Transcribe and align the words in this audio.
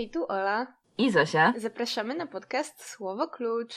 Hej, 0.00 0.10
tu 0.10 0.26
Ola. 0.28 0.66
I 0.98 1.10
Zosia. 1.10 1.52
Zapraszamy 1.56 2.14
na 2.14 2.26
podcast 2.26 2.84
Słowo 2.84 3.28
Klucz. 3.28 3.74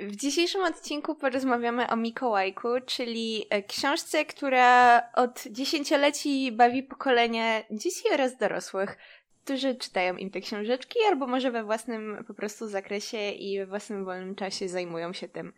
W 0.00 0.16
dzisiejszym 0.16 0.64
odcinku 0.64 1.14
porozmawiamy 1.14 1.88
o 1.88 1.96
Mikołajku, 1.96 2.68
czyli 2.86 3.46
e, 3.50 3.62
książce, 3.62 4.24
która 4.24 5.02
od 5.12 5.44
dziesięcioleci 5.50 6.52
bawi 6.52 6.82
pokolenia 6.82 7.62
dzieci 7.70 8.02
oraz 8.12 8.36
dorosłych, 8.36 8.96
którzy 9.48 9.74
czytają 9.74 10.16
im 10.16 10.30
te 10.30 10.40
książeczki, 10.40 10.98
albo 11.08 11.26
może 11.26 11.50
we 11.50 11.64
własnym 11.64 12.24
po 12.26 12.34
prostu 12.34 12.66
zakresie 12.66 13.30
i 13.30 13.58
we 13.58 13.66
własnym 13.66 14.04
wolnym 14.04 14.34
czasie 14.34 14.68
zajmują 14.68 15.12
się 15.12 15.28
tym. 15.28 15.52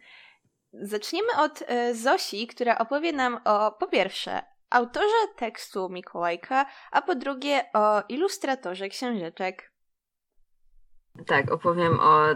Zaczniemy 0.73 1.29
od 1.39 1.63
e, 1.67 1.95
Zosi, 1.95 2.47
która 2.47 2.79
opowie 2.79 3.13
nam 3.13 3.39
o, 3.45 3.73
po 3.73 3.87
pierwsze, 3.89 4.43
autorze 4.71 5.29
tekstu 5.37 5.89
Mikołajka, 5.89 6.67
a 6.93 7.03
po 7.03 7.15
drugie 7.15 7.65
o 7.75 8.03
ilustratorze 8.09 8.89
książeczek. 8.89 9.73
Tak, 11.27 11.53
opowiem 11.53 12.01
o 12.01 12.27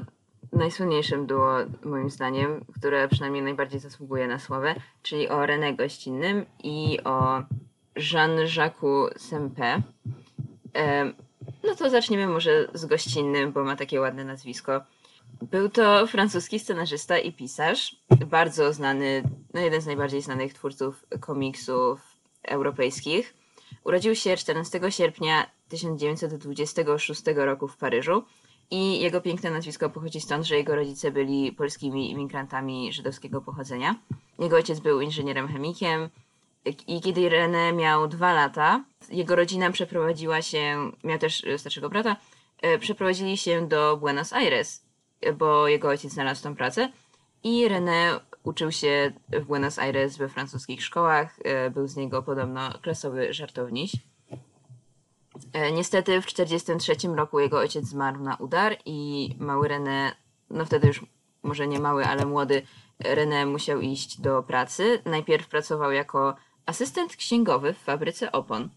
najsłynniejszym 0.53 1.27
duo, 1.27 1.57
moim 1.85 2.11
zdaniem, 2.11 2.65
które 2.77 3.09
przynajmniej 3.09 3.43
najbardziej 3.43 3.81
zasługuje 3.81 4.27
na 4.27 4.39
sławę, 4.39 4.75
czyli 5.03 5.29
o 5.29 5.37
René 5.37 5.77
Gościnnym 5.77 6.47
i 6.65 6.99
o 7.05 7.43
Jean-Jacques 7.97 9.19
Sempe. 9.19 9.83
No 11.65 11.75
to 11.75 11.91
zaczniemy 11.91 12.27
może 12.27 12.69
z 12.75 12.87
Gościnnym, 12.87 13.53
bo 13.53 13.65
ma 13.65 13.77
takie 13.77 14.01
ładne 14.01 14.25
nazwisko. 14.25 14.81
Był 15.43 15.69
to 15.69 16.07
francuski 16.07 16.59
scenarzysta 16.59 17.19
i 17.19 17.33
pisarz, 17.33 17.97
bardzo 18.27 18.73
znany, 18.73 19.23
no 19.55 19.61
jeden 19.61 19.81
z 19.81 19.87
najbardziej 19.87 20.23
znanych 20.23 20.55
twórców 20.55 21.07
komiksów 21.21 22.01
europejskich. 22.43 23.35
Urodził 23.85 24.15
się 24.15 24.37
14 24.37 24.81
sierpnia 24.91 25.51
1926 25.69 27.23
roku 27.37 27.69
w 27.69 27.77
Paryżu 27.77 28.25
i 28.71 29.01
jego 29.01 29.21
piękne 29.21 29.51
nazwisko 29.51 29.91
pochodzi 29.91 30.21
stąd, 30.21 30.47
że 30.47 30.57
jego 30.57 30.77
rodzice 30.77 31.11
byli 31.11 31.53
polskimi 31.53 32.11
imigrantami 32.11 32.93
żydowskiego 32.93 33.41
pochodzenia. 33.41 33.95
Jego 34.39 34.57
ojciec 34.57 34.81
był 34.81 35.01
inżynierem 35.01 35.49
chemikiem 35.49 36.09
i 36.87 37.01
kiedy 37.01 37.21
René 37.31 37.75
miał 37.75 38.09
dwa 38.09 38.33
lata, 38.33 38.85
jego 39.11 39.37
rodzina 39.37 39.71
przeprowadziła 39.71 40.43
się, 40.43 40.91
miał 41.05 41.19
też 41.19 41.43
starszego 41.57 41.89
brata, 41.89 42.17
e, 42.63 42.79
przeprowadzili 42.79 43.37
się 43.37 43.69
do 43.69 43.97
Buenos 43.97 44.33
Aires, 44.33 44.85
bo 45.39 45.69
jego 45.69 45.89
ojciec 45.89 46.13
znalazł 46.13 46.43
tam 46.43 46.57
pracę 46.57 46.93
i 47.43 47.69
René 47.69 48.21
uczył 48.43 48.73
się 48.73 49.13
w 49.29 49.45
Buenos 49.45 49.79
Aires 49.79 50.17
we 50.17 50.29
francuskich 50.29 50.85
szkołach, 50.85 51.39
e, 51.45 51.71
był 51.71 51.87
z 51.87 51.97
niego 51.97 52.23
podobno 52.23 52.71
klasowy 52.83 53.33
żartowniś. 53.33 53.93
E, 55.53 55.73
niestety 55.73 56.21
w 56.21 56.27
1943 56.27 57.17
roku 57.17 57.41
jego 57.41 57.59
ojciec 57.59 57.85
zmarł 57.85 58.23
na 58.23 58.37
udar 58.37 58.77
i 58.85 59.31
mały 59.39 59.69
René, 59.69 60.11
no 60.51 60.65
wtedy 60.65 60.89
już 60.89 61.05
może 61.43 61.69
nie 61.69 61.81
mały, 61.81 62.05
ale 62.05 62.27
młody 62.27 62.63
René 63.01 63.47
musiał 63.47 63.81
iść 63.81 64.21
do 64.21 64.43
pracy. 64.43 65.03
Najpierw 65.05 65.49
pracował 65.49 65.93
jako 65.93 66.37
asystent 66.67 67.17
księgowy 67.17 67.73
w 67.73 67.79
fabryce 67.79 68.33
opon, 68.33 68.69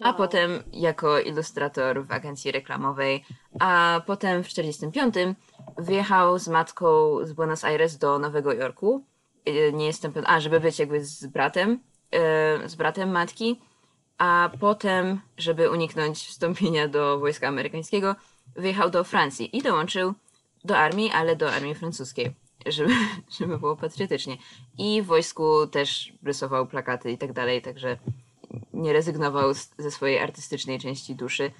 a 0.00 0.08
wow. 0.08 0.16
potem 0.16 0.62
jako 0.72 1.20
ilustrator 1.20 2.06
w 2.06 2.12
agencji 2.12 2.52
reklamowej, 2.52 3.24
a 3.60 4.00
potem 4.06 4.44
w 4.44 4.48
1945 4.48 5.38
wyjechał 5.78 6.38
z 6.38 6.48
matką 6.48 7.16
z 7.22 7.32
Buenos 7.32 7.64
Aires 7.64 7.98
do 7.98 8.18
Nowego 8.18 8.52
Jorku. 8.52 9.04
E, 9.44 9.72
nie 9.72 9.86
jestem 9.86 10.12
pewna, 10.12 10.28
a 10.28 10.40
żeby 10.40 10.60
być 10.60 10.78
jakby 10.78 11.04
z 11.04 11.26
bratem, 11.26 11.80
e, 12.10 12.68
z 12.68 12.74
bratem 12.74 13.10
matki 13.10 13.60
a 14.18 14.50
potem, 14.60 15.20
żeby 15.36 15.70
uniknąć 15.70 16.18
wstąpienia 16.18 16.88
do 16.88 17.18
wojska 17.18 17.48
amerykańskiego, 17.48 18.16
wyjechał 18.56 18.90
do 18.90 19.04
Francji 19.04 19.56
i 19.56 19.62
dołączył 19.62 20.14
do 20.64 20.78
armii, 20.78 21.10
ale 21.10 21.36
do 21.36 21.52
armii 21.52 21.74
francuskiej, 21.74 22.34
żeby, 22.66 22.94
żeby 23.38 23.58
było 23.58 23.76
patriotycznie. 23.76 24.36
I 24.78 25.02
w 25.02 25.06
wojsku 25.06 25.66
też 25.66 26.12
rysował 26.22 26.66
plakaty 26.66 27.10
i 27.10 27.18
tak 27.18 27.32
dalej, 27.32 27.62
także 27.62 27.96
nie 28.72 28.92
rezygnował 28.92 29.54
z, 29.54 29.70
ze 29.78 29.90
swojej 29.90 30.18
artystycznej 30.18 30.78
części 30.78 31.14
duszy. 31.14 31.50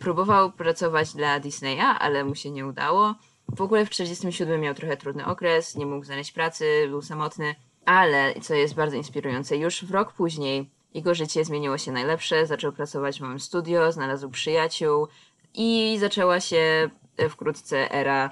Próbował 0.00 0.52
pracować 0.52 1.14
dla 1.14 1.40
Disneya, 1.40 1.96
ale 1.98 2.24
mu 2.24 2.34
się 2.34 2.50
nie 2.50 2.66
udało. 2.66 3.14
W 3.56 3.60
ogóle 3.60 3.86
w 3.86 3.90
1947 3.90 4.60
miał 4.60 4.74
trochę 4.74 4.96
trudny 4.96 5.26
okres, 5.26 5.76
nie 5.76 5.86
mógł 5.86 6.04
znaleźć 6.04 6.32
pracy, 6.32 6.86
był 6.88 7.02
samotny, 7.02 7.54
ale 7.84 8.34
co 8.40 8.54
jest 8.54 8.74
bardzo 8.74 8.96
inspirujące, 8.96 9.56
już 9.56 9.84
w 9.84 9.90
rok 9.90 10.12
później 10.12 10.70
jego 10.94 11.14
życie 11.14 11.44
zmieniło 11.44 11.78
się 11.78 11.92
najlepsze, 11.92 12.46
zaczął 12.46 12.72
pracować 12.72 13.18
w 13.18 13.20
małym 13.20 13.40
studio, 13.40 13.92
znalazł 13.92 14.30
przyjaciół 14.30 15.08
i 15.54 15.96
zaczęła 16.00 16.40
się 16.40 16.90
e, 17.16 17.28
wkrótce 17.28 17.92
era 17.92 18.30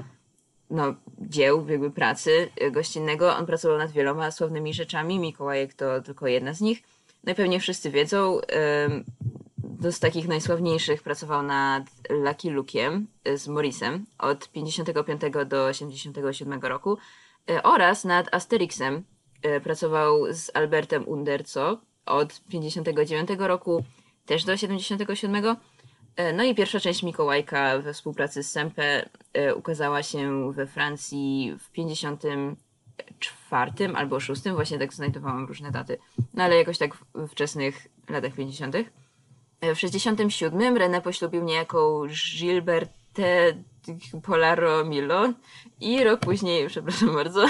no, 0.74 0.94
dzieł, 1.18 1.68
jakby 1.68 1.90
pracy 1.90 2.50
e, 2.56 2.70
gościnnego. 2.70 3.36
On 3.36 3.46
pracował 3.46 3.78
nad 3.78 3.90
wieloma 3.90 4.30
sławnymi 4.30 4.74
rzeczami, 4.74 5.18
Mikołajek 5.18 5.74
to 5.74 6.00
tylko 6.02 6.26
jedna 6.26 6.54
z 6.54 6.60
nich. 6.60 6.82
No 7.24 7.32
i 7.32 7.34
pewnie 7.34 7.60
wszyscy 7.60 7.90
wiedzą, 7.90 8.40
do 9.84 9.92
z 9.92 10.00
takich 10.00 10.28
najsławniejszych 10.28 11.02
pracował 11.02 11.42
nad 11.42 11.84
Lucky 12.10 12.50
Luke'iem 12.50 13.04
e, 13.24 13.38
z 13.38 13.48
Morrisem 13.48 14.06
od 14.18 14.48
55 14.48 15.20
do 15.46 15.64
87 15.64 16.60
roku 16.62 16.98
oraz 17.62 18.04
nad 18.04 18.34
Asterixem. 18.34 19.04
Pracował 19.62 20.32
z 20.32 20.50
Albertem 20.54 21.08
Underco, 21.08 21.78
od 22.06 22.40
59 22.48 23.28
roku 23.38 23.84
też 24.26 24.44
do 24.44 24.56
77. 24.56 25.56
E, 26.16 26.32
no 26.32 26.44
i 26.44 26.54
pierwsza 26.54 26.80
część 26.80 27.02
Mikołajka 27.02 27.78
we 27.78 27.92
współpracy 27.92 28.42
z 28.42 28.50
Sempe 28.50 29.08
e, 29.32 29.54
ukazała 29.54 30.02
się 30.02 30.52
we 30.52 30.66
Francji 30.66 31.56
w 31.58 31.70
54 31.70 33.72
albo 33.94 34.20
6, 34.20 34.42
właśnie 34.42 34.78
tak 34.78 34.94
znajdowałam 34.94 35.46
różne 35.46 35.70
daty, 35.70 35.98
no 36.34 36.44
ale 36.44 36.56
jakoś 36.56 36.78
tak 36.78 36.96
w 37.14 37.28
wczesnych 37.28 37.88
latach 38.08 38.32
50. 38.32 38.76
E, 39.60 39.74
w 39.74 39.80
67 39.80 40.74
René 40.74 41.00
poślubił 41.00 41.44
niejaką 41.44 42.02
Gilbertę 42.38 43.54
Polaro 44.22 44.84
Milo 44.84 45.32
i 45.80 46.04
rok 46.04 46.20
później, 46.20 46.66
przepraszam 46.68 47.14
bardzo, 47.14 47.46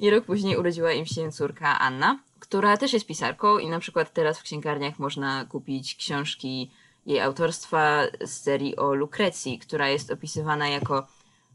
i 0.00 0.10
rok 0.10 0.24
później 0.24 0.56
urodziła 0.56 0.92
im 0.92 1.06
się 1.06 1.32
córka 1.32 1.78
Anna 1.78 2.18
która 2.48 2.76
też 2.76 2.92
jest 2.92 3.06
pisarką 3.06 3.58
i 3.58 3.68
na 3.68 3.78
przykład 3.78 4.12
teraz 4.12 4.38
w 4.38 4.42
księgarniach 4.42 4.98
można 4.98 5.44
kupić 5.44 5.94
książki 5.94 6.70
jej 7.08 7.20
autorstwa 7.20 8.02
z 8.20 8.30
serii 8.30 8.76
o 8.76 8.94
Lukrecji, 8.94 9.58
która 9.58 9.88
jest 9.88 10.10
opisywana 10.10 10.68
jako 10.68 11.06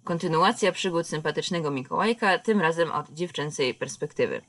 kontynuacja 0.04 0.72
przygód 0.72 1.08
sympatycznego 1.08 1.72
Mikołajka, 1.72 2.40
tym 2.40 2.62
razem 2.62 2.92
od 2.92 3.10
dziewczęcej 3.10 3.74
perspektywy. 3.74 4.42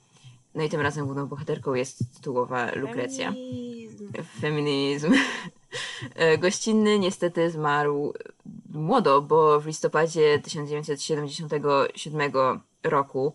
No 0.54 0.62
i 0.62 0.68
tym 0.68 0.80
razem 0.80 1.04
główną 1.04 1.26
bohaterką 1.26 1.74
jest 1.74 2.14
tytułowa 2.14 2.70
Lukrecja. 2.74 3.32
Feminizm. 3.32 4.08
Feminizm. 4.40 5.12
Gościnny 6.42 6.98
niestety 6.98 7.50
zmarł 7.50 8.12
młodo, 8.68 9.22
bo 9.22 9.60
w 9.60 9.66
listopadzie 9.66 10.38
1977 10.38 12.32
roku 12.82 13.32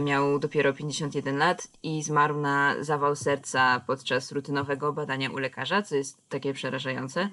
miał 0.00 0.38
dopiero 0.38 0.72
51 0.72 1.36
lat 1.36 1.68
i 1.82 2.02
zmarł 2.02 2.40
na 2.40 2.74
zawał 2.80 3.16
serca 3.16 3.80
podczas 3.86 4.32
rutynowego 4.32 4.92
badania 4.92 5.30
u 5.30 5.38
lekarza, 5.38 5.82
co 5.82 5.96
jest 5.96 6.28
takie 6.28 6.54
przerażające. 6.54 7.28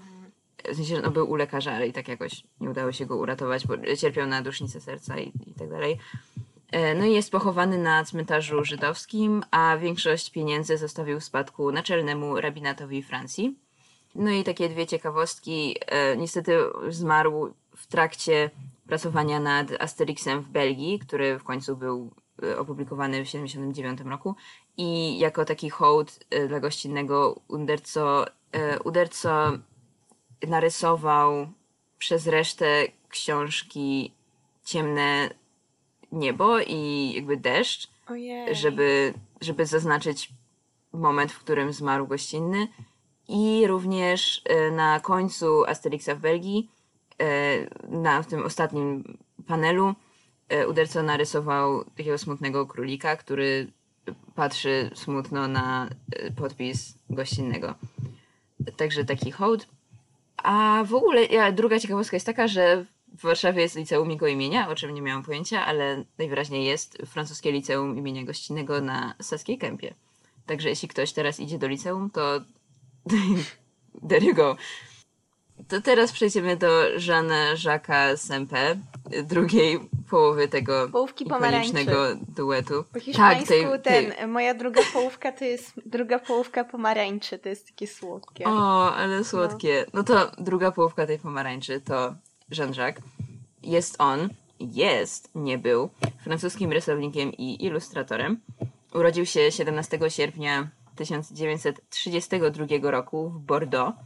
W 0.72 0.76
sensie, 0.76 1.02
no, 1.02 1.12
był 1.12 1.32
u 1.32 1.36
lekarza, 1.36 1.72
ale 1.72 1.88
i 1.88 1.94
tak 1.94 2.08
jakoś 2.08 2.44
nie 2.60 2.70
udało 2.70 2.92
się 2.92 3.06
go 3.06 3.18
uratować, 3.18 3.68
bo 3.68 3.96
cierpiał 3.98 4.28
na 4.28 4.42
dusznicę 4.42 4.82
serca 4.82 5.20
i, 5.20 5.32
i 5.48 5.54
tak 5.54 5.70
dalej. 5.70 5.98
E, 6.72 6.96
no 6.96 7.06
i 7.06 7.14
jest 7.14 7.32
pochowany 7.32 7.78
na 7.78 8.06
cmentarzu 8.06 8.64
żydowskim, 8.64 9.44
a 9.52 9.78
większość 9.78 10.30
pieniędzy 10.30 10.78
zostawił 10.78 11.20
w 11.20 11.24
spadku 11.24 11.72
naczelnemu 11.72 12.42
rabinatowi 12.42 13.04
Francji. 13.04 13.56
No 14.16 14.32
i 14.32 14.44
takie 14.44 14.70
dwie 14.70 14.88
ciekawostki. 14.88 15.76
E, 15.80 16.18
niestety 16.18 16.58
zmarł 16.90 17.54
w 17.76 17.88
trakcie 17.88 18.50
pracowania 18.88 19.40
nad 19.40 19.82
Asterixem 19.82 20.42
w 20.42 20.50
Belgii, 20.50 21.00
który 21.00 21.40
w 21.40 21.44
końcu 21.44 21.78
był 21.78 22.12
opublikowany 22.58 23.24
w 23.24 23.26
1979 23.26 24.12
roku 24.12 24.36
i 24.78 25.20
jako 25.20 25.46
taki 25.46 25.70
hołd 25.70 26.20
y, 26.34 26.48
dla 26.48 26.60
gościnnego 26.60 27.42
Uderco, 27.48 28.28
y, 28.28 28.80
Uderco 28.84 29.52
narysował 30.48 31.48
przez 31.98 32.28
resztę 32.28 32.88
książki 33.10 34.14
ciemne 34.64 35.30
niebo 36.12 36.60
i 36.60 37.12
jakby 37.16 37.38
deszcz, 37.38 37.90
żeby, 38.52 39.14
żeby 39.42 39.66
zaznaczyć 39.66 40.30
moment, 40.94 41.32
w 41.32 41.40
którym 41.40 41.74
zmarł 41.74 42.08
gościnny. 42.08 42.68
I 43.28 43.64
również 43.68 44.44
na 44.72 45.00
końcu 45.00 45.66
Asterixa 45.66 46.16
w 46.16 46.20
Belgii 46.20 46.70
na 47.90 48.24
w 48.24 48.28
tym 48.28 48.44
ostatnim 48.44 49.18
panelu 49.48 49.96
Uderco 50.70 51.04
narysował 51.04 51.84
takiego 51.84 52.18
smutnego 52.18 52.66
królika, 52.66 53.16
który 53.16 53.68
patrzy 54.36 54.92
smutno 54.96 55.48
na 55.48 55.90
podpis 56.36 56.98
gościnnego. 57.10 57.76
Także 58.78 59.06
taki 59.06 59.32
hołd. 59.32 59.68
A 60.38 60.84
w 60.88 60.94
ogóle 60.94 61.26
ja, 61.26 61.52
druga 61.52 61.80
ciekawostka 61.80 62.16
jest 62.16 62.26
taka, 62.26 62.48
że 62.48 62.86
w 63.18 63.22
Warszawie 63.22 63.62
jest 63.62 63.76
liceum 63.76 64.12
jego 64.12 64.28
imienia, 64.28 64.70
o 64.70 64.76
czym 64.76 64.94
nie 64.94 65.02
miałam 65.02 65.24
pojęcia, 65.24 65.66
ale 65.66 66.04
najwyraźniej 66.18 66.66
jest 66.66 66.98
francuskie 67.06 67.52
liceum 67.52 67.98
imienia 67.98 68.24
gościnnego 68.24 68.82
na 68.82 69.16
Saskiej 69.22 69.58
Kępie. 69.58 69.94
Także 70.46 70.70
jeśli 70.70 70.88
ktoś 70.88 71.14
teraz 71.14 71.40
idzie 71.40 71.60
do 71.60 71.68
liceum, 71.68 72.10
to 72.10 72.42
there 74.10 74.26
you 74.26 74.36
go. 74.36 74.56
To 75.68 75.82
teraz 75.82 76.12
przejdziemy 76.12 76.58
do 76.58 76.68
Jeana 77.08 77.56
Jacques'a 77.56 78.18
Sempe, 78.18 78.76
drugiej 79.24 79.80
połowy 80.10 80.48
tego 80.48 80.90
Połówki 80.90 81.26
ikonicznego 81.26 82.16
duetu. 82.16 82.84
Po 82.94 83.00
hiszpańsku 83.00 83.48
tak, 83.48 83.82
tej, 83.82 84.12
ten, 84.12 84.32
moja 84.32 84.54
druga 84.54 84.82
połówka 84.94 85.32
to 85.32 85.46
jest 85.46 85.74
druga 85.86 86.20
połówka 86.20 86.64
pomarańczy, 86.64 87.40
to 87.40 87.50
jest 87.50 87.68
takie 87.68 87.88
słodkie. 87.88 88.46
O, 88.46 88.96
ale 88.96 89.24
słodkie. 89.24 89.86
No, 89.94 90.00
no 90.00 90.04
to 90.04 90.32
druga 90.38 90.72
połówka 90.72 91.08
tej 91.08 91.20
pomarańczy 91.20 91.82
to 91.82 92.16
Jean-Jacques. 92.52 93.02
Jest 93.64 93.96
on, 94.00 94.30
jest, 94.60 95.30
nie 95.36 95.58
był, 95.58 95.90
francuskim 96.24 96.72
rysownikiem 96.72 97.34
i 97.34 97.66
ilustratorem. 97.66 98.40
Urodził 98.94 99.26
się 99.26 99.52
17 99.52 100.00
sierpnia 100.08 100.68
1932 100.96 102.92
roku 102.92 103.30
w 103.30 103.40
Bordeaux. 103.40 103.98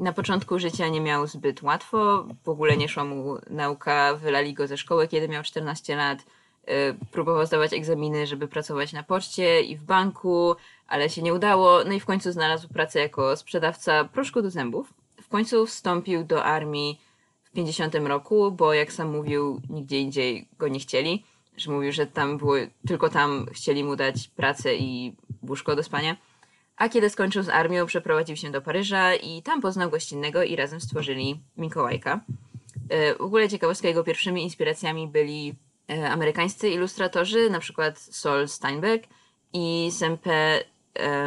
Na 0.00 0.12
początku 0.12 0.58
życia 0.58 0.88
nie 0.88 1.00
miał 1.00 1.26
zbyt 1.26 1.62
łatwo, 1.62 2.26
w 2.44 2.48
ogóle 2.48 2.76
nie 2.76 2.88
szła 2.88 3.04
mu 3.04 3.36
nauka, 3.50 4.14
wylali 4.14 4.54
go 4.54 4.66
ze 4.66 4.76
szkoły, 4.76 5.08
kiedy 5.08 5.28
miał 5.28 5.42
14 5.42 5.96
lat. 5.96 6.18
Y, 6.68 7.06
próbował 7.10 7.46
zdawać 7.46 7.72
egzaminy, 7.72 8.26
żeby 8.26 8.48
pracować 8.48 8.92
na 8.92 9.02
poczcie 9.02 9.62
i 9.62 9.76
w 9.76 9.82
banku, 9.82 10.56
ale 10.86 11.10
się 11.10 11.22
nie 11.22 11.34
udało. 11.34 11.84
No 11.84 11.92
i 11.92 12.00
w 12.00 12.06
końcu 12.06 12.32
znalazł 12.32 12.68
pracę 12.68 13.00
jako 13.00 13.36
sprzedawca 13.36 14.04
proszku 14.04 14.42
do 14.42 14.50
zębów. 14.50 14.94
W 15.22 15.28
końcu 15.28 15.66
wstąpił 15.66 16.24
do 16.24 16.44
armii 16.44 17.00
w 17.42 17.50
50 17.50 17.94
roku, 17.94 18.52
bo 18.52 18.74
jak 18.74 18.92
sam 18.92 19.10
mówił, 19.10 19.60
nigdzie 19.70 20.00
indziej 20.00 20.48
go 20.58 20.68
nie 20.68 20.78
chcieli. 20.78 21.24
Że 21.56 21.70
mówił, 21.70 21.92
że 21.92 22.06
tam 22.06 22.38
było, 22.38 22.54
tylko 22.86 23.08
tam 23.08 23.46
chcieli 23.52 23.84
mu 23.84 23.96
dać 23.96 24.28
pracę 24.28 24.76
i 24.76 25.16
łóżko 25.48 25.76
do 25.76 25.82
spania. 25.82 26.16
A 26.78 26.88
kiedy 26.88 27.10
skończył 27.10 27.42
z 27.42 27.48
armią, 27.48 27.86
przeprowadził 27.86 28.36
się 28.36 28.50
do 28.50 28.62
Paryża 28.62 29.14
i 29.14 29.42
tam 29.42 29.60
poznał 29.60 29.90
gościnnego 29.90 30.42
i 30.42 30.56
razem 30.56 30.80
stworzyli 30.80 31.40
Mikołajka. 31.56 32.20
E, 32.88 33.14
w 33.14 33.20
ogóle 33.20 33.48
ciekawostka, 33.48 33.88
jego 33.88 34.04
pierwszymi 34.04 34.42
inspiracjami 34.42 35.08
byli 35.08 35.54
e, 35.90 36.10
amerykańscy 36.10 36.70
ilustratorzy, 36.70 37.50
na 37.50 37.60
przykład 37.60 37.98
Sol 37.98 38.48
Steinbeck 38.48 39.08
i 39.52 39.88
Sempe 39.92 40.64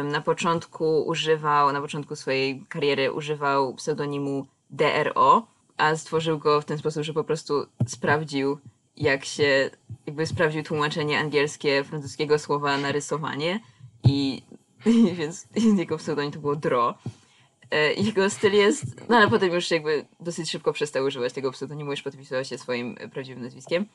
na 0.04 0.20
początku 0.20 1.02
używał, 1.02 1.72
na 1.72 1.80
początku 1.80 2.16
swojej 2.16 2.64
kariery 2.68 3.12
używał 3.12 3.74
pseudonimu 3.74 4.46
DRO, 4.70 5.46
a 5.76 5.96
stworzył 5.96 6.38
go 6.38 6.60
w 6.60 6.64
ten 6.64 6.78
sposób, 6.78 7.02
że 7.02 7.12
po 7.12 7.24
prostu 7.24 7.66
sprawdził, 7.86 8.58
jak 8.96 9.24
się, 9.24 9.70
jakby 10.06 10.26
sprawdził 10.26 10.62
tłumaczenie 10.62 11.18
angielskie 11.18 11.84
francuskiego 11.84 12.38
słowa 12.38 12.78
na 12.78 12.92
rysowanie 12.92 13.60
i 14.04 14.42
więc 15.18 15.46
jego 15.78 15.98
pseudonim 15.98 16.32
to 16.32 16.38
było 16.38 16.56
Dro. 16.56 16.94
E, 17.70 17.92
jego 17.94 18.30
styl 18.30 18.52
jest, 18.52 19.08
no 19.08 19.16
ale 19.16 19.30
potem 19.30 19.52
już 19.52 19.70
jakby 19.70 20.04
dosyć 20.20 20.50
szybko 20.50 20.72
przestał 20.72 21.04
używać 21.04 21.32
tego 21.32 21.52
pseudonimu, 21.52 21.90
już 21.90 22.02
podpisywał 22.02 22.44
się 22.44 22.58
swoim 22.58 22.94
prawdziwym 23.12 23.42
nazwiskiem. 23.42 23.86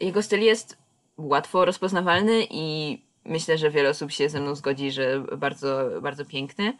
Jego 0.00 0.22
styl 0.22 0.40
jest 0.40 0.76
łatwo 1.16 1.64
rozpoznawalny 1.64 2.46
i 2.50 2.98
myślę, 3.24 3.58
że 3.58 3.70
wiele 3.70 3.90
osób 3.90 4.12
się 4.12 4.28
ze 4.28 4.40
mną 4.40 4.54
zgodzi, 4.54 4.90
że 4.90 5.20
bardzo, 5.20 5.88
bardzo 6.02 6.24
piękny. 6.24 6.72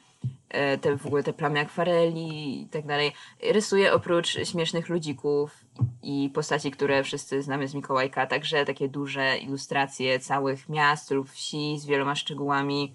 E, 0.49 0.79
te 0.79 0.97
w 0.97 1.07
ogóle 1.07 1.23
te 1.23 1.33
plamy 1.33 1.61
akwareli 1.61 2.63
i 2.63 2.67
tak 2.67 2.87
dalej. 2.87 3.13
Rysuje 3.53 3.93
oprócz 3.93 4.29
śmiesznych 4.49 4.89
ludzików 4.89 5.65
i 6.03 6.31
postaci, 6.35 6.71
które 6.71 7.05
wszyscy 7.05 7.43
znamy 7.43 7.69
z 7.69 7.75
Mikołajka, 7.75 8.27
także 8.27 8.65
takie 8.65 8.89
duże 8.89 9.39
ilustracje 9.39 10.21
całych 10.21 10.69
miast 10.69 11.11
lub 11.11 11.31
wsi 11.31 11.79
z 11.79 11.87
wieloma 11.87 12.15
szczegółami. 12.15 12.95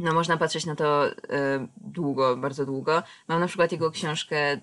No 0.00 0.14
można 0.14 0.36
patrzeć 0.36 0.66
na 0.66 0.76
to 0.76 1.08
y, 1.08 1.14
długo, 1.76 2.36
bardzo 2.36 2.66
długo. 2.66 3.02
Mam 3.28 3.40
na 3.40 3.46
przykład 3.46 3.72
jego 3.72 3.90
książkę, 3.90 4.54
y, 4.54 4.60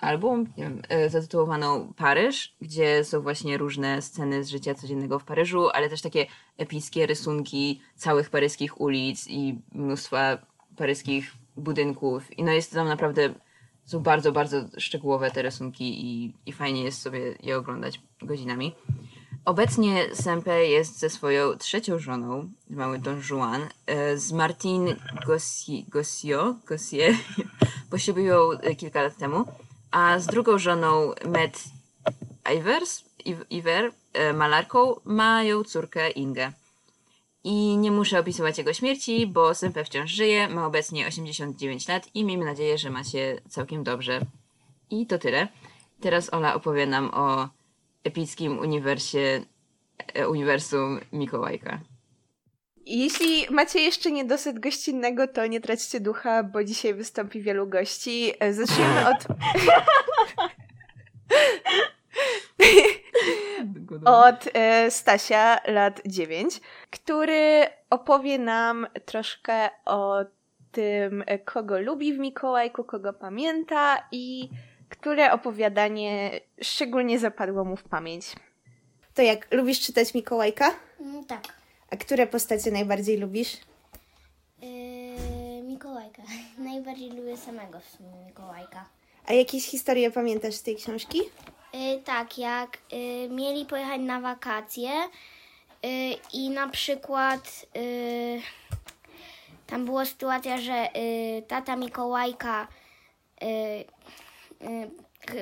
album 0.00 0.46
nie 0.56 0.64
wiem, 0.64 0.82
y, 1.06 1.10
zatytułowaną 1.10 1.92
Paryż, 1.96 2.54
gdzie 2.60 3.04
są 3.04 3.20
właśnie 3.20 3.58
różne 3.58 4.02
sceny 4.02 4.44
z 4.44 4.48
życia 4.48 4.74
codziennego 4.74 5.18
w 5.18 5.24
Paryżu, 5.24 5.68
ale 5.70 5.88
też 5.88 6.02
takie 6.02 6.26
epickie 6.58 7.06
rysunki 7.06 7.80
całych 7.96 8.30
paryskich 8.30 8.80
ulic 8.80 9.26
i 9.28 9.58
mnóstwa 9.72 10.38
paryskich 10.76 11.32
budynków. 11.56 12.38
I 12.38 12.44
no 12.44 12.52
jest 12.52 12.72
tam 12.72 12.88
naprawdę, 12.88 13.34
są 13.84 14.00
bardzo, 14.00 14.32
bardzo 14.32 14.56
szczegółowe 14.78 15.30
te 15.30 15.42
rysunki 15.42 16.06
i, 16.06 16.34
i 16.46 16.52
fajnie 16.52 16.84
jest 16.84 17.02
sobie 17.02 17.34
je 17.42 17.56
oglądać 17.56 18.00
godzinami. 18.22 18.74
Obecnie 19.44 20.14
Sempe 20.14 20.66
jest 20.66 20.98
ze 20.98 21.10
swoją 21.10 21.58
trzecią 21.58 21.98
żoną, 21.98 22.50
mały 22.70 22.98
Don 22.98 23.22
Juan, 23.30 23.68
e, 23.86 24.18
z 24.18 24.32
Martine 24.32 24.96
Gossio, 25.90 26.54
Gossier, 26.66 27.14
się 27.96 28.22
ją 28.22 28.50
e, 28.50 28.74
kilka 28.74 29.02
lat 29.02 29.16
temu, 29.16 29.44
a 29.90 30.18
z 30.18 30.26
drugą 30.26 30.58
żoną 30.58 31.10
Met 31.24 31.64
Ivers, 32.56 33.04
Iver, 33.50 33.92
e, 34.12 34.32
malarką, 34.32 34.94
mają 35.04 35.64
córkę 35.64 36.10
Ingę. 36.10 36.52
I 37.44 37.76
nie 37.76 37.90
muszę 37.90 38.20
opisywać 38.20 38.58
jego 38.58 38.72
śmierci, 38.72 39.26
bo 39.26 39.54
Sempe 39.54 39.84
wciąż 39.84 40.10
żyje, 40.10 40.48
ma 40.48 40.66
obecnie 40.66 41.06
89 41.06 41.88
lat 41.88 42.08
i 42.14 42.24
miejmy 42.24 42.44
nadzieję, 42.44 42.78
że 42.78 42.90
ma 42.90 43.04
się 43.04 43.40
całkiem 43.48 43.84
dobrze. 43.84 44.20
I 44.90 45.06
to 45.06 45.18
tyle. 45.18 45.48
Teraz 46.00 46.34
Ola 46.34 46.54
opowie 46.54 46.86
nam 46.86 47.10
o 47.14 47.48
epickim 48.04 48.58
uniwersie, 48.58 49.44
e, 50.14 50.28
uniwersum 50.28 51.00
Mikołajka. 51.12 51.80
Jeśli 52.86 53.46
macie 53.50 53.80
jeszcze 53.80 54.10
niedosyt 54.10 54.58
gościnnego, 54.58 55.28
to 55.28 55.46
nie 55.46 55.60
traćcie 55.60 56.00
ducha, 56.00 56.42
bo 56.42 56.64
dzisiaj 56.64 56.94
wystąpi 56.94 57.42
wielu 57.42 57.66
gości. 57.66 58.32
E, 58.40 58.52
zaczniemy 58.52 59.08
od... 59.08 59.26
od 64.24 64.48
e, 64.54 64.90
Stasia, 64.90 65.60
lat 65.66 66.02
9, 66.06 66.60
który 66.90 67.66
opowie 67.90 68.38
nam 68.38 68.86
troszkę 69.04 69.70
o 69.84 70.24
tym, 70.72 71.24
kogo 71.44 71.80
lubi 71.80 72.14
w 72.14 72.18
Mikołajku, 72.18 72.84
kogo 72.84 73.12
pamięta 73.12 74.08
i 74.12 74.48
które 74.88 75.32
opowiadanie 75.32 76.40
szczególnie 76.62 77.18
zapadło 77.18 77.64
mu 77.64 77.76
w 77.76 77.82
pamięć. 77.82 78.32
To 79.14 79.22
jak, 79.22 79.54
lubisz 79.54 79.80
czytać 79.80 80.14
Mikołajka? 80.14 80.70
Mm, 81.00 81.24
tak. 81.24 81.42
A 81.90 81.96
które 81.96 82.26
postacie 82.26 82.70
najbardziej 82.70 83.18
lubisz? 83.18 83.56
Yy, 84.62 85.62
Mikołajka. 85.62 86.22
Najbardziej 86.58 87.10
lubię 87.10 87.36
samego 87.36 87.80
w 87.80 87.88
sumie 87.88 88.10
Mikołajka. 88.26 88.84
A 89.26 89.32
jakieś 89.32 89.66
historie 89.66 90.10
pamiętasz 90.10 90.54
z 90.54 90.62
tej 90.62 90.76
książki? 90.76 91.18
Yy, 91.74 92.02
tak, 92.04 92.38
jak 92.38 92.78
yy, 92.92 93.28
mieli 93.28 93.66
pojechać 93.66 94.00
na 94.00 94.20
wakacje 94.20 94.90
yy, 95.82 95.90
i 96.32 96.50
na 96.50 96.68
przykład 96.68 97.66
yy, 97.74 98.42
tam 99.66 99.84
była 99.84 100.04
sytuacja, 100.04 100.58
że 100.58 100.88
yy, 100.94 101.42
tata 101.42 101.76
Mikołajka 101.76 102.68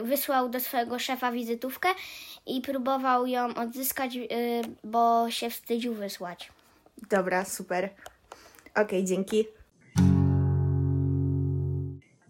wysłał 0.03 0.49
do 0.49 0.61
swojego 0.61 0.99
szefa 0.99 1.33
wizytówkę 1.33 1.89
i 2.47 2.61
próbował 2.61 3.27
ją 3.27 3.55
odzyskać, 3.55 4.17
y, 4.17 4.29
bo 4.85 5.31
się 5.31 5.51
wstydził 5.51 5.95
wysłać. 5.95 6.53
Dobra, 7.11 7.45
super. 7.45 7.91
Okej, 8.71 8.85
okay, 8.85 9.05
dzięki. 9.05 9.45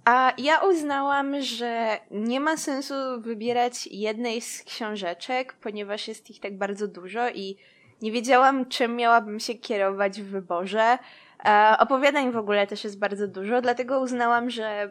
A 0.04 0.32
ja 0.38 0.58
uznałam, 0.58 1.42
że 1.42 1.98
nie 2.10 2.40
ma 2.40 2.56
sensu 2.56 2.94
wybierać 3.18 3.86
jednej 3.86 4.40
z 4.40 4.62
książeczek, 4.62 5.52
ponieważ 5.52 6.08
jest 6.08 6.30
ich 6.30 6.40
tak 6.40 6.58
bardzo 6.58 6.88
dużo 6.88 7.30
i 7.30 7.56
nie 8.02 8.12
wiedziałam, 8.12 8.66
czym 8.66 8.96
miałabym 8.96 9.40
się 9.40 9.54
kierować 9.54 10.22
w 10.22 10.26
wyborze. 10.26 10.98
opowiadań 11.78 12.32
w 12.32 12.36
ogóle 12.36 12.66
też 12.66 12.84
jest 12.84 12.98
bardzo 12.98 13.28
dużo, 13.28 13.60
dlatego 13.60 14.00
uznałam, 14.00 14.50
że 14.50 14.90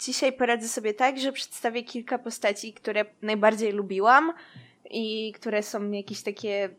Dzisiaj 0.00 0.32
poradzę 0.32 0.68
sobie 0.68 0.94
tak, 0.94 1.20
że 1.20 1.32
przedstawię 1.32 1.82
kilka 1.82 2.18
postaci, 2.18 2.72
które 2.72 3.04
najbardziej 3.22 3.72
lubiłam 3.72 4.32
i 4.90 5.32
które 5.32 5.62
są 5.62 5.90
jakieś 5.90 6.22
takie 6.22 6.70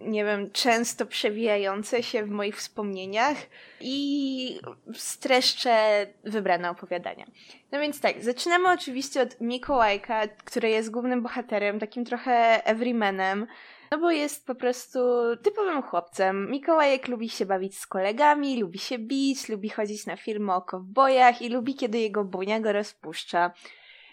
nie 0.00 0.24
wiem, 0.24 0.50
często 0.50 1.06
przewijające 1.06 2.02
się 2.02 2.24
w 2.24 2.30
moich 2.30 2.56
wspomnieniach 2.56 3.36
i 3.80 4.60
streszczę 4.94 6.06
wybrane 6.24 6.70
opowiadania. 6.70 7.26
No 7.72 7.80
więc 7.80 8.00
tak, 8.00 8.24
zaczynamy 8.24 8.68
oczywiście 8.72 9.22
od 9.22 9.40
Mikołajka, 9.40 10.28
który 10.28 10.68
jest 10.68 10.90
głównym 10.90 11.22
bohaterem, 11.22 11.78
takim 11.78 12.04
trochę 12.04 12.66
everymanem, 12.66 13.46
no 13.90 13.98
bo 13.98 14.10
jest 14.10 14.46
po 14.46 14.54
prostu 14.54 14.98
typowym 15.42 15.82
chłopcem. 15.82 16.50
Mikołajek 16.50 17.08
lubi 17.08 17.28
się 17.28 17.46
bawić 17.46 17.78
z 17.78 17.86
kolegami, 17.86 18.60
lubi 18.60 18.78
się 18.78 18.98
bić, 18.98 19.48
lubi 19.48 19.68
chodzić 19.68 20.06
na 20.06 20.16
filmy 20.16 20.54
o 20.54 20.62
kowbojach 20.62 21.42
i 21.42 21.48
lubi, 21.48 21.74
kiedy 21.74 21.98
jego 21.98 22.24
bunia 22.24 22.60
go 22.60 22.72
rozpuszcza. 22.72 23.52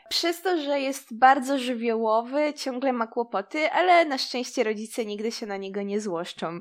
Przez 0.10 0.42
to, 0.42 0.58
że 0.58 0.80
jest 0.80 1.18
bardzo 1.18 1.60
żywiołowy, 1.60 2.54
ciągle 2.54 2.94
ma 2.94 3.08
kłopoty, 3.08 3.72
ale 3.72 4.06
na 4.06 4.18
szczęście 4.18 4.64
rodzice 4.64 5.06
nigdy 5.06 5.32
się 5.32 5.46
na 5.46 5.58
niego 5.58 5.82
nie 5.82 6.02
złoszczą. 6.02 6.60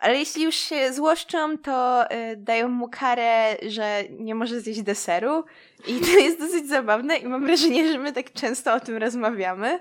Ale 0.00 0.18
jeśli 0.18 0.42
już 0.44 0.54
się 0.54 0.92
złoszczą, 0.92 1.58
to 1.58 2.04
y, 2.12 2.36
dają 2.36 2.68
mu 2.68 2.88
karę, 2.88 3.56
że 3.62 4.04
nie 4.10 4.34
może 4.34 4.60
zjeść 4.60 4.82
deseru. 4.82 5.44
I 5.86 6.00
to 6.00 6.18
jest 6.18 6.38
dosyć 6.40 6.68
zabawne 6.68 7.16
i 7.16 7.26
mam 7.26 7.46
wrażenie, 7.46 7.92
że 7.92 7.98
my 7.98 8.12
tak 8.12 8.32
często 8.32 8.74
o 8.74 8.80
tym 8.80 8.96
rozmawiamy, 8.96 9.80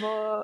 bo 0.00 0.42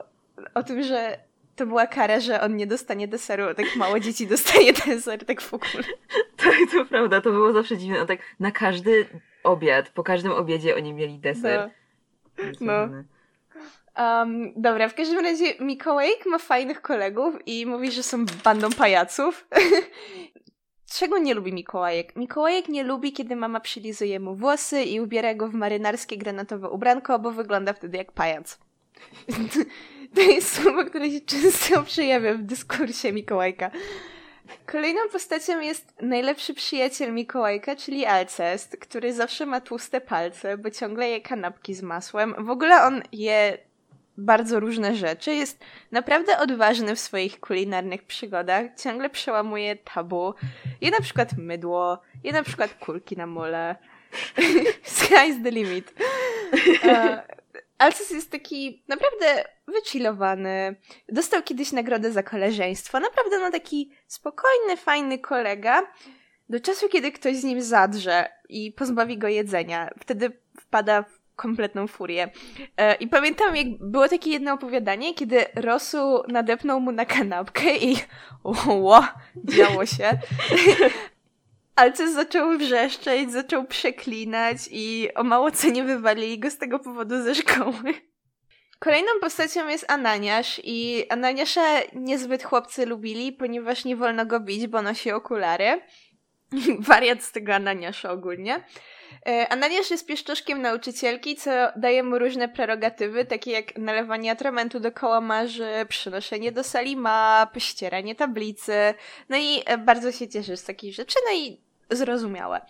o 0.55 0.63
tym, 0.63 0.83
że 0.83 1.19
to 1.57 1.67
była 1.67 1.87
kara, 1.87 2.21
że 2.21 2.41
on 2.41 2.57
nie 2.57 2.67
dostanie 2.67 3.09
deseru, 3.09 3.55
tak 3.55 3.77
mało 3.77 4.01
dzieci 4.01 4.27
dostaje 4.27 4.73
deser, 4.73 5.25
tak 5.25 5.41
w 5.41 5.55
ogóle. 5.55 5.85
Tak, 6.37 6.57
to 6.73 6.85
prawda, 6.85 7.21
to 7.21 7.31
było 7.31 7.53
zawsze 7.53 7.77
dziwne. 7.77 7.99
No 7.99 8.07
tak 8.07 8.19
na 8.41 8.51
każdy 8.51 9.07
obiad, 9.45 9.91
po 9.91 10.03
każdym 10.03 10.33
obiedzie 10.33 10.77
oni 10.77 10.95
mieli 10.95 11.19
deser. 11.19 11.71
No. 12.39 12.45
no. 12.61 12.89
Um, 13.99 14.53
dobra, 14.57 14.89
w 14.89 14.95
każdym 14.95 15.19
razie 15.19 15.45
Mikołajek 15.61 16.27
ma 16.27 16.39
fajnych 16.39 16.83
kolegów 16.83 17.35
i 17.47 17.67
mówi, 17.67 17.93
że 17.93 18.03
są 18.03 18.25
bandą 18.45 18.71
pajaców. 18.71 19.49
Czego 20.99 21.19
nie 21.19 21.35
lubi 21.35 21.53
Mikołajek? 21.53 22.17
Mikołajek 22.17 22.69
nie 22.69 22.83
lubi, 22.83 23.13
kiedy 23.13 23.37
mama 23.37 23.61
przylizuje 23.61 24.21
mu 24.21 24.35
włosy 24.35 24.83
i 24.83 25.01
ubiera 25.01 25.35
go 25.35 25.49
w 25.49 25.55
marynarskie 25.55 26.17
granatowe 26.17 26.71
ubranko, 26.71 27.19
bo 27.19 27.31
wygląda 27.31 27.73
wtedy 27.73 27.99
jak 27.99 28.13
pajac. 28.13 28.59
To 30.17 30.23
jest 30.23 30.55
słowo, 30.55 30.85
które 30.85 31.11
się 31.11 31.21
często 31.21 31.83
przejawia 31.93 32.35
w 32.35 32.43
dyskursie 32.43 33.13
Mikołajka. 33.13 33.71
Kolejną 34.67 35.01
postacią 35.13 35.61
jest 35.61 35.95
najlepszy 36.03 36.55
przyjaciel 36.55 37.13
Mikołajka, 37.13 37.77
czyli 37.77 38.07
Alcest, 38.07 38.77
który 38.81 39.13
zawsze 39.13 39.47
ma 39.47 39.61
tłuste 39.61 40.01
palce, 40.01 40.59
bo 40.59 40.71
ciągle 40.71 41.09
je 41.09 41.21
kanapki 41.21 41.75
z 41.75 41.83
masłem. 41.83 42.35
W 42.39 42.51
ogóle 42.51 42.83
on 42.83 43.03
je 43.13 43.59
bardzo 44.19 44.61
różne 44.61 44.95
rzeczy. 44.95 45.35
Jest 45.35 45.65
naprawdę 45.93 46.39
odważny 46.39 46.97
w 46.97 47.01
swoich 47.01 47.41
kulinarnych 47.41 48.03
przygodach. 48.03 48.67
Ciągle 48.83 49.11
przełamuje 49.11 49.77
tabu. 49.77 50.35
Je 50.81 50.91
na 50.91 51.01
przykład 51.01 51.33
mydło, 51.39 51.99
je 52.25 52.33
na 52.33 52.43
przykład 52.43 52.75
kulki 52.75 53.17
na 53.17 53.27
mole. 53.27 53.77
Sky's 54.99 55.43
the 55.43 55.51
limit. 55.51 55.95
Alces 57.79 58.11
jest 58.11 58.31
taki 58.31 58.85
naprawdę 58.89 59.45
wychillowany. 59.69 60.77
Dostał 61.09 61.43
kiedyś 61.43 61.73
nagrodę 61.73 62.13
za 62.13 62.23
koleżeństwo. 62.23 63.01
Naprawdę 63.01 63.39
no 63.39 63.51
taki 63.51 63.91
spokojny, 64.07 64.77
fajny 64.77 65.19
kolega. 65.19 65.83
Do 66.49 66.61
czasu, 66.61 66.89
kiedy 66.89 67.13
ktoś 67.13 67.37
z 67.37 67.45
nim 67.45 67.63
zadrze 67.63 68.29
i 68.49 68.73
pozbawi 68.73 69.19
go 69.19 69.29
jedzenia. 69.29 69.91
Wtedy 70.01 70.33
wpada 70.61 71.03
w 71.03 71.21
kompletną 71.37 71.87
furię. 71.87 72.31
E, 72.77 72.95
I 72.95 73.09
pamiętam, 73.09 73.57
jak 73.57 73.67
było 73.81 74.09
takie 74.09 74.31
jedno 74.31 74.53
opowiadanie, 74.53 75.15
kiedy 75.15 75.45
Rosu 75.55 76.23
nadepnął 76.29 76.81
mu 76.81 76.93
na 76.93 77.05
kanapkę 77.05 77.77
i 77.77 77.97
ło, 78.85 79.05
działo 79.45 79.87
się. 79.87 80.11
Alces 81.77 82.13
zaczął 82.13 82.59
wrzeszczeć, 82.59 83.33
zaczął 83.33 83.65
przeklinać 83.65 84.57
i 84.71 85.09
o 85.15 85.25
mało 85.25 85.51
co 85.51 85.71
nie 85.71 85.85
wywalili 85.85 86.39
go 86.39 86.51
z 86.51 86.59
tego 86.59 86.79
powodu 86.79 87.23
ze 87.23 87.35
szkoły. 87.35 87.95
Kolejną 88.79 89.09
postacią 89.21 89.69
jest 89.69 89.91
Ananiasz 89.91 90.61
i 90.65 91.05
Ananiasza 91.09 91.81
niezbyt 91.93 92.43
chłopcy 92.43 92.87
lubili, 92.87 93.33
ponieważ 93.33 93.85
nie 93.85 93.97
wolno 93.97 94.27
go 94.27 94.41
bić, 94.41 94.67
bo 94.67 94.83
nosi 94.83 95.11
okulary. 95.13 95.81
Wariat 96.89 97.23
z 97.23 97.33
tego 97.33 97.55
Ananiasza 97.55 98.11
ogólnie. 98.11 98.65
E, 99.29 99.49
Ananiasz 99.49 99.91
jest 99.91 100.07
pieszczoszkiem 100.07 100.63
nauczycielki, 100.63 101.37
co 101.37 101.51
daje 101.77 102.03
mu 102.03 102.19
różne 102.19 102.49
prerogatywy, 102.49 103.25
takie 103.25 103.51
jak 103.51 103.79
nalewanie 103.79 104.31
atramentu 104.31 104.81
do 104.81 104.93
kołamarzy, 104.93 105.71
przynoszenie 105.89 106.53
do 106.53 106.65
sali 106.65 106.97
map, 106.97 107.59
ścieranie 107.59 108.15
tablicy. 108.15 108.95
No 109.29 109.37
i 109.37 109.63
e, 109.67 109.79
bardzo 109.79 110.13
się 110.13 110.29
cieszy 110.29 110.57
z 110.57 110.65
takich 110.65 110.95
rzeczy, 110.95 111.19
no 111.27 111.37
i 111.37 111.66
zrozumiałe. 111.91 112.61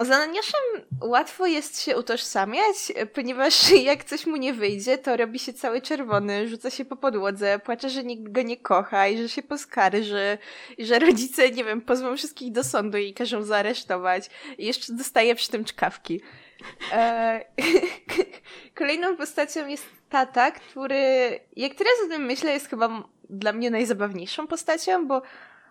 Z 0.00 0.10
Ananiaszem 0.10 0.60
łatwo 1.00 1.46
jest 1.46 1.82
się 1.82 1.96
utożsamiać, 1.96 2.92
ponieważ 3.14 3.70
jak 3.90 4.04
coś 4.04 4.26
mu 4.26 4.36
nie 4.36 4.52
wyjdzie, 4.52 4.98
to 4.98 5.16
robi 5.16 5.38
się 5.38 5.52
cały 5.52 5.82
czerwony, 5.82 6.48
rzuca 6.48 6.70
się 6.70 6.84
po 6.84 6.96
podłodze, 6.96 7.58
płacze, 7.58 7.90
że 7.90 8.04
nikt 8.04 8.32
go 8.32 8.42
nie 8.42 8.56
kocha 8.56 9.08
i 9.08 9.18
że 9.18 9.28
się 9.28 9.42
poskarży, 9.42 10.38
i 10.78 10.86
że 10.86 10.98
rodzice, 10.98 11.50
nie 11.50 11.64
wiem, 11.64 11.80
pozwą 11.80 12.16
wszystkich 12.16 12.52
do 12.52 12.64
sądu 12.64 12.98
i 12.98 13.14
każą 13.14 13.42
zaaresztować. 13.42 14.30
I 14.58 14.66
jeszcze 14.66 14.92
dostaje 14.92 15.34
przy 15.34 15.50
tym 15.50 15.64
czkawki. 15.64 16.20
E, 16.92 17.44
kolejną 18.78 19.16
postacią 19.16 19.66
jest 19.66 19.86
tata, 20.10 20.50
który, 20.50 21.00
jak 21.56 21.74
teraz 21.74 21.94
o 22.06 22.08
tym 22.08 22.24
myślę, 22.24 22.52
jest 22.52 22.68
chyba 22.68 23.08
dla 23.30 23.52
mnie 23.52 23.70
najzabawniejszą 23.70 24.46
postacią, 24.46 25.06
bo 25.06 25.22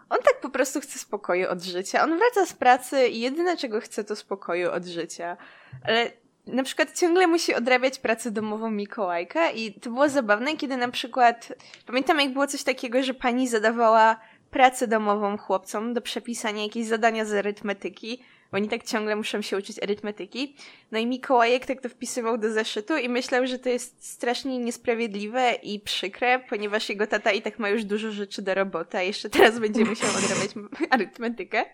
on 0.10 0.18
tak 0.25 0.42
po 0.42 0.50
prostu 0.50 0.82
chce 0.82 1.00
spokoju 1.00 1.50
od 1.50 1.63
życia. 1.63 2.04
On 2.04 2.18
wraca 2.18 2.46
z 2.46 2.54
pracy 2.54 3.08
i 3.08 3.20
jedyne 3.20 3.58
czego 3.58 3.82
chce 3.82 4.04
to 4.04 4.16
spokoju 4.16 4.72
od 4.72 4.86
życia. 4.86 5.38
Ale 5.84 6.12
na 6.48 6.63
przykład 6.63 7.00
ciągle 7.00 7.28
musi 7.28 7.56
odrabiać 7.56 8.00
pracę 8.00 8.32
domową 8.32 8.72
Mikołajka 8.72 9.51
i 9.51 9.74
to 9.74 9.89
było 9.89 10.10
zabawne, 10.10 10.58
kiedy 10.58 10.78
na 10.78 10.89
przykład 10.89 11.54
pamiętam 11.86 12.20
jak 12.20 12.34
było 12.34 12.48
coś 12.48 12.63
takiego, 12.63 13.04
że 13.04 13.13
pani 13.13 13.48
zadawała 13.48 14.20
pracę 14.51 14.88
domową 14.88 15.38
chłopcom 15.38 15.94
do 15.94 16.01
przepisania 16.01 16.63
jakieś 16.63 16.86
zadania 16.86 17.25
z 17.25 17.34
arytmetyki 17.34 18.24
oni 18.51 18.70
tak 18.70 18.84
ciągle 18.84 19.15
muszą 19.15 19.41
się 19.41 19.58
uczyć 19.58 19.84
arytmetyki. 19.84 20.56
No 20.91 21.00
i 21.00 21.06
Mikołajek 21.06 21.65
tak 21.65 21.82
to 21.82 21.89
wpisywał 21.89 22.38
do 22.38 22.51
zeszytu 22.53 22.98
i 22.98 23.10
myślał, 23.10 23.48
że 23.48 23.60
to 23.60 23.70
jest 23.70 24.10
strasznie 24.12 24.60
niesprawiedliwe 24.60 25.53
i 25.53 25.79
przykre, 25.79 26.39
ponieważ 26.39 26.89
jego 26.89 27.08
tata 27.08 27.32
i 27.32 27.41
tak 27.41 27.60
ma 27.60 27.70
już 27.70 27.84
dużo 27.84 28.12
rzeczy 28.12 28.41
do 28.41 28.53
roboty, 28.53 28.98
a 28.98 29.01
jeszcze 29.01 29.29
teraz 29.29 29.60
będzie 29.60 29.86
musiał 29.86 30.10
odrabiać 30.10 30.51
arytmetykę. 30.89 31.65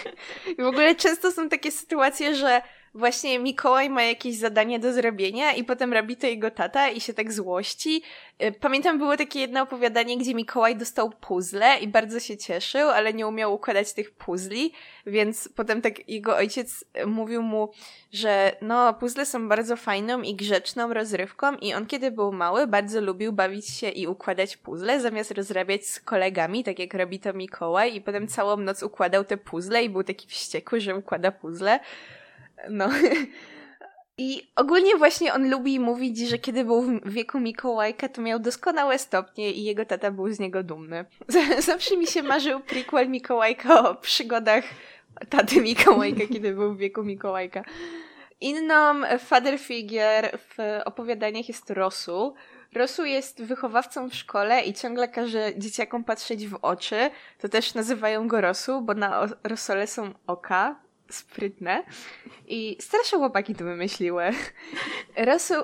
I 0.58 0.62
w 0.62 0.66
ogóle 0.66 0.94
często 0.94 1.32
są 1.32 1.48
takie 1.48 1.70
sytuacje, 1.70 2.34
że 2.34 2.62
właśnie 2.94 3.38
Mikołaj 3.38 3.90
ma 3.90 4.02
jakieś 4.02 4.36
zadanie 4.36 4.78
do 4.78 4.92
zrobienia 4.92 5.52
i 5.52 5.64
potem 5.64 5.92
robi 5.92 6.16
to 6.16 6.26
jego 6.26 6.50
tata 6.50 6.88
i 6.88 7.00
się 7.00 7.14
tak 7.14 7.32
złości. 7.32 8.02
Y, 8.42 8.52
pamiętam, 8.52 8.98
było 8.98 9.16
takie 9.16 9.40
jedno 9.40 9.62
opowiadanie, 9.62 10.18
gdzie 10.18 10.34
Mikołaj 10.34 10.76
dostał 10.76 11.10
puzzle 11.10 11.78
i 11.80 11.88
bardzo 11.88 12.20
się 12.20 12.36
cieszył, 12.36 12.88
ale 12.88 13.14
nie 13.14 13.26
umiał 13.26 13.54
układać 13.54 13.92
tych 13.92 14.10
puzli, 14.10 14.72
więc 15.06 15.48
potem 15.56 15.82
tak 15.82 16.08
jego 16.08 16.36
ojciec 16.36 16.84
mówił 17.06 17.42
mu, 17.42 17.70
że 18.12 18.56
no, 18.62 18.94
puzzle 18.94 19.26
są 19.26 19.48
bardzo 19.48 19.76
fajną 19.76 20.22
i 20.22 20.34
grzeczną 20.34 20.94
rozrywką 20.94 21.56
i 21.56 21.74
on 21.74 21.86
kiedy 21.86 22.10
był 22.10 22.32
mały, 22.32 22.66
bardzo 22.66 23.00
lubił 23.00 23.32
bawić 23.32 23.68
się 23.68 23.88
i 23.88 24.06
układać 24.06 24.56
puzzle, 24.56 25.00
zamiast 25.00 25.30
rozrabiać 25.30 25.86
z 25.86 26.00
kolegami, 26.00 26.64
tak 26.64 26.78
jak 26.78 26.94
robi 26.94 27.20
to 27.20 27.32
Mikołaj 27.32 27.94
i 27.94 28.00
potem 28.00 28.28
całą 28.28 28.56
noc 28.56 28.82
układał 28.82 29.24
te 29.24 29.36
puzzle 29.36 29.84
i 29.84 29.90
był 29.90 30.04
taki 30.04 30.28
wściekły, 30.28 30.80
że 30.80 30.96
układa 30.96 31.32
puzzle. 31.32 31.80
No. 32.70 32.88
I 34.18 34.52
ogólnie 34.56 34.96
właśnie 34.96 35.34
on 35.34 35.50
lubi 35.50 35.80
mówić, 35.80 36.18
że 36.18 36.38
kiedy 36.38 36.64
był 36.64 36.82
w 36.82 37.12
wieku 37.12 37.40
Mikołajka, 37.40 38.08
to 38.08 38.22
miał 38.22 38.38
doskonałe 38.38 38.98
stopnie 38.98 39.52
i 39.52 39.64
jego 39.64 39.84
tata 39.84 40.10
był 40.10 40.32
z 40.32 40.38
niego 40.38 40.62
dumny. 40.62 41.04
Zawsze 41.58 41.96
mi 41.96 42.06
się 42.06 42.22
marzył 42.22 42.60
prequel 42.60 43.08
Mikołajka 43.08 43.90
o 43.90 43.94
przygodach 43.94 44.64
taty 45.30 45.60
Mikołajka, 45.60 46.22
kiedy 46.32 46.54
był 46.54 46.74
w 46.74 46.78
wieku 46.78 47.02
Mikołajka. 47.02 47.64
Inną 48.40 49.02
father 49.18 49.58
figure 49.58 50.38
w 50.38 50.80
opowiadaniach 50.84 51.48
jest 51.48 51.70
Rosu. 51.70 52.34
Rosu 52.74 53.04
jest 53.04 53.42
wychowawcą 53.42 54.08
w 54.08 54.14
szkole 54.14 54.62
i 54.62 54.74
ciągle 54.74 55.08
każe 55.08 55.52
dzieciakom 55.58 56.04
patrzeć 56.04 56.48
w 56.48 56.58
oczy. 56.62 57.10
To 57.38 57.48
też 57.48 57.74
nazywają 57.74 58.28
go 58.28 58.40
Rosu, 58.40 58.80
bo 58.80 58.94
na 58.94 59.28
rosole 59.44 59.86
są 59.86 60.14
oka, 60.26 60.83
sprytne. 61.10 61.82
I 62.46 62.76
starsze 62.80 63.16
chłopaki 63.16 63.54
to 63.54 63.64
wymyśliły. 63.64 64.24
Rosu, 65.16 65.54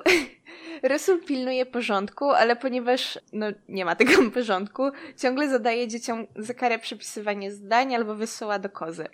Rosu 0.82 1.18
pilnuje 1.18 1.66
porządku, 1.66 2.30
ale 2.30 2.56
ponieważ 2.56 3.18
no, 3.32 3.46
nie 3.68 3.84
ma 3.84 3.96
tego 3.96 4.12
porządku, 4.34 4.82
ciągle 5.16 5.48
zadaje 5.48 5.88
dzieciom 5.88 6.26
za 6.36 6.54
karę 6.54 6.78
przepisywanie 6.78 7.52
zdań 7.52 7.94
albo 7.94 8.14
wysyła 8.14 8.58
do 8.58 8.68
kozy. 8.68 9.06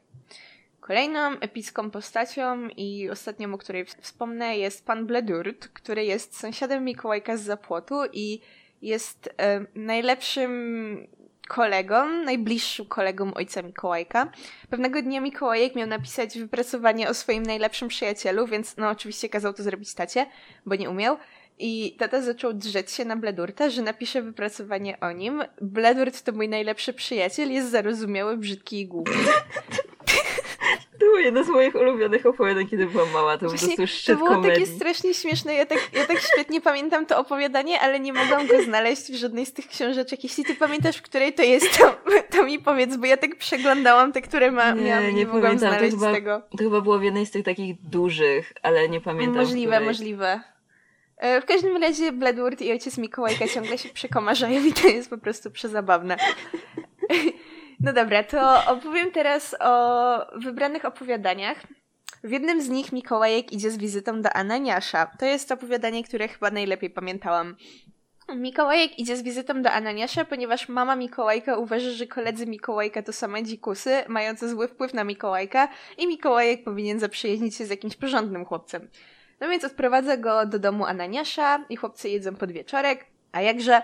Kolejną 0.81 1.19
epicką 1.41 1.91
postacią 1.91 2.69
i 2.69 3.11
ostatnią, 3.11 3.55
o 3.55 3.59
której 3.59 3.85
wspomnę, 3.85 4.59
jest 4.59 4.87
pan 4.87 5.07
Bledurt, 5.07 5.69
który 5.69 6.05
jest 6.05 6.39
sąsiadem 6.41 6.85
Mikołajka 6.85 7.37
z 7.37 7.43
Zapłotu 7.43 7.95
i 8.13 8.41
jest 8.83 9.35
e, 9.39 9.67
najlepszym 9.75 11.07
kolegą, 11.49 12.09
najbliższym 12.09 12.87
kolegą 12.87 13.35
ojca 13.35 13.63
Mikołajka. 13.63 14.33
Pewnego 14.71 15.03
dnia 15.03 15.21
Mikołajek 15.21 15.75
miał 15.75 15.89
napisać 15.89 16.39
wypracowanie 16.39 17.09
o 17.09 17.15
swoim 17.15 17.43
najlepszym 17.43 17.89
przyjacielu, 17.89 18.47
więc 18.47 18.77
no 18.77 18.91
oczywiście 18.91 19.29
kazał 19.29 19.53
to 19.53 19.63
zrobić 19.63 19.95
tacie, 19.95 20.27
bo 20.67 20.75
nie 20.75 20.91
umiał. 20.91 21.17
I 21.59 21.97
tata 21.99 22.23
zaczął 22.23 22.53
drzeć 22.53 22.91
się 22.91 23.05
na 23.05 23.17
Bledurta, 23.17 23.71
że 23.71 23.83
napisze 23.83 24.23
wypracowanie 24.23 25.01
o 25.01 25.13
nim. 25.13 25.43
Bledurt 25.61 26.23
to 26.23 26.33
mój 26.33 26.49
najlepszy 26.49 26.93
przyjaciel, 26.93 27.53
jest 27.53 27.71
zarozumiały, 27.71 28.37
brzydki 28.37 28.81
i 28.81 28.87
głupi. 28.87 29.13
To 31.07 31.11
było 31.11 31.19
jedno 31.19 31.45
z 31.45 31.49
moich 31.49 31.75
ulubionych 31.75 32.27
opowiadań, 32.27 32.67
kiedy 32.69 32.87
byłam 32.87 33.11
mała. 33.11 33.39
To 33.39 33.49
Właśnie, 33.49 33.69
po 33.69 33.77
prostu 33.77 33.97
szczyt 33.97 34.15
To 34.19 34.25
było 34.25 34.31
komedii. 34.31 34.63
takie 34.65 34.77
strasznie 34.77 35.15
śmieszne. 35.15 35.55
Ja 35.55 35.67
tak, 35.67 35.79
ja 35.93 36.07
tak 36.07 36.19
świetnie 36.19 36.61
pamiętam 36.61 37.07
to 37.07 37.19
opowiadanie, 37.19 37.81
ale 37.81 38.01
nie 38.01 38.13
mogłam 38.13 38.47
go 38.47 38.63
znaleźć 38.63 39.03
w 39.13 39.15
żadnej 39.15 39.47
z 39.47 39.53
tych 39.53 39.69
książeczek. 39.69 40.25
Jeśli 40.25 40.45
ty 40.45 40.55
pamiętasz, 40.55 40.97
w 40.97 41.03
której 41.03 41.33
to 41.33 41.43
jest, 41.43 41.79
to, 41.79 41.97
to 42.31 42.45
mi 42.45 42.59
powiedz, 42.59 42.97
bo 42.97 43.07
ja 43.07 43.17
tak 43.17 43.37
przeglądałam 43.37 44.13
te, 44.13 44.23
które 44.23 44.51
ma, 44.51 44.71
Nie, 44.73 44.83
miałam 44.83 45.05
nie, 45.07 45.13
nie 45.13 45.25
mogłam 45.27 45.43
pamiętam. 45.43 45.69
To 45.69 45.75
znaleźć 45.75 45.97
chyba- 45.97 46.13
tego. 46.13 46.43
To 46.51 46.59
chyba 46.59 46.81
było 46.81 46.99
w 46.99 47.03
jednej 47.03 47.27
z 47.27 47.31
tych 47.31 47.45
takich 47.45 47.81
dużych, 47.83 48.53
ale 48.63 48.89
nie 48.89 49.01
pamiętam. 49.01 49.37
Możliwe, 49.37 49.73
której. 49.73 49.89
możliwe. 49.89 50.41
E, 51.17 51.41
W 51.41 51.45
każdym 51.45 51.77
razie 51.77 52.13
Bledward 52.13 52.63
i 52.63 52.73
ojciec 52.73 52.99
Mikołajka 52.99 53.49
ciągle 53.49 53.79
się 53.79 53.89
przekomarzają 53.89 54.65
i 54.65 54.73
to 54.73 54.89
jest 54.89 55.11
po 55.11 55.19
prostu 55.19 55.51
przezabawne. 55.51 56.17
No 57.81 57.93
dobra, 57.93 58.23
to 58.23 58.67
opowiem 58.67 59.13
teraz 59.13 59.57
o 59.61 60.39
wybranych 60.39 60.85
opowiadaniach. 60.85 61.59
W 62.25 62.31
jednym 62.31 62.63
z 62.63 62.69
nich 62.69 62.93
Mikołajek 62.93 63.53
idzie 63.53 63.71
z 63.71 63.77
wizytą 63.77 64.23
do 64.23 64.33
Ananiasza. 64.33 65.07
To 65.19 65.27
jest 65.27 65.53
opowiadanie, 65.53 66.05
które 66.05 66.29
chyba 66.29 66.51
najlepiej 66.51 66.91
pamiętałam. 66.91 67.57
Mikołajek 68.35 68.99
idzie 68.99 69.17
z 69.17 69.23
wizytą 69.23 69.63
do 69.63 69.71
Ananiasza, 69.71 70.25
ponieważ 70.25 70.69
mama 70.69 70.97
Mikołajka 70.97 71.57
uważa, 71.57 71.91
że 71.91 72.07
koledzy 72.07 72.47
Mikołajka 72.47 73.03
to 73.03 73.13
same 73.13 73.43
dzikusy, 73.43 74.05
mające 74.09 74.49
zły 74.49 74.69
wpływ 74.69 74.95
na 74.95 75.05
Mikołajka 75.05 75.69
i 75.99 76.07
Mikołajek 76.07 76.65
powinien 76.65 77.01
zaprzyjaźnić 77.01 77.57
się 77.57 77.67
z 77.67 77.71
jakimś 77.71 77.97
porządnym 77.97 78.45
chłopcem. 78.45 78.89
No 79.41 79.49
więc 79.49 79.65
odprowadza 79.65 80.17
go 80.17 80.47
do 80.47 80.59
domu 80.59 80.87
Ananiasza 80.87 81.65
i 81.69 81.77
chłopcy 81.77 82.09
jedzą 82.09 82.37
podwieczorek, 82.37 83.07
a 83.33 83.41
jakże? 83.41 83.83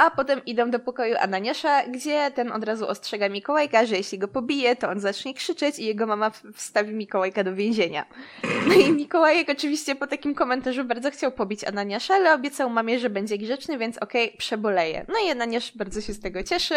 A 0.00 0.10
potem 0.10 0.44
idą 0.44 0.70
do 0.70 0.78
pokoju 0.78 1.16
Ananiasza, 1.20 1.82
gdzie 1.82 2.30
ten 2.30 2.52
od 2.52 2.64
razu 2.64 2.88
ostrzega 2.88 3.28
Mikołajka, 3.28 3.86
że 3.86 3.96
jeśli 3.96 4.18
go 4.18 4.28
pobije, 4.28 4.76
to 4.76 4.88
on 4.90 5.00
zacznie 5.00 5.34
krzyczeć 5.34 5.78
i 5.78 5.84
jego 5.84 6.06
mama 6.06 6.30
wstawi 6.54 6.94
Mikołajka 6.94 7.44
do 7.44 7.54
więzienia. 7.54 8.06
No 8.68 8.74
i 8.74 8.92
Mikołajek 8.92 9.48
oczywiście 9.50 9.94
po 9.94 10.06
takim 10.06 10.34
komentarzu 10.34 10.84
bardzo 10.84 11.10
chciał 11.10 11.32
pobić 11.32 11.64
Ananiasza, 11.64 12.14
ale 12.14 12.34
obiecał 12.34 12.70
mamie, 12.70 12.98
że 12.98 13.10
będzie 13.10 13.38
grzeczny, 13.38 13.78
więc 13.78 13.98
okej, 13.98 14.34
przeboleje. 14.38 15.06
No 15.08 15.14
i 15.26 15.30
Ananiasz 15.30 15.76
bardzo 15.76 16.00
się 16.00 16.12
z 16.12 16.20
tego 16.20 16.42
cieszy 16.42 16.74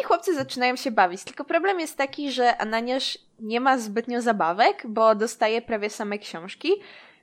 i 0.00 0.04
chłopcy 0.04 0.34
zaczynają 0.34 0.76
się 0.76 0.90
bawić. 0.90 1.24
Tylko 1.24 1.44
problem 1.44 1.80
jest 1.80 1.96
taki, 1.96 2.32
że 2.32 2.56
Ananiasz 2.56 3.18
nie 3.40 3.60
ma 3.60 3.78
zbytnio 3.78 4.22
zabawek, 4.22 4.82
bo 4.88 5.14
dostaje 5.14 5.62
prawie 5.62 5.90
same 5.90 6.18
książki, 6.18 6.72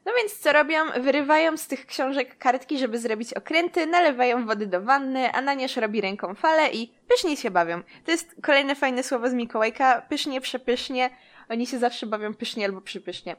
no 0.10 0.16
więc 0.18 0.40
co 0.40 0.54
robią? 0.54 0.78
Wyrywają 1.02 1.58
z 1.58 1.68
tych 1.68 1.86
książek 1.86 2.38
kartki, 2.38 2.78
żeby 2.78 3.00
zrobić 3.00 3.34
okręty, 3.34 3.88
nalewają 3.88 4.46
wody 4.46 4.68
do 4.68 4.82
wanny, 4.82 5.32
Ananiasz 5.32 5.78
robi 5.78 6.02
ręką 6.02 6.36
falę 6.36 6.70
i 6.72 6.92
pysznie 7.08 7.38
się 7.38 7.52
bawią. 7.52 7.82
To 8.06 8.12
jest 8.12 8.36
kolejne 8.42 8.76
fajne 8.76 9.04
słowo 9.04 9.30
z 9.30 9.34
Mikołajka. 9.34 10.02
Pysznie, 10.10 10.42
przepysznie. 10.42 11.10
Oni 11.50 11.68
się 11.68 11.80
zawsze 11.80 12.06
bawią 12.06 12.34
pysznie 12.34 12.66
albo 12.66 12.82
przypysznie. 12.82 13.36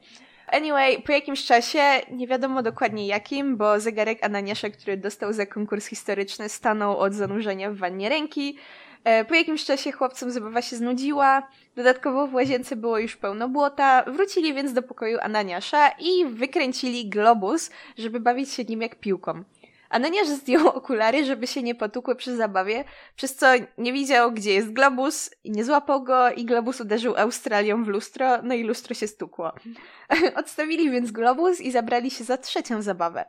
Anyway, 0.47 1.01
po 1.01 1.11
jakimś 1.11 1.45
czasie, 1.45 1.81
nie 2.11 2.27
wiadomo 2.27 2.63
dokładnie 2.63 3.07
jakim, 3.07 3.57
bo 3.57 3.79
zegarek 3.79 4.23
Ananiasza, 4.23 4.69
który 4.69 4.97
dostał 4.97 5.33
za 5.33 5.45
konkurs 5.45 5.85
historyczny, 5.85 6.49
stanął 6.49 6.97
od 6.97 7.13
zanurzenia 7.13 7.71
w 7.71 7.75
wannie 7.75 8.09
ręki. 8.09 8.57
E, 9.03 9.25
Po 9.25 9.35
jakimś 9.35 9.65
czasie 9.65 9.91
chłopcom 9.91 10.31
zabawa 10.31 10.61
się 10.61 10.75
znudziła, 10.75 11.47
dodatkowo 11.75 12.27
w 12.27 12.33
łazience 12.33 12.75
było 12.75 12.99
już 12.99 13.15
pełno 13.15 13.49
błota, 13.49 14.03
wrócili 14.07 14.53
więc 14.53 14.73
do 14.73 14.81
pokoju 14.81 15.17
Ananiasza 15.21 15.89
i 15.99 16.25
wykręcili 16.25 17.09
globus, 17.09 17.71
żeby 17.97 18.19
bawić 18.19 18.53
się 18.53 18.63
nim 18.63 18.81
jak 18.81 18.95
piłką. 18.95 19.43
Ananiasz 19.89 20.27
zdjął 20.27 20.67
okulary, 20.77 21.25
żeby 21.25 21.47
się 21.47 21.63
nie 21.63 21.75
potukły 21.75 22.15
przy 22.15 22.35
zabawie, 22.35 22.83
przez 23.15 23.35
co 23.35 23.47
nie 23.77 23.93
widział, 23.93 24.31
gdzie 24.31 24.53
jest 24.53 24.73
globus, 24.73 25.29
nie 25.45 25.65
złapał 25.65 26.03
go 26.03 26.31
i 26.31 26.45
globus 26.45 26.81
uderzył 26.81 27.17
Australią 27.17 27.83
w 27.83 27.87
lustro, 27.87 28.41
no 28.43 28.55
i 28.55 28.63
lustro 28.63 28.95
się 28.95 29.07
stukło. 29.07 29.53
Odstawili 30.39 30.91
więc 30.91 31.11
globus 31.11 31.61
i 31.61 31.71
zabrali 31.71 32.11
się 32.11 32.23
za 32.23 32.37
trzecią 32.37 32.81
zabawę. 32.81 33.25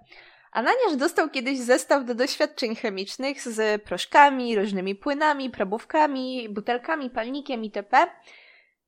Ananiasz 0.53 0.97
dostał 0.99 1.31
kiedyś 1.31 1.59
zestaw 1.59 2.05
do 2.05 2.15
doświadczeń 2.15 2.77
chemicznych 2.77 3.43
z 3.43 3.83
proszkami, 3.83 4.57
różnymi 4.57 4.95
płynami, 4.95 5.51
probówkami, 5.51 6.49
butelkami, 6.49 7.11
palnikiem 7.11 7.65
itp. 7.65 8.07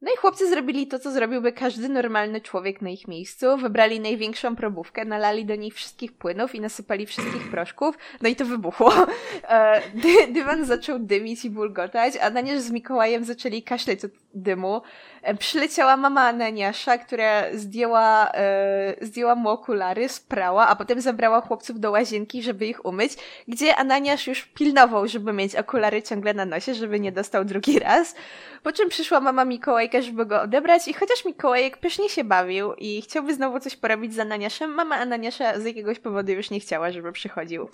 No 0.02 0.12
i 0.14 0.16
chłopcy 0.16 0.50
zrobili 0.50 0.86
to, 0.86 0.98
co 0.98 1.10
zrobiłby 1.10 1.52
każdy 1.52 1.88
normalny 1.88 2.40
człowiek 2.40 2.82
na 2.82 2.90
ich 2.90 3.08
miejscu. 3.08 3.56
Wybrali 3.56 4.00
największą 4.00 4.56
probówkę, 4.56 5.04
nalali 5.04 5.44
do 5.44 5.54
niej 5.54 5.70
wszystkich 5.70 6.12
płynów 6.12 6.54
i 6.54 6.60
nasypali 6.60 7.06
wszystkich 7.06 7.50
proszków. 7.50 7.98
No 8.22 8.28
i 8.28 8.36
to 8.36 8.44
wybuchło. 8.44 8.92
E, 9.48 9.82
dy, 9.94 10.32
dywan 10.32 10.64
zaczął 10.64 10.98
dymić 10.98 11.44
i 11.44 11.50
bulgotać, 11.50 12.16
a 12.16 12.20
Ananiasz 12.20 12.58
z 12.58 12.70
Mikołajem 12.70 13.24
zaczęli 13.24 13.62
kaszleć 13.62 14.04
od 14.04 14.10
dymu. 14.34 14.82
E, 15.22 15.34
Przyleciała 15.34 15.96
mama 15.96 16.20
Ananiasza, 16.20 16.98
która 16.98 17.42
zdjęła, 17.54 18.30
e, 18.34 18.94
zdjęła 19.00 19.34
mu 19.34 19.48
okulary, 19.48 20.08
sprała, 20.08 20.68
a 20.68 20.76
potem 20.76 21.00
zabrała 21.00 21.40
chłopców 21.40 21.80
do 21.80 21.90
łazienki, 21.90 22.42
żeby 22.42 22.66
ich 22.66 22.86
umyć, 22.86 23.12
gdzie 23.48 23.76
Ananiasz 23.76 24.26
już 24.26 24.42
pilnował, 24.42 25.08
żeby 25.08 25.32
mieć 25.32 25.56
okulary 25.56 26.02
ciągle 26.02 26.34
na 26.34 26.44
nosie, 26.44 26.74
żeby 26.74 27.00
nie 27.00 27.12
dostał 27.12 27.44
drugi 27.44 27.78
raz. 27.78 28.14
Po 28.62 28.72
czym 28.72 28.88
przyszła 28.88 29.20
mama 29.20 29.44
Mikołajka, 29.44 30.02
żeby 30.02 30.26
go 30.26 30.42
odebrać 30.42 30.88
i 30.88 30.92
chociaż 30.92 31.24
Mikołajek 31.24 31.76
pysznie 31.76 32.08
się 32.08 32.24
bawił 32.24 32.74
i 32.74 33.02
chciałby 33.02 33.34
znowu 33.34 33.60
coś 33.60 33.76
porobić 33.76 34.14
z 34.14 34.18
Ananiaszem, 34.18 34.74
mama 34.74 34.96
Ananiasza 34.96 35.60
z 35.60 35.64
jakiegoś 35.64 35.98
powodu 35.98 36.32
już 36.32 36.50
nie 36.50 36.60
chciała, 36.60 36.92
żeby 36.92 37.12
przychodził. 37.12 37.68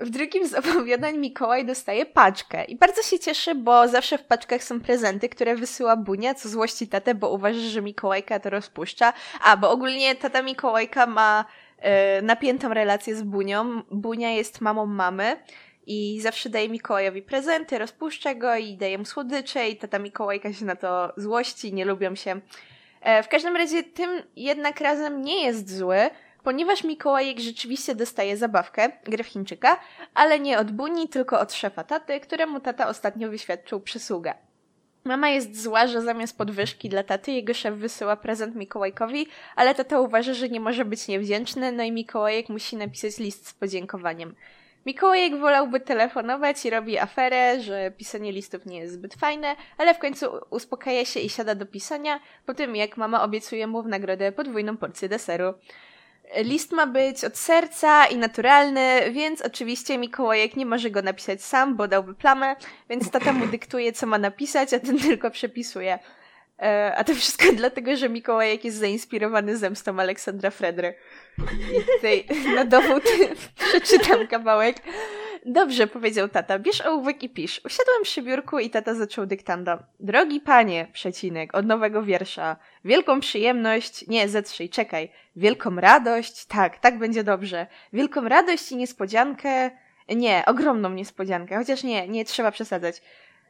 W 0.00 0.10
drugim 0.10 0.46
z 0.48 0.54
opowiadań 0.54 1.18
Mikołaj 1.18 1.66
dostaje 1.66 2.06
paczkę 2.06 2.64
i 2.64 2.76
bardzo 2.76 3.02
się 3.02 3.18
cieszy, 3.18 3.54
bo 3.54 3.88
zawsze 3.88 4.18
w 4.18 4.24
paczkach 4.24 4.64
są 4.64 4.80
prezenty, 4.80 5.28
które 5.28 5.56
wysyła 5.56 5.96
Bunia, 5.96 6.34
co 6.34 6.48
złości 6.48 6.88
tatę, 6.88 7.14
bo 7.14 7.30
uważa, 7.30 7.60
że 7.60 7.82
Mikołajka 7.82 8.40
to 8.40 8.50
rozpuszcza. 8.50 9.12
A, 9.44 9.56
bo 9.56 9.70
ogólnie 9.70 10.14
tata 10.14 10.42
Mikołajka 10.42 11.06
ma 11.06 11.44
e, 11.78 12.22
napiętą 12.22 12.74
relację 12.74 13.16
z 13.16 13.22
Bunią. 13.22 13.82
Bunia 13.90 14.30
jest 14.30 14.60
mamą 14.60 14.86
mamy 14.86 15.36
i 15.86 16.20
zawsze 16.20 16.48
daje 16.48 16.68
Mikołajowi 16.68 17.22
prezenty, 17.22 17.78
rozpuszcza 17.78 18.34
go 18.34 18.56
i 18.56 18.76
daje 18.76 18.98
mu 18.98 19.04
słodycze 19.04 19.68
i 19.68 19.76
tata 19.76 19.98
Mikołajka 19.98 20.52
się 20.52 20.64
na 20.64 20.76
to 20.76 21.12
złości, 21.16 21.72
nie 21.72 21.84
lubią 21.84 22.14
się. 22.14 22.40
E, 23.00 23.22
w 23.22 23.28
każdym 23.28 23.56
razie 23.56 23.82
tym 23.82 24.22
jednak 24.36 24.80
razem 24.80 25.22
nie 25.22 25.44
jest 25.44 25.76
zły, 25.76 26.10
ponieważ 26.44 26.84
Mikołajek 26.84 27.40
rzeczywiście 27.40 27.94
dostaje 27.94 28.36
zabawkę, 28.36 28.90
grę 29.04 29.24
w 29.24 29.26
Chińczyka, 29.26 29.80
ale 30.14 30.40
nie 30.40 30.58
od 30.58 30.70
Buni, 30.70 31.08
tylko 31.08 31.40
od 31.40 31.52
szefa 31.52 31.84
taty, 31.84 32.20
któremu 32.20 32.60
tata 32.60 32.88
ostatnio 32.88 33.30
wyświadczył 33.30 33.80
przysługę. 33.80 34.34
Mama 35.04 35.28
jest 35.28 35.62
zła, 35.62 35.86
że 35.86 36.02
zamiast 36.02 36.38
podwyżki 36.38 36.88
dla 36.88 37.02
taty 37.02 37.32
jego 37.32 37.54
szef 37.54 37.74
wysyła 37.74 38.16
prezent 38.16 38.56
Mikołajkowi, 38.56 39.26
ale 39.56 39.74
tata 39.74 40.00
uważa, 40.00 40.34
że 40.34 40.48
nie 40.48 40.60
może 40.60 40.84
być 40.84 41.08
niewdzięczny, 41.08 41.72
no 41.72 41.82
i 41.82 41.92
Mikołajek 41.92 42.48
musi 42.48 42.76
napisać 42.76 43.18
list 43.18 43.48
z 43.48 43.54
podziękowaniem. 43.54 44.34
Mikołajek 44.86 45.40
wolałby 45.40 45.80
telefonować 45.80 46.64
i 46.64 46.70
robi 46.70 46.98
aferę, 46.98 47.60
że 47.60 47.90
pisanie 47.90 48.32
listów 48.32 48.66
nie 48.66 48.78
jest 48.78 48.94
zbyt 48.94 49.14
fajne, 49.14 49.56
ale 49.78 49.94
w 49.94 49.98
końcu 49.98 50.26
uspokaja 50.50 51.04
się 51.04 51.20
i 51.20 51.28
siada 51.28 51.54
do 51.54 51.66
pisania, 51.66 52.20
po 52.46 52.54
tym 52.54 52.76
jak 52.76 52.96
mama 52.96 53.22
obiecuje 53.22 53.66
mu 53.66 53.82
w 53.82 53.88
nagrodę 53.88 54.32
podwójną 54.32 54.76
porcję 54.76 55.08
deseru. 55.08 55.54
List 56.36 56.72
ma 56.72 56.86
być 56.86 57.24
od 57.24 57.38
serca 57.38 58.06
i 58.06 58.16
naturalny, 58.16 59.12
więc 59.12 59.42
oczywiście 59.42 59.98
Mikołajek 59.98 60.56
nie 60.56 60.66
może 60.66 60.90
go 60.90 61.02
napisać 61.02 61.42
sam, 61.42 61.76
bo 61.76 61.88
dałby 61.88 62.14
plamę, 62.14 62.56
więc 62.90 63.10
tata 63.10 63.32
mu 63.32 63.46
dyktuje, 63.46 63.92
co 63.92 64.06
ma 64.06 64.18
napisać, 64.18 64.74
a 64.74 64.80
ten 64.80 64.98
tylko 65.08 65.30
przepisuje. 65.30 65.98
E, 66.62 66.94
a 66.96 67.04
to 67.04 67.14
wszystko 67.14 67.44
dlatego, 67.56 67.96
że 67.96 68.08
Mikołajek 68.08 68.64
jest 68.64 68.76
zainspirowany 68.76 69.56
zemstą 69.56 70.00
Aleksandra 70.00 70.50
Fredry. 70.50 70.94
I 71.38 71.84
tutaj 71.96 72.24
na 72.54 72.64
dowód 72.64 73.02
przeczytam 73.68 74.26
kawałek. 74.26 74.76
Dobrze, 75.46 75.86
powiedział 75.86 76.28
tata, 76.28 76.58
bierz 76.58 76.80
ołówek 76.80 77.22
i 77.22 77.28
pisz. 77.28 77.60
Usiadłem 77.64 78.02
przy 78.02 78.22
biurku 78.22 78.58
i 78.58 78.70
tata 78.70 78.94
zaczął 78.94 79.26
dyktando. 79.26 79.78
Drogi 80.00 80.40
panie, 80.40 80.88
przecinek, 80.92 81.54
od 81.54 81.66
nowego 81.66 82.02
wiersza. 82.02 82.56
Wielką 82.84 83.20
przyjemność, 83.20 84.06
nie, 84.08 84.28
zetrzyj, 84.28 84.68
czekaj. 84.68 85.10
Wielką 85.36 85.76
radość, 85.76 86.46
tak, 86.46 86.78
tak 86.78 86.98
będzie 86.98 87.24
dobrze. 87.24 87.66
Wielką 87.92 88.28
radość 88.28 88.72
i 88.72 88.76
niespodziankę, 88.76 89.70
nie, 90.08 90.42
ogromną 90.46 90.90
niespodziankę, 90.90 91.56
chociaż 91.56 91.82
nie, 91.82 92.08
nie 92.08 92.24
trzeba 92.24 92.50
przesadzać. 92.50 93.02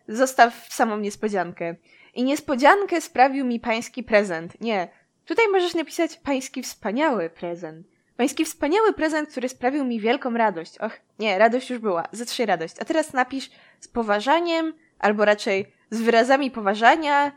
Zostaw 0.09 0.66
samą 0.70 0.99
niespodziankę. 0.99 1.75
I 2.14 2.25
niespodziankę 2.25 3.01
sprawił 3.01 3.44
mi 3.44 3.61
pański 3.61 4.03
prezent. 4.03 4.61
Nie, 4.61 4.88
tutaj 5.24 5.44
możesz 5.52 5.74
napisać 5.74 6.16
pański 6.16 6.62
wspaniały 6.62 7.30
prezent. 7.30 7.87
Pański 8.16 8.44
wspaniały 8.44 8.92
prezent, 8.92 9.28
który 9.28 9.48
sprawił 9.48 9.84
mi 9.84 10.00
wielką 10.00 10.34
radość. 10.34 10.78
Och, 10.78 10.92
nie, 11.18 11.38
radość 11.38 11.70
już 11.70 11.78
była. 11.78 12.04
Zatrzyj 12.12 12.46
radość. 12.46 12.74
A 12.80 12.84
teraz 12.84 13.12
napisz 13.12 13.50
z 13.80 13.88
poważaniem, 13.88 14.74
albo 14.98 15.24
raczej 15.24 15.72
z 15.90 16.02
wyrazami 16.02 16.50
poważania. 16.50 17.32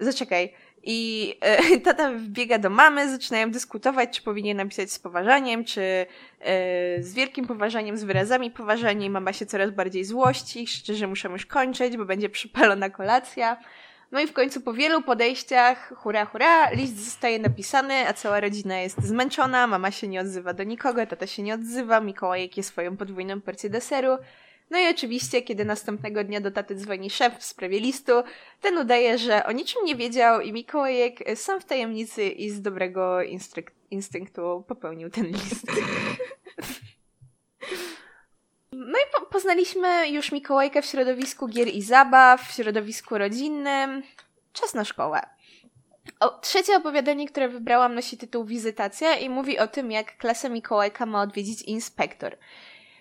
Zaczekaj. 0.00 0.54
I 0.82 1.34
e, 1.40 1.80
tata 1.86 2.12
wbiega 2.12 2.58
do 2.58 2.70
mamy, 2.70 3.10
zaczynają 3.10 3.50
dyskutować, 3.50 4.10
czy 4.16 4.22
powinien 4.22 4.56
napisać 4.56 4.92
z 4.92 4.98
poważaniem, 4.98 5.64
czy 5.64 5.80
e, 5.80 6.06
z 7.02 7.14
wielkim 7.14 7.46
poważaniem, 7.46 7.96
z 7.96 8.04
wyrazami 8.04 8.50
poważania. 8.50 9.06
I 9.06 9.10
mama 9.10 9.32
się 9.32 9.46
coraz 9.46 9.70
bardziej 9.70 10.04
złości, 10.04 10.64
krzyczy, 10.64 10.94
że 10.94 11.06
muszę 11.06 11.28
już 11.28 11.46
kończyć, 11.46 11.96
bo 11.96 12.04
będzie 12.04 12.28
przypalona 12.28 12.90
kolacja. 12.90 13.56
No 14.14 14.20
i 14.20 14.26
w 14.26 14.32
końcu 14.32 14.60
po 14.60 14.72
wielu 14.72 15.02
podejściach, 15.02 15.92
hura, 15.96 16.24
hura, 16.24 16.70
list 16.70 17.04
zostaje 17.04 17.38
napisany, 17.38 18.08
a 18.08 18.12
cała 18.12 18.40
rodzina 18.40 18.80
jest 18.80 19.02
zmęczona, 19.02 19.66
mama 19.66 19.90
się 19.90 20.08
nie 20.08 20.20
odzywa 20.20 20.52
do 20.52 20.64
nikogo, 20.64 21.06
tata 21.06 21.26
się 21.26 21.42
nie 21.42 21.54
odzywa, 21.54 22.00
Mikołajek 22.00 22.56
je 22.56 22.62
swoją 22.62 22.96
podwójną 22.96 23.40
porcję 23.40 23.70
deseru. 23.70 24.18
No 24.70 24.78
i 24.78 24.88
oczywiście, 24.88 25.42
kiedy 25.42 25.64
następnego 25.64 26.24
dnia 26.24 26.40
do 26.40 26.50
taty 26.50 26.74
dzwoni 26.74 27.10
szef 27.10 27.38
w 27.38 27.44
sprawie 27.44 27.80
listu, 27.80 28.12
ten 28.60 28.78
udaje, 28.78 29.18
że 29.18 29.46
o 29.46 29.52
niczym 29.52 29.84
nie 29.84 29.96
wiedział 29.96 30.40
i 30.40 30.52
Mikołajek 30.52 31.18
sam 31.34 31.60
w 31.60 31.64
tajemnicy 31.64 32.24
i 32.24 32.50
z 32.50 32.62
dobrego 32.62 33.18
instynktu 33.90 34.64
popełnił 34.68 35.10
ten 35.10 35.26
list. 35.26 35.66
No 38.76 38.98
i 38.98 39.20
po 39.20 39.26
poznaliśmy 39.26 40.08
już 40.08 40.32
Mikołajkę 40.32 40.82
w 40.82 40.86
środowisku 40.86 41.48
gier 41.48 41.68
i 41.68 41.82
zabaw, 41.82 42.42
w 42.42 42.52
środowisku 42.52 43.18
rodzinnym. 43.18 44.02
Czas 44.52 44.74
na 44.74 44.84
szkołę. 44.84 45.20
O, 46.20 46.28
trzecie 46.28 46.76
opowiadanie, 46.76 47.28
które 47.28 47.48
wybrałam, 47.48 47.94
nosi 47.94 48.18
tytuł 48.18 48.44
Wizytacja 48.44 49.16
i 49.16 49.28
mówi 49.28 49.58
o 49.58 49.66
tym, 49.66 49.92
jak 49.92 50.16
klasę 50.16 50.50
Mikołajka 50.50 51.06
ma 51.06 51.22
odwiedzić 51.22 51.62
inspektor. 51.62 52.36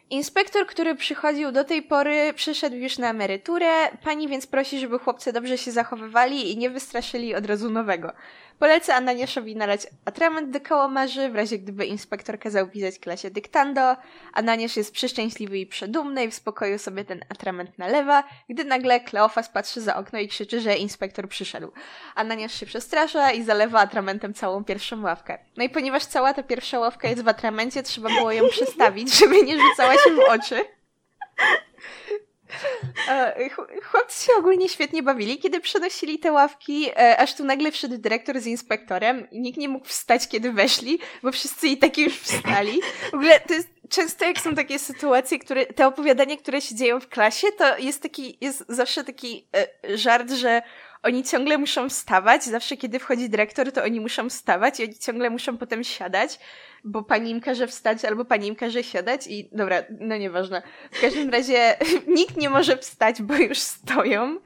Inspektor, 0.09 0.67
który 0.67 0.95
przychodził 0.95 1.51
do 1.51 1.63
tej 1.63 1.81
pory, 1.81 2.33
przyszedł 2.35 2.75
już 2.75 2.97
na 2.97 3.09
emeryturę. 3.09 3.97
Pani 4.03 4.27
więc 4.27 4.47
prosi, 4.47 4.79
żeby 4.79 4.99
chłopcy 4.99 5.33
dobrze 5.33 5.57
się 5.57 5.71
zachowywali 5.71 6.51
i 6.51 6.57
nie 6.57 6.69
wystraszyli 6.69 7.35
od 7.35 7.45
razu 7.45 7.69
nowego. 7.69 8.13
Polecę 8.59 8.95
Ananiaszowi 8.95 9.55
nalać 9.55 9.87
atrament 10.05 10.49
do 10.49 10.61
kałamarzy, 10.61 11.29
w 11.29 11.35
razie 11.35 11.59
gdyby 11.59 11.85
inspektor 11.85 12.39
kazał 12.39 12.67
pisać 12.69 12.99
klasie 12.99 13.31
dyktando. 13.31 13.95
Ananiasz 14.33 14.77
jest 14.77 14.93
przeszczęśliwy 14.93 15.57
i 15.57 15.67
przedumny 15.67 16.23
i 16.23 16.31
w 16.31 16.33
spokoju 16.33 16.79
sobie 16.79 17.05
ten 17.05 17.25
atrament 17.29 17.77
nalewa, 17.77 18.23
gdy 18.49 18.63
nagle 18.63 18.99
Kleofas 18.99 19.49
patrzy 19.49 19.81
za 19.81 19.95
okno 19.95 20.19
i 20.19 20.27
krzyczy, 20.27 20.61
że 20.61 20.75
inspektor 20.75 21.29
przyszedł. 21.29 21.71
Ananiasz 22.15 22.59
się 22.59 22.65
przestrasza 22.65 23.31
i 23.31 23.43
zalewa 23.43 23.79
atramentem 23.79 24.33
całą 24.33 24.63
pierwszą 24.63 25.01
ławkę. 25.01 25.37
No 25.57 25.63
i 25.63 25.69
ponieważ 25.69 26.05
cała 26.05 26.33
ta 26.33 26.43
pierwsza 26.43 26.79
ławka 26.79 27.07
jest 27.07 27.23
w 27.23 27.27
atramencie, 27.27 27.83
trzeba 27.83 28.09
było 28.09 28.31
ją 28.31 28.49
przestawić, 28.49 29.19
żeby 29.19 29.43
nie 29.43 29.57
rzucała 29.59 29.93
się 29.93 30.15
w 30.15 30.19
oczy. 30.19 30.65
E, 33.13 33.49
chłopcy 33.83 34.25
się 34.25 34.33
ogólnie 34.37 34.69
świetnie 34.69 35.03
bawili, 35.03 35.39
kiedy 35.39 35.59
przenosili 35.59 36.19
te 36.19 36.31
ławki, 36.31 36.89
e, 36.89 37.17
aż 37.17 37.35
tu 37.35 37.43
nagle 37.43 37.71
wszedł 37.71 37.97
dyrektor 37.97 38.39
z 38.39 38.45
inspektorem 38.45 39.29
i 39.31 39.39
nikt 39.39 39.57
nie 39.57 39.69
mógł 39.69 39.85
wstać, 39.87 40.27
kiedy 40.27 40.51
weszli, 40.51 40.99
bo 41.23 41.31
wszyscy 41.31 41.67
i 41.67 41.77
tak 41.77 41.97
już 41.97 42.13
wstali. 42.13 42.81
W 43.11 43.13
ogóle 43.13 43.39
to 43.39 43.53
jest 43.53 43.69
często 43.89 44.25
jak 44.25 44.39
są 44.39 44.55
takie 44.55 44.79
sytuacje, 44.79 45.39
które, 45.39 45.65
te 45.65 45.87
opowiadania, 45.87 46.37
które 46.37 46.61
się 46.61 46.75
dzieją 46.75 46.99
w 46.99 47.09
klasie, 47.09 47.47
to 47.57 47.77
jest 47.77 48.01
taki, 48.01 48.37
jest 48.41 48.65
zawsze 48.69 49.03
taki 49.03 49.47
e, 49.55 49.97
żart, 49.97 50.31
że 50.31 50.61
oni 51.03 51.23
ciągle 51.23 51.57
muszą 51.57 51.89
wstawać, 51.89 52.43
zawsze 52.43 52.77
kiedy 52.77 52.99
wchodzi 52.99 53.29
dyrektor, 53.29 53.71
to 53.71 53.83
oni 53.83 53.99
muszą 53.99 54.29
wstawać 54.29 54.79
i 54.79 54.83
oni 54.83 54.95
ciągle 54.99 55.29
muszą 55.29 55.57
potem 55.57 55.83
siadać, 55.83 56.39
bo 56.83 57.03
pani 57.03 57.31
im 57.31 57.41
każe 57.41 57.67
wstać 57.67 58.05
albo 58.05 58.25
pani 58.25 58.47
im 58.47 58.55
każe 58.55 58.83
siadać 58.83 59.27
i 59.27 59.49
dobra, 59.51 59.83
no 59.99 60.17
nieważne. 60.17 60.61
W 60.91 61.01
każdym 61.01 61.29
razie 61.29 61.77
nikt 62.17 62.37
nie 62.37 62.49
może 62.49 62.77
wstać, 62.77 63.21
bo 63.21 63.35
już 63.35 63.57
stoją. 63.57 64.39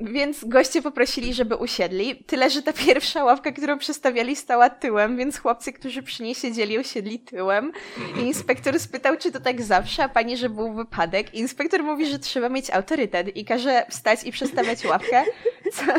Więc 0.00 0.44
goście 0.44 0.82
poprosili, 0.82 1.34
żeby 1.34 1.56
usiedli. 1.56 2.24
Tyle, 2.26 2.50
że 2.50 2.62
ta 2.62 2.72
pierwsza 2.72 3.24
ławka, 3.24 3.52
którą 3.52 3.78
przestawiali, 3.78 4.36
stała 4.36 4.70
tyłem, 4.70 5.16
więc 5.16 5.38
chłopcy, 5.38 5.72
którzy 5.72 6.02
przy 6.02 6.22
niej 6.22 6.34
siedzieli, 6.34 6.78
usiedli 6.78 7.18
tyłem. 7.20 7.72
Inspektor 8.20 8.80
spytał, 8.80 9.16
czy 9.16 9.32
to 9.32 9.40
tak 9.40 9.62
zawsze, 9.62 10.04
a 10.04 10.08
pani, 10.08 10.36
że 10.36 10.48
był 10.48 10.72
wypadek. 10.72 11.34
Inspektor 11.34 11.82
mówi, 11.82 12.06
że 12.06 12.18
trzeba 12.18 12.48
mieć 12.48 12.70
autorytet 12.70 13.36
i 13.36 13.44
każe 13.44 13.86
wstać 13.90 14.24
i 14.24 14.32
przestawiać 14.32 14.84
ławkę. 14.84 15.24
Ca 15.72 15.94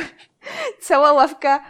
cała 0.80 1.14
ławka 1.14 1.64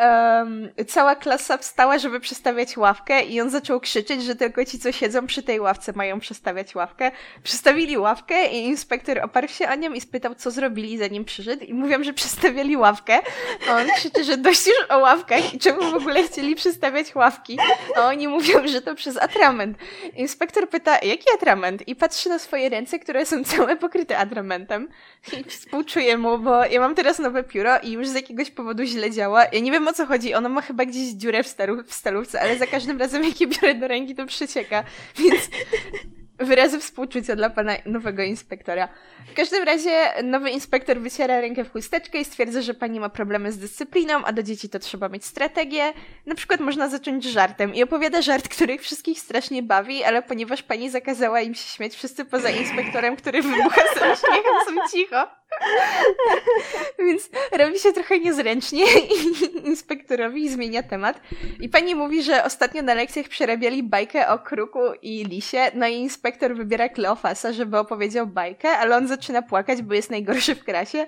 um, 0.00 0.68
cała 0.88 1.16
klasa 1.16 1.58
wstała, 1.58 1.98
żeby 1.98 2.20
przestawiać 2.20 2.76
ławkę 2.76 3.22
i 3.22 3.40
on 3.40 3.50
zaczął 3.50 3.80
krzyczeć, 3.80 4.24
że 4.24 4.36
tylko 4.36 4.64
ci, 4.64 4.78
co 4.78 4.92
siedzą 4.92 5.26
przy 5.26 5.42
tej 5.42 5.60
ławce 5.60 5.92
mają 5.92 6.20
przestawiać 6.20 6.74
ławkę. 6.74 7.10
Przestawili 7.42 7.98
ławkę 7.98 8.46
i 8.48 8.64
inspektor 8.64 9.18
oparł 9.18 9.48
się 9.48 9.68
o 9.68 9.74
nią 9.74 9.92
i 9.92 10.00
spytał, 10.00 10.34
co 10.34 10.50
zrobili 10.50 10.98
zanim 10.98 11.24
przyszedł 11.24 11.64
i 11.64 11.74
mówią, 11.74 12.04
że 12.04 12.12
przestawiali 12.12 12.76
ławkę. 12.76 13.18
A 13.68 13.76
on 13.76 13.86
krzyczy, 13.96 14.24
że 14.24 14.36
dość 14.36 14.66
już 14.66 14.76
o 14.88 14.98
ławkach 14.98 15.54
i 15.54 15.58
czemu 15.58 15.90
w 15.90 15.94
ogóle 15.94 16.22
chcieli 16.22 16.56
przestawiać 16.56 17.14
ławki. 17.14 17.58
A 17.96 18.06
oni 18.06 18.28
mówią, 18.28 18.68
że 18.68 18.82
to 18.82 18.94
przez 18.94 19.16
atrament. 19.16 19.78
Inspektor 20.16 20.68
pyta, 20.68 20.92
jaki 20.92 21.24
atrament? 21.34 21.88
I 21.88 21.96
patrzy 21.96 22.28
na 22.28 22.38
swoje 22.38 22.68
ręce, 22.68 22.98
które 22.98 23.26
są 23.26 23.44
całe 23.44 23.76
pokryte 23.76 24.18
atramentem. 24.18 24.88
I 25.32 25.44
współczuję 25.44 26.18
mu, 26.18 26.38
bo 26.38 26.64
ja 26.64 26.80
mam 26.80 26.94
teraz 26.94 27.18
nowe 27.18 27.44
pióro 27.44 27.78
i 27.82 27.92
już 27.92 28.08
z 28.08 28.14
jakiegoś 28.20 28.50
powodu 28.50 28.84
źle 28.84 29.10
działa. 29.10 29.44
Ja 29.52 29.60
nie 29.60 29.72
wiem 29.72 29.88
o 29.88 29.92
co 29.92 30.06
chodzi. 30.06 30.34
Ono 30.34 30.48
ma 30.48 30.60
chyba 30.60 30.84
gdzieś 30.84 31.08
dziurę 31.08 31.42
w, 31.42 31.48
staru, 31.48 31.82
w 31.84 31.92
stalówce, 31.92 32.40
ale 32.40 32.58
za 32.58 32.66
każdym 32.66 32.98
razem, 32.98 33.24
jak 33.24 33.40
je 33.40 33.46
biorę 33.46 33.74
do 33.74 33.88
ręki, 33.88 34.14
to 34.14 34.26
przecieka. 34.26 34.84
Więc 35.16 35.48
wyrazy 36.40 36.78
współczucia 36.78 37.36
dla 37.36 37.50
pana 37.50 37.72
nowego 37.86 38.22
inspektora. 38.22 38.88
W 39.32 39.34
każdym 39.34 39.64
razie 39.64 40.08
nowy 40.24 40.50
inspektor 40.50 41.00
wyciera 41.00 41.40
rękę 41.40 41.64
w 41.64 41.72
chusteczkę 41.72 42.18
i 42.18 42.24
stwierdza, 42.24 42.62
że 42.62 42.74
pani 42.74 43.00
ma 43.00 43.08
problemy 43.08 43.52
z 43.52 43.58
dyscypliną, 43.58 44.24
a 44.24 44.32
do 44.32 44.42
dzieci 44.42 44.68
to 44.68 44.78
trzeba 44.78 45.08
mieć 45.08 45.24
strategię. 45.24 45.92
Na 46.26 46.34
przykład 46.34 46.60
można 46.60 46.88
zacząć 46.88 47.24
żartem 47.24 47.74
i 47.74 47.82
opowiada 47.82 48.22
żart, 48.22 48.48
który 48.48 48.78
wszystkich 48.78 49.20
strasznie 49.20 49.62
bawi, 49.62 50.04
ale 50.04 50.22
ponieważ 50.22 50.62
pani 50.62 50.90
zakazała 50.90 51.40
im 51.40 51.54
się 51.54 51.68
śmiać, 51.68 51.94
wszyscy 51.94 52.24
poza 52.24 52.50
inspektorem, 52.50 53.16
który 53.16 53.42
wybucha 53.42 53.82
sobie 53.94 54.16
śmiechem, 54.16 54.54
są 54.66 54.96
cicho. 54.96 55.39
Więc 57.06 57.30
robi 57.58 57.78
się 57.78 57.92
trochę 57.92 58.18
niezręcznie 58.18 58.84
i 58.84 59.66
inspektorowi 59.68 60.48
zmienia 60.48 60.82
temat. 60.82 61.20
I 61.60 61.68
pani 61.68 61.94
mówi, 61.94 62.22
że 62.22 62.44
ostatnio 62.44 62.82
na 62.82 62.94
lekcjach 62.94 63.28
przerabiali 63.28 63.82
bajkę 63.82 64.28
o 64.28 64.38
kruku 64.38 64.80
i 65.02 65.24
lisie, 65.24 65.70
no 65.74 65.86
i 65.86 65.94
inspektor 65.94 66.54
wybiera 66.54 66.88
Kleofasa, 66.88 67.52
żeby 67.52 67.78
opowiedział 67.78 68.26
bajkę, 68.26 68.68
ale 68.68 68.96
on 68.96 69.08
zaczyna 69.08 69.42
płakać, 69.42 69.82
bo 69.82 69.94
jest 69.94 70.10
najgorszy 70.10 70.54
w 70.54 70.64
klasie, 70.64 71.06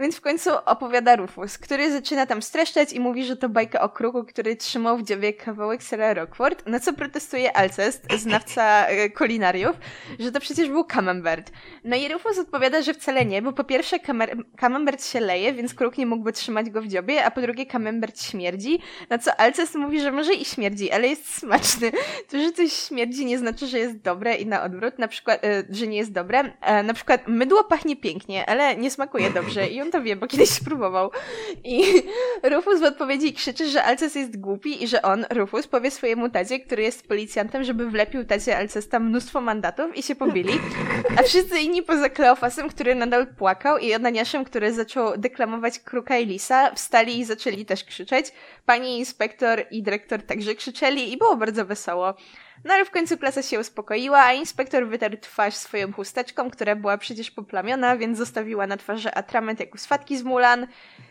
więc 0.00 0.16
w 0.16 0.20
końcu 0.20 0.50
opowiada 0.66 1.16
Rufus, 1.16 1.58
który 1.58 1.92
zaczyna 1.92 2.26
tam 2.26 2.42
streszczać 2.42 2.92
i 2.92 3.00
mówi, 3.00 3.24
że 3.24 3.36
to 3.36 3.48
bajka 3.48 3.80
o 3.80 3.88
kruku, 3.88 4.24
który 4.24 4.56
trzymał 4.56 4.98
w 4.98 5.02
dziobie 5.02 5.32
kawałek 5.32 5.82
sera 5.82 6.14
Rockford, 6.14 6.66
na 6.66 6.80
co 6.80 6.92
protestuje 6.92 7.56
Alcest, 7.56 8.02
znawca 8.16 8.86
e, 8.86 9.10
kulinariów, 9.10 9.76
że 10.18 10.32
to 10.32 10.40
przecież 10.40 10.68
był 10.68 10.84
camembert. 10.84 11.50
No 11.84 11.96
i 11.96 12.08
Rufus 12.08 12.38
odpowiada, 12.38 12.82
że 12.82 12.94
wcale 12.94 13.24
nie, 13.24 13.42
bo 13.42 13.52
po 13.52 13.64
pierwsze 13.64 13.93
pierwsze 13.98 14.26
kamembert 14.56 15.04
się 15.04 15.20
leje, 15.20 15.52
więc 15.52 15.74
kruk 15.74 15.98
nie 15.98 16.06
mógłby 16.06 16.32
trzymać 16.32 16.70
go 16.70 16.82
w 16.82 16.86
dziobie, 16.86 17.24
a 17.24 17.30
po 17.30 17.40
drugie 17.40 17.66
kamembert 17.66 18.22
śmierdzi, 18.22 18.78
na 19.10 19.18
co 19.18 19.40
Alces 19.40 19.74
mówi, 19.74 20.00
że 20.00 20.12
może 20.12 20.34
i 20.34 20.44
śmierdzi, 20.44 20.90
ale 20.90 21.08
jest 21.08 21.34
smaczny. 21.34 21.92
To, 22.30 22.38
że 22.38 22.52
coś 22.52 22.72
śmierdzi 22.72 23.24
nie 23.24 23.38
znaczy, 23.38 23.66
że 23.66 23.78
jest 23.78 23.96
dobre 23.96 24.34
i 24.34 24.46
na 24.46 24.62
odwrót, 24.62 24.98
na 24.98 25.08
przykład, 25.08 25.44
e, 25.44 25.64
że 25.70 25.86
nie 25.86 25.96
jest 25.96 26.12
dobre. 26.12 26.52
E, 26.60 26.82
na 26.82 26.94
przykład 26.94 27.28
mydło 27.28 27.64
pachnie 27.64 27.96
pięknie, 27.96 28.46
ale 28.46 28.76
nie 28.76 28.90
smakuje 28.90 29.30
dobrze 29.30 29.66
i 29.66 29.82
on 29.82 29.90
to 29.90 30.02
wie, 30.02 30.16
bo 30.16 30.26
kiedyś 30.26 30.48
spróbował. 30.50 31.10
I 31.64 31.82
Rufus 32.54 32.80
w 32.80 32.84
odpowiedzi 32.84 33.32
krzyczy, 33.32 33.68
że 33.68 33.84
Alces 33.84 34.14
jest 34.14 34.40
głupi 34.40 34.82
i 34.84 34.88
że 34.88 35.02
on, 35.02 35.26
Rufus, 35.30 35.66
powie 35.66 35.90
swojemu 35.90 36.30
tacie, 36.30 36.60
który 36.60 36.82
jest 36.82 37.08
policjantem, 37.08 37.64
żeby 37.64 37.90
wlepił 37.90 38.24
tacie 38.24 38.56
Alcesta 38.56 39.00
mnóstwo 39.00 39.40
mandatów 39.40 39.96
i 39.96 40.02
się 40.02 40.14
pobili. 40.14 40.52
A 41.18 41.22
wszyscy 41.22 41.60
inni 41.60 41.82
poza 41.82 42.08
Kleofasem, 42.08 42.68
który 42.68 42.94
nadal 42.94 43.26
płakał, 43.26 43.78
i 43.84 43.94
Ananiaszem, 43.94 44.44
który 44.44 44.72
zaczął 44.72 45.18
deklamować 45.18 45.78
Kruka 45.78 46.18
i 46.18 46.26
Lisa, 46.26 46.74
wstali 46.74 47.18
i 47.18 47.24
zaczęli 47.24 47.64
też 47.64 47.84
krzyczeć. 47.84 48.32
Pani 48.66 48.98
inspektor 48.98 49.64
i 49.70 49.82
dyrektor 49.82 50.22
także 50.22 50.54
krzyczeli 50.54 51.12
i 51.12 51.16
było 51.16 51.36
bardzo 51.36 51.64
wesoło. 51.64 52.14
No 52.64 52.74
ale 52.74 52.84
w 52.84 52.90
końcu 52.90 53.18
klasa 53.18 53.42
się 53.42 53.60
uspokoiła, 53.60 54.18
a 54.24 54.32
inspektor 54.32 54.88
wytarł 54.88 55.16
twarz 55.20 55.54
swoją 55.54 55.92
chusteczką, 55.92 56.50
która 56.50 56.76
była 56.76 56.98
przecież 56.98 57.30
poplamiona, 57.30 57.96
więc 57.96 58.18
zostawiła 58.18 58.66
na 58.66 58.76
twarzy 58.76 59.14
atrament 59.14 59.60
jak 59.60 59.74
u 59.74 59.78
swatki 59.78 60.16
z 60.16 60.22
Mulan 60.22 60.66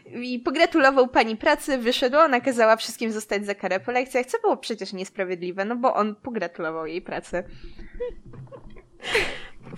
i 0.06 0.40
pogratulował 0.40 1.08
pani 1.08 1.38
pracy, 1.38 1.78
wyszedł, 1.78 2.18
nakazała 2.30 2.76
wszystkim 2.76 3.12
zostać 3.12 3.46
za 3.46 3.56
karę 3.56 3.80
po 3.80 3.92
lekcjach, 3.92 4.26
co 4.26 4.40
było 4.40 4.58
przecież 4.58 4.94
niesprawiedliwe, 4.94 5.66
no 5.66 5.76
bo 5.76 5.94
on 5.94 6.16
pogratulował 6.16 6.86
jej 6.86 7.02
pracy. 7.02 7.44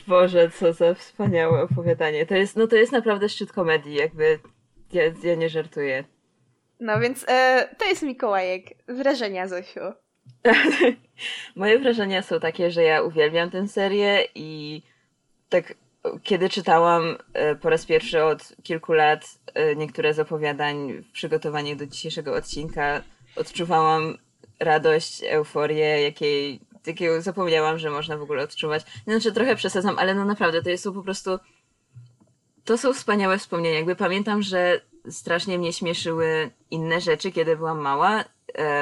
Boże, 0.04 0.50
co 0.50 0.74
za 0.74 0.94
wspaniałe 0.94 1.62
opowiadanie. 1.62 2.26
To 2.26 2.36
jest, 2.36 2.56
no 2.56 2.68
to 2.68 2.76
jest 2.76 2.92
naprawdę 2.92 3.30
szczyt 3.30 3.52
komedii, 3.52 3.96
jakby 3.96 4.40
ja, 4.94 5.04
ja 5.24 5.36
nie 5.36 5.50
żartuję. 5.50 6.04
No 6.80 7.00
więc 7.00 7.26
e, 7.28 7.70
to 7.78 7.86
jest 7.86 8.04
Mikołajek. 8.04 8.64
Wrażenia, 8.88 9.48
Zosiu. 9.48 9.80
Moje 11.56 11.80
wrażenia 11.80 12.22
są 12.22 12.40
takie, 12.40 12.72
że 12.72 12.84
ja 12.84 13.02
uwielbiam 13.02 13.52
tę 13.52 13.68
serię 13.68 14.28
i 14.36 14.82
tak 15.50 15.74
kiedy 16.24 16.50
czytałam 16.50 17.18
e, 17.34 17.56
po 17.56 17.70
raz 17.70 17.86
pierwszy 17.86 18.24
od 18.24 18.56
kilku 18.64 18.94
lat 18.94 19.26
e, 19.54 19.76
niektóre 19.76 20.14
z 20.14 20.20
opowiadań 20.20 20.94
w 20.94 21.12
przygotowaniu 21.12 21.76
do 21.76 21.86
dzisiejszego 21.86 22.36
odcinka, 22.36 23.02
odczuwałam 23.36 24.18
radość, 24.60 25.24
euforię, 25.24 26.02
jakiej, 26.02 26.60
jakiego 26.88 27.22
zapomniałam, 27.22 27.80
że 27.80 27.90
można 27.90 28.18
w 28.18 28.22
ogóle 28.22 28.44
odczuwać. 28.44 28.86
Znaczy 29.08 29.32
trochę 29.32 29.56
przesadzam, 29.56 30.00
ale 30.00 30.16
no 30.16 30.26
naprawdę 30.26 30.62
to 30.62 30.70
jest 30.70 30.84
po 30.84 31.04
prostu 31.04 31.40
to 32.66 32.78
są 32.78 32.94
wspaniałe 32.94 33.38
wspomnienia. 33.38 33.76
Jakby 33.76 33.96
pamiętam, 33.96 34.42
że 34.42 34.82
strasznie 35.10 35.58
mnie 35.58 35.74
śmieszyły 35.74 36.52
inne 36.72 37.02
rzeczy, 37.02 37.32
kiedy 37.32 37.58
byłam 37.58 37.80
mała, 37.80 38.24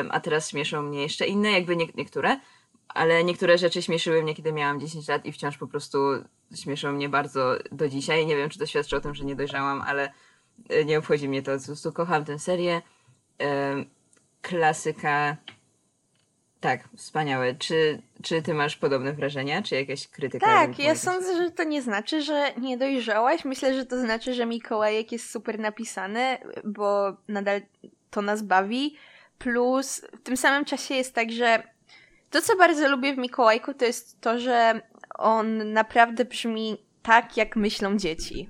a 0.09 0.19
teraz 0.19 0.49
śmieszą 0.49 0.81
mnie 0.81 1.01
jeszcze 1.01 1.25
inne, 1.25 1.51
jakby 1.51 1.75
nie, 1.75 1.87
niektóre, 1.95 2.39
ale 2.87 3.23
niektóre 3.23 3.57
rzeczy 3.57 3.81
śmieszyły 3.81 4.23
mnie, 4.23 4.35
kiedy 4.35 4.53
miałam 4.53 4.79
10 4.79 5.07
lat 5.07 5.25
i 5.25 5.31
wciąż 5.31 5.57
po 5.57 5.67
prostu 5.67 5.97
śmieszą 6.55 6.91
mnie 6.91 7.09
bardzo 7.09 7.55
do 7.71 7.89
dzisiaj. 7.89 8.25
Nie 8.25 8.35
wiem, 8.35 8.49
czy 8.49 8.59
to 8.59 8.65
świadczy 8.65 8.95
o 8.95 9.01
tym, 9.01 9.15
że 9.15 9.25
nie 9.25 9.35
dojrzałam, 9.35 9.81
ale 9.81 10.13
e, 10.69 10.85
nie 10.85 10.99
obchodzi 10.99 11.29
mnie 11.29 11.43
to. 11.43 11.51
Po 11.59 11.65
prostu 11.65 11.93
kocham 11.93 12.25
tę 12.25 12.39
serię. 12.39 12.81
Klasyka. 14.41 15.37
Tak, 16.63 16.89
wspaniałe. 16.97 17.55
Czy, 17.55 18.01
czy 18.21 18.41
ty 18.41 18.53
masz 18.53 18.75
podobne 18.75 19.13
wrażenia, 19.13 19.61
czy 19.61 19.75
jakieś 19.75 20.07
krytyka? 20.07 20.45
Tak, 20.45 20.79
ja 20.79 20.95
sądzę, 20.95 21.37
że 21.37 21.51
to 21.51 21.63
nie 21.63 21.81
znaczy, 21.81 22.21
że 22.21 22.51
nie 22.57 22.77
dojrzałaś. 22.77 23.45
Myślę, 23.45 23.73
że 23.73 23.85
to 23.85 23.99
znaczy, 24.01 24.33
że 24.33 24.45
Mikołajek 24.45 25.11
jest 25.11 25.29
super 25.29 25.59
napisany, 25.59 26.37
bo 26.63 27.17
nadal 27.27 27.61
to 28.09 28.21
nas 28.21 28.41
bawi. 28.41 28.95
Plus 29.37 30.01
w 30.19 30.21
tym 30.21 30.37
samym 30.37 30.65
czasie 30.65 30.95
jest 30.95 31.15
tak, 31.15 31.31
że 31.31 31.63
to, 32.29 32.41
co 32.41 32.57
bardzo 32.57 32.89
lubię 32.89 33.13
w 33.13 33.17
Mikołajku, 33.17 33.73
to 33.73 33.85
jest 33.85 34.21
to, 34.21 34.39
że 34.39 34.81
on 35.17 35.73
naprawdę 35.73 36.25
brzmi 36.25 36.77
tak, 37.01 37.37
jak 37.37 37.55
myślą 37.55 37.97
dzieci. 37.97 38.47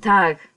Tak. 0.00 0.51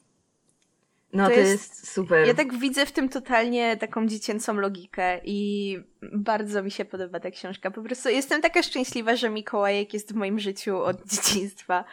No 1.15 1.23
to, 1.23 1.29
to 1.29 1.39
jest, 1.39 1.51
jest, 1.51 1.93
super. 1.93 2.27
Ja 2.27 2.33
tak 2.33 2.57
widzę 2.57 2.85
w 2.85 2.91
tym 2.91 3.09
totalnie 3.09 3.77
taką 3.77 4.07
dziecięcą 4.07 4.53
logikę 4.53 5.21
i 5.23 5.79
bardzo 6.13 6.63
mi 6.63 6.71
się 6.71 6.85
podoba 6.85 7.19
ta 7.19 7.31
książka. 7.31 7.71
Po 7.71 7.81
prostu 7.81 8.09
jestem 8.09 8.41
taka 8.41 8.63
szczęśliwa, 8.63 9.15
że 9.15 9.29
Mikołajek 9.29 9.93
jest 9.93 10.13
w 10.13 10.15
moim 10.15 10.39
życiu 10.39 10.77
od 10.77 11.05
dzieciństwa. 11.11 11.83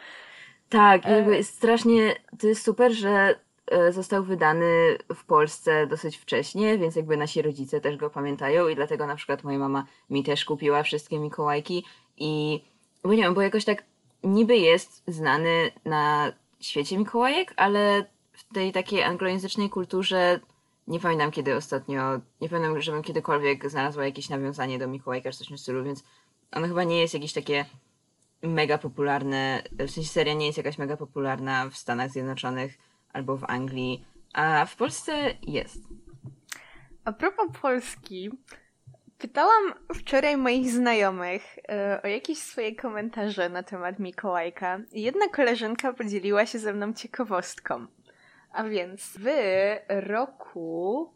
Tak, 0.69 1.05
jakby 1.05 1.37
e... 1.37 1.43
strasznie 1.43 2.15
to 2.39 2.47
jest 2.47 2.63
super, 2.63 2.91
że 2.91 3.35
e, 3.67 3.91
został 3.91 4.23
wydany 4.23 4.97
w 5.15 5.25
Polsce 5.25 5.87
dosyć 5.87 6.17
wcześnie, 6.17 6.77
więc 6.77 6.95
jakby 6.95 7.17
nasi 7.17 7.41
rodzice 7.41 7.81
też 7.81 7.97
go 7.97 8.09
pamiętają 8.09 8.67
i 8.67 8.75
dlatego 8.75 9.07
na 9.07 9.15
przykład 9.15 9.43
moja 9.43 9.59
mama 9.59 9.85
mi 10.09 10.23
też 10.23 10.45
kupiła 10.45 10.83
wszystkie 10.83 11.19
Mikołajki 11.19 11.85
i 12.17 12.63
bo 13.03 13.13
nie 13.13 13.23
wiem, 13.23 13.33
bo 13.33 13.41
jakoś 13.41 13.65
tak 13.65 13.83
niby 14.23 14.57
jest 14.57 15.03
znany 15.07 15.71
na 15.85 16.33
świecie 16.59 16.97
Mikołajek, 16.97 17.53
ale 17.57 18.05
tej 18.53 18.71
takiej 18.71 19.03
anglojęzycznej 19.03 19.69
kulturze 19.69 20.39
nie 20.87 20.99
pamiętam 20.99 21.31
kiedy 21.31 21.55
ostatnio, 21.55 22.19
nie 22.41 22.49
pamiętam, 22.49 22.81
żebym 22.81 23.03
kiedykolwiek 23.03 23.69
znalazła 23.69 24.05
jakieś 24.05 24.29
nawiązanie 24.29 24.79
do 24.79 24.87
Mikołajka 24.87 25.31
czy 25.31 25.37
coś 25.37 25.47
w 25.47 25.59
stylu, 25.59 25.83
więc 25.83 26.03
ono 26.51 26.67
chyba 26.67 26.83
nie 26.83 27.01
jest 27.01 27.13
jakieś 27.13 27.33
takie 27.33 27.65
mega 28.41 28.77
popularne, 28.77 29.63
w 29.71 29.91
sensie 29.91 30.09
seria 30.09 30.33
nie 30.33 30.45
jest 30.45 30.57
jakaś 30.57 30.77
mega 30.77 30.97
popularna 30.97 31.69
w 31.69 31.77
Stanach 31.77 32.11
Zjednoczonych 32.11 32.77
albo 33.13 33.37
w 33.37 33.43
Anglii, 33.43 34.05
a 34.33 34.65
w 34.65 34.75
Polsce 34.75 35.33
jest. 35.41 35.79
A 37.05 37.13
propos 37.13 37.47
Polski, 37.61 38.29
Pytałam 39.23 39.73
wczoraj 39.95 40.37
moich 40.37 40.71
znajomych 40.71 41.59
e, 41.69 42.01
o 42.03 42.07
jakieś 42.07 42.37
swoje 42.37 42.75
komentarze 42.75 43.49
na 43.49 43.63
temat 43.63 43.99
Mikołajka 43.99 44.79
i 44.91 45.01
jedna 45.01 45.27
koleżanka 45.27 45.93
podzieliła 45.93 46.45
się 46.45 46.59
ze 46.59 46.73
mną 46.73 46.93
ciekawostką. 46.93 47.87
A 48.53 48.63
więc 48.63 49.17
w 49.19 49.27
roku, 49.87 51.13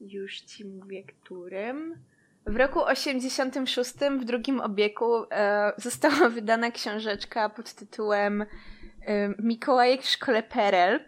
już 0.00 0.40
ci 0.40 0.64
mówię 0.64 1.02
którym, 1.02 1.98
w 2.46 2.56
roku 2.56 2.84
86 2.84 3.94
w 4.20 4.24
drugim 4.24 4.60
obiegu 4.60 5.24
e, 5.30 5.72
została 5.76 6.28
wydana 6.28 6.70
książeczka 6.70 7.48
pod 7.48 7.72
tytułem 7.72 8.42
e, 8.42 8.46
Mikołajek 9.38 10.02
w 10.02 10.08
szkole 10.08 10.42
Perel. 10.42 11.00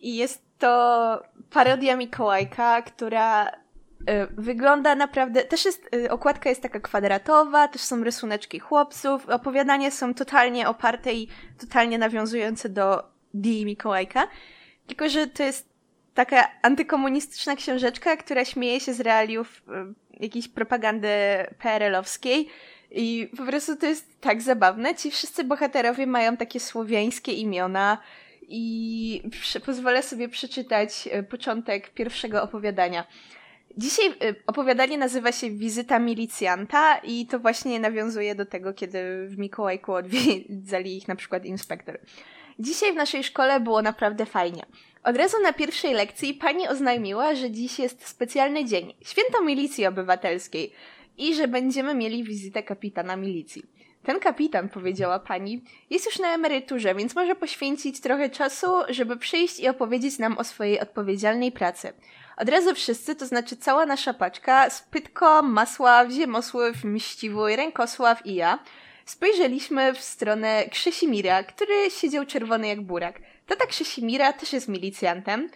I 0.00 0.16
jest 0.16 0.42
to 0.58 1.22
parodia 1.50 1.96
Mikołajka, 1.96 2.82
która 2.82 3.62
Y, 4.10 4.26
wygląda 4.42 4.94
naprawdę, 4.94 5.44
też 5.44 5.64
jest, 5.64 5.94
y, 5.94 6.10
okładka 6.10 6.48
jest 6.48 6.62
taka 6.62 6.80
kwadratowa, 6.80 7.68
też 7.68 7.80
są 7.80 8.04
rysuneczki 8.04 8.58
chłopców, 8.58 9.28
opowiadania 9.28 9.90
są 9.90 10.14
totalnie 10.14 10.68
oparte 10.68 11.12
i 11.12 11.28
totalnie 11.60 11.98
nawiązujące 11.98 12.68
do 12.68 13.02
Dii 13.34 13.66
Mikołajka, 13.66 14.28
tylko 14.92 15.08
że 15.08 15.26
to 15.26 15.42
jest 15.42 15.68
taka 16.14 16.48
antykomunistyczna 16.62 17.56
książeczka, 17.56 18.16
która 18.16 18.44
śmieje 18.44 18.80
się 18.80 18.94
z 18.94 19.00
realiów 19.00 19.62
y, 20.20 20.22
jakiejś 20.22 20.48
propagandy 20.48 21.08
PRL-owskiej 21.58 22.48
i 22.90 23.28
po 23.36 23.46
prostu 23.46 23.76
to 23.76 23.86
jest 23.86 24.20
tak 24.20 24.42
zabawne. 24.42 24.94
Ci 24.94 25.10
wszyscy 25.10 25.44
bohaterowie 25.44 26.06
mają 26.06 26.36
takie 26.36 26.60
słowiańskie 26.60 27.32
imiona 27.32 27.98
i 28.48 29.22
pozwolę 29.66 30.02
sobie 30.02 30.28
przeczytać 30.28 31.08
początek 31.30 31.90
pierwszego 31.90 32.42
opowiadania. 32.42 33.06
Dzisiaj 33.76 34.06
y, 34.06 34.34
opowiadanie 34.46 34.98
nazywa 34.98 35.32
się 35.32 35.50
Wizyta 35.50 35.98
milicjanta 35.98 36.98
i 36.98 37.26
to 37.26 37.38
właśnie 37.38 37.80
nawiązuje 37.80 38.34
do 38.34 38.46
tego, 38.46 38.72
kiedy 38.72 39.26
w 39.28 39.38
Mikołajku 39.38 39.92
odwiedzali 39.92 40.96
ich 40.96 41.08
na 41.08 41.16
przykład 41.16 41.44
inspektor. 41.44 41.98
Dzisiaj 42.58 42.92
w 42.92 42.96
naszej 42.96 43.24
szkole 43.24 43.60
było 43.60 43.82
naprawdę 43.82 44.26
fajnie. 44.26 44.62
Od 45.04 45.16
razu 45.16 45.36
na 45.42 45.52
pierwszej 45.52 45.94
lekcji 45.94 46.34
pani 46.34 46.68
oznajmiła, 46.68 47.34
że 47.34 47.50
dziś 47.50 47.78
jest 47.78 48.08
specjalny 48.08 48.64
dzień, 48.64 48.94
święto 49.00 49.42
milicji 49.42 49.86
obywatelskiej 49.86 50.72
i 51.18 51.34
że 51.34 51.48
będziemy 51.48 51.94
mieli 51.94 52.24
wizytę 52.24 52.62
kapitana 52.62 53.16
milicji. 53.16 53.62
Ten 54.02 54.20
kapitan, 54.20 54.68
powiedziała 54.68 55.18
pani, 55.18 55.64
jest 55.90 56.06
już 56.06 56.18
na 56.18 56.34
emeryturze, 56.34 56.94
więc 56.94 57.14
może 57.14 57.34
poświęcić 57.34 58.00
trochę 58.00 58.30
czasu, 58.30 58.66
żeby 58.88 59.16
przyjść 59.16 59.60
i 59.60 59.68
opowiedzieć 59.68 60.18
nam 60.18 60.38
o 60.38 60.44
swojej 60.44 60.80
odpowiedzialnej 60.80 61.52
pracy. 61.52 61.92
Od 62.36 62.48
razu 62.48 62.74
wszyscy, 62.74 63.14
to 63.14 63.26
znaczy 63.26 63.56
cała 63.56 63.86
nasza 63.86 64.14
paczka, 64.14 64.70
Spytko, 64.70 65.42
Masław, 65.42 66.10
Ziemosław, 66.10 66.84
Mściwój, 66.84 67.56
Rękosław 67.56 68.26
i 68.26 68.34
ja, 68.34 68.58
spojrzeliśmy 69.04 69.94
w 69.94 70.00
stronę 70.00 70.64
Krzysimira, 70.70 71.42
który 71.42 71.90
siedział 71.90 72.26
czerwony 72.26 72.68
jak 72.68 72.80
burak. 72.80 73.20
Tata 73.46 73.66
Krzysimira 73.66 74.32
też 74.32 74.52
jest 74.52 74.68
milicjantem, 74.68 75.48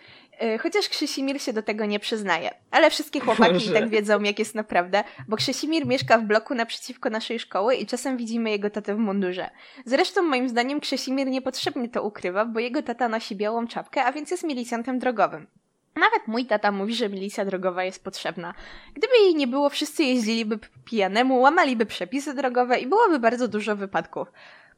y, 0.42 0.58
chociaż 0.58 0.88
Krzysimir 0.88 1.40
się 1.42 1.52
do 1.52 1.62
tego 1.62 1.86
nie 1.86 2.00
przyznaje. 2.00 2.54
Ale 2.70 2.90
wszystkie 2.90 3.20
chłopaki 3.20 3.52
Boże. 3.52 3.70
i 3.70 3.74
tak 3.74 3.88
wiedzą, 3.88 4.22
jak 4.22 4.38
jest 4.38 4.54
naprawdę, 4.54 5.04
bo 5.28 5.36
Krzysimir 5.36 5.86
mieszka 5.86 6.18
w 6.18 6.24
bloku 6.24 6.54
naprzeciwko 6.54 7.10
naszej 7.10 7.38
szkoły 7.38 7.74
i 7.74 7.86
czasem 7.86 8.16
widzimy 8.16 8.50
jego 8.50 8.70
tatę 8.70 8.94
w 8.94 8.98
mundurze. 8.98 9.50
Zresztą 9.84 10.22
moim 10.22 10.48
zdaniem 10.48 10.80
Krzysimir 10.80 11.26
niepotrzebnie 11.26 11.88
to 11.88 12.02
ukrywa, 12.02 12.44
bo 12.44 12.60
jego 12.60 12.82
tata 12.82 13.08
nosi 13.08 13.36
białą 13.36 13.66
czapkę, 13.66 14.04
a 14.04 14.12
więc 14.12 14.30
jest 14.30 14.44
milicjantem 14.44 14.98
drogowym. 14.98 15.46
Nawet 15.96 16.28
mój 16.28 16.46
tata 16.46 16.72
mówi, 16.72 16.94
że 16.94 17.08
milicja 17.08 17.44
drogowa 17.44 17.84
jest 17.84 18.04
potrzebna. 18.04 18.54
Gdyby 18.94 19.18
jej 19.18 19.34
nie 19.34 19.46
było, 19.46 19.70
wszyscy 19.70 20.04
jeździliby 20.04 20.58
pijanemu, 20.84 21.40
łamaliby 21.40 21.86
przepisy 21.86 22.34
drogowe 22.34 22.78
i 22.78 22.86
byłoby 22.86 23.18
bardzo 23.18 23.48
dużo 23.48 23.76
wypadków. 23.76 24.28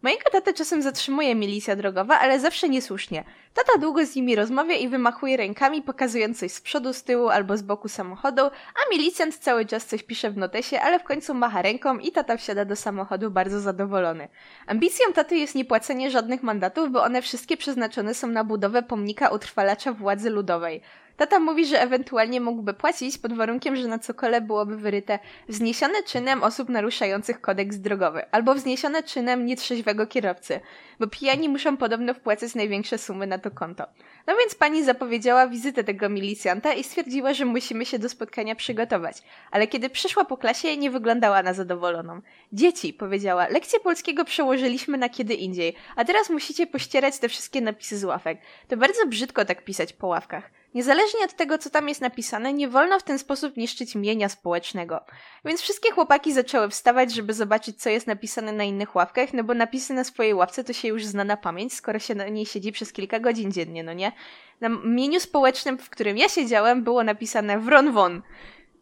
Mojego 0.02 0.30
tatę 0.32 0.52
czasem 0.52 0.82
zatrzymuje 0.82 1.34
milicja 1.34 1.76
drogowa, 1.76 2.18
ale 2.18 2.40
zawsze 2.40 2.68
niesłusznie. 2.68 3.24
Tata 3.54 3.78
długo 3.78 4.06
z 4.06 4.16
nimi 4.16 4.36
rozmawia 4.36 4.74
i 4.74 4.88
wymachuje 4.88 5.36
rękami, 5.36 5.82
pokazując 5.82 6.38
coś 6.38 6.52
z 6.52 6.60
przodu, 6.60 6.92
z 6.92 7.02
tyłu 7.02 7.28
albo 7.28 7.56
z 7.56 7.62
boku 7.62 7.88
samochodu, 7.88 8.42
a 8.46 8.90
milicjant 8.90 9.38
cały 9.38 9.66
czas 9.66 9.86
coś 9.86 10.02
pisze 10.02 10.30
w 10.30 10.36
notesie, 10.36 10.80
ale 10.80 10.98
w 10.98 11.04
końcu 11.04 11.34
macha 11.34 11.62
ręką 11.62 11.98
i 11.98 12.12
tata 12.12 12.36
wsiada 12.36 12.64
do 12.64 12.76
samochodu 12.76 13.30
bardzo 13.30 13.60
zadowolony. 13.60 14.28
Ambicją 14.66 15.12
taty 15.12 15.36
jest 15.36 15.54
niepłacenie 15.54 16.10
żadnych 16.10 16.42
mandatów, 16.42 16.90
bo 16.90 17.02
one 17.02 17.22
wszystkie 17.22 17.56
przeznaczone 17.56 18.14
są 18.14 18.26
na 18.26 18.44
budowę 18.44 18.82
pomnika 18.82 19.28
utrwalacza 19.28 19.92
władzy 19.92 20.30
ludowej. 20.30 20.82
Tata 21.18 21.40
mówi, 21.40 21.66
że 21.66 21.82
ewentualnie 21.82 22.40
mógłby 22.40 22.74
płacić 22.74 23.18
pod 23.18 23.32
warunkiem, 23.32 23.76
że 23.76 23.88
na 23.88 23.98
cokole 23.98 24.40
byłoby 24.40 24.76
wyryte 24.76 25.18
wzniesione 25.48 26.02
czynem 26.02 26.42
osób 26.42 26.68
naruszających 26.68 27.40
kodeks 27.40 27.76
drogowy 27.76 28.30
albo 28.30 28.54
wzniesione 28.54 29.02
czynem 29.02 29.46
nietrzeźwego 29.46 30.06
kierowcy, 30.06 30.60
bo 31.00 31.06
pijani 31.06 31.48
muszą 31.48 31.76
podobno 31.76 32.14
wpłacać 32.14 32.54
największe 32.54 32.98
sumy 32.98 33.26
na 33.26 33.38
to 33.38 33.50
konto. 33.50 33.86
No 34.26 34.36
więc 34.36 34.54
pani 34.54 34.84
zapowiedziała 34.84 35.48
wizytę 35.48 35.84
tego 35.84 36.08
milicjanta 36.08 36.72
i 36.72 36.84
stwierdziła, 36.84 37.34
że 37.34 37.44
musimy 37.44 37.86
się 37.86 37.98
do 37.98 38.08
spotkania 38.08 38.54
przygotować. 38.54 39.22
Ale 39.50 39.66
kiedy 39.66 39.90
przyszła 39.90 40.24
po 40.24 40.36
klasie, 40.36 40.76
nie 40.76 40.90
wyglądała 40.90 41.42
na 41.42 41.54
zadowoloną. 41.54 42.20
Dzieci, 42.52 42.92
powiedziała, 42.92 43.48
lekcję 43.48 43.80
polskiego 43.80 44.24
przełożyliśmy 44.24 44.98
na 44.98 45.08
kiedy 45.08 45.34
indziej, 45.34 45.74
a 45.96 46.04
teraz 46.04 46.30
musicie 46.30 46.66
pościerać 46.66 47.18
te 47.18 47.28
wszystkie 47.28 47.60
napisy 47.60 47.98
z 47.98 48.04
ławek. 48.04 48.38
To 48.68 48.76
bardzo 48.76 49.06
brzydko 49.06 49.44
tak 49.44 49.64
pisać 49.64 49.92
po 49.92 50.06
ławkach. 50.06 50.57
Niezależnie 50.74 51.24
od 51.24 51.32
tego, 51.32 51.58
co 51.58 51.70
tam 51.70 51.88
jest 51.88 52.00
napisane, 52.00 52.52
nie 52.52 52.68
wolno 52.68 53.00
w 53.00 53.02
ten 53.02 53.18
sposób 53.18 53.56
niszczyć 53.56 53.94
mienia 53.94 54.28
społecznego. 54.28 55.00
Więc 55.44 55.60
wszystkie 55.60 55.92
chłopaki 55.92 56.32
zaczęły 56.32 56.68
wstawać, 56.68 57.14
żeby 57.14 57.34
zobaczyć, 57.34 57.82
co 57.82 57.90
jest 57.90 58.06
napisane 58.06 58.52
na 58.52 58.64
innych 58.64 58.94
ławkach, 58.94 59.32
no 59.32 59.44
bo 59.44 59.54
napisy 59.54 59.94
na 59.94 60.04
swojej 60.04 60.34
ławce 60.34 60.64
to 60.64 60.72
się 60.72 60.88
już 60.88 61.04
zna 61.04 61.24
na 61.24 61.36
pamięć, 61.36 61.74
skoro 61.74 61.98
się 61.98 62.14
na 62.14 62.28
niej 62.28 62.46
siedzi 62.46 62.72
przez 62.72 62.92
kilka 62.92 63.20
godzin 63.20 63.52
dziennie, 63.52 63.84
no 63.84 63.92
nie? 63.92 64.12
Na 64.60 64.68
mieniu 64.84 65.20
społecznym, 65.20 65.78
w 65.78 65.90
którym 65.90 66.16
ja 66.16 66.28
siedziałem, 66.28 66.84
było 66.84 67.04
napisane 67.04 67.58
wron 67.58 67.92
won. 67.92 68.22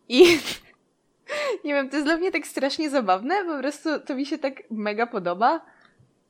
I 0.08 0.22
nie 1.64 1.74
wiem, 1.74 1.88
to 1.88 1.96
jest 1.96 2.06
dla 2.06 2.16
mnie 2.16 2.32
tak 2.32 2.46
strasznie 2.46 2.90
zabawne, 2.90 3.44
po 3.44 3.58
prostu 3.58 4.00
to 4.00 4.14
mi 4.14 4.26
się 4.26 4.38
tak 4.38 4.62
mega 4.70 5.06
podoba. 5.06 5.60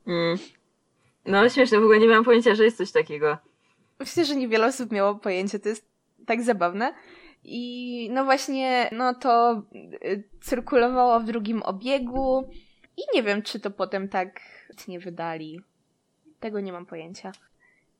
Mm. 0.07 0.37
No 1.25 1.49
śmieszne, 1.49 1.79
w 1.79 1.83
ogóle 1.83 1.99
nie 1.99 2.07
miałam 2.07 2.25
pojęcia, 2.25 2.55
że 2.55 2.63
jest 2.63 2.77
coś 2.77 2.91
takiego. 2.91 3.37
Myślę, 3.99 4.25
że 4.25 4.35
niewiele 4.35 4.65
osób 4.65 4.91
miało 4.91 5.15
pojęcie, 5.15 5.59
to 5.59 5.69
jest 5.69 5.85
tak 6.25 6.43
zabawne. 6.43 6.93
I 7.43 8.09
no 8.11 8.25
właśnie, 8.25 8.89
no 8.91 9.13
to 9.13 9.63
y, 10.03 10.23
cyrkulowało 10.41 11.19
w 11.19 11.25
drugim 11.25 11.63
obiegu 11.63 12.49
i 12.97 13.01
nie 13.13 13.23
wiem, 13.23 13.41
czy 13.41 13.59
to 13.59 13.71
potem 13.71 14.09
tak 14.09 14.39
nie 14.87 14.99
wydali. 14.99 15.61
Tego 16.39 16.59
nie 16.59 16.71
mam 16.71 16.85
pojęcia. 16.85 17.31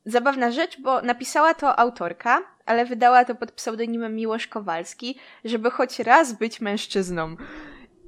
Zabawna 0.04 0.50
rzecz, 0.50 0.80
bo 0.80 1.02
napisała 1.02 1.54
to 1.54 1.78
autorka, 1.78 2.42
ale 2.66 2.84
wydała 2.84 3.24
to 3.24 3.34
pod 3.34 3.52
pseudonimem 3.52 4.16
Miłosz 4.16 4.46
Kowalski, 4.46 5.18
żeby 5.44 5.70
choć 5.70 5.98
raz 5.98 6.32
być 6.32 6.60
mężczyzną. 6.60 7.36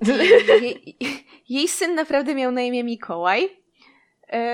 Jej, 0.62 0.96
jej 1.48 1.68
syn 1.68 1.94
naprawdę 1.94 2.34
miał 2.34 2.52
na 2.52 2.62
imię 2.62 2.84
Mikołaj, 2.84 3.48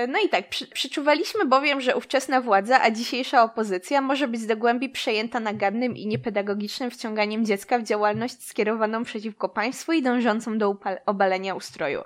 no 0.07 0.19
i 0.25 0.29
tak, 0.29 0.49
przy, 0.49 0.67
przyczuwaliśmy 0.67 1.45
bowiem, 1.45 1.81
że 1.81 1.95
ówczesna 1.95 2.41
władza, 2.41 2.81
a 2.81 2.91
dzisiejsza 2.91 3.43
opozycja 3.43 4.01
może 4.01 4.27
być 4.27 4.45
do 4.45 4.57
głębi 4.57 4.89
przejęta 4.89 5.39
nagannym 5.39 5.97
i 5.97 6.07
niepedagogicznym 6.07 6.91
wciąganiem 6.91 7.45
dziecka 7.45 7.79
w 7.79 7.83
działalność 7.83 8.43
skierowaną 8.43 9.03
przeciwko 9.03 9.49
państwu 9.49 9.91
i 9.91 10.01
dążącą 10.01 10.57
do 10.57 10.77
obalenia 11.05 11.55
ustroju. 11.55 12.03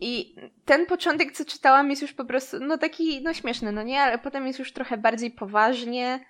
I 0.00 0.34
ten 0.64 0.86
początek, 0.86 1.32
co 1.32 1.44
czytałam, 1.44 1.90
jest 1.90 2.02
już 2.02 2.12
po 2.12 2.24
prostu, 2.24 2.56
no 2.60 2.78
taki, 2.78 3.22
no 3.22 3.34
śmieszny, 3.34 3.72
no 3.72 3.82
nie, 3.82 4.00
ale 4.00 4.18
potem 4.18 4.46
jest 4.46 4.58
już 4.58 4.72
trochę 4.72 4.96
bardziej 4.96 5.30
poważnie 5.30 6.20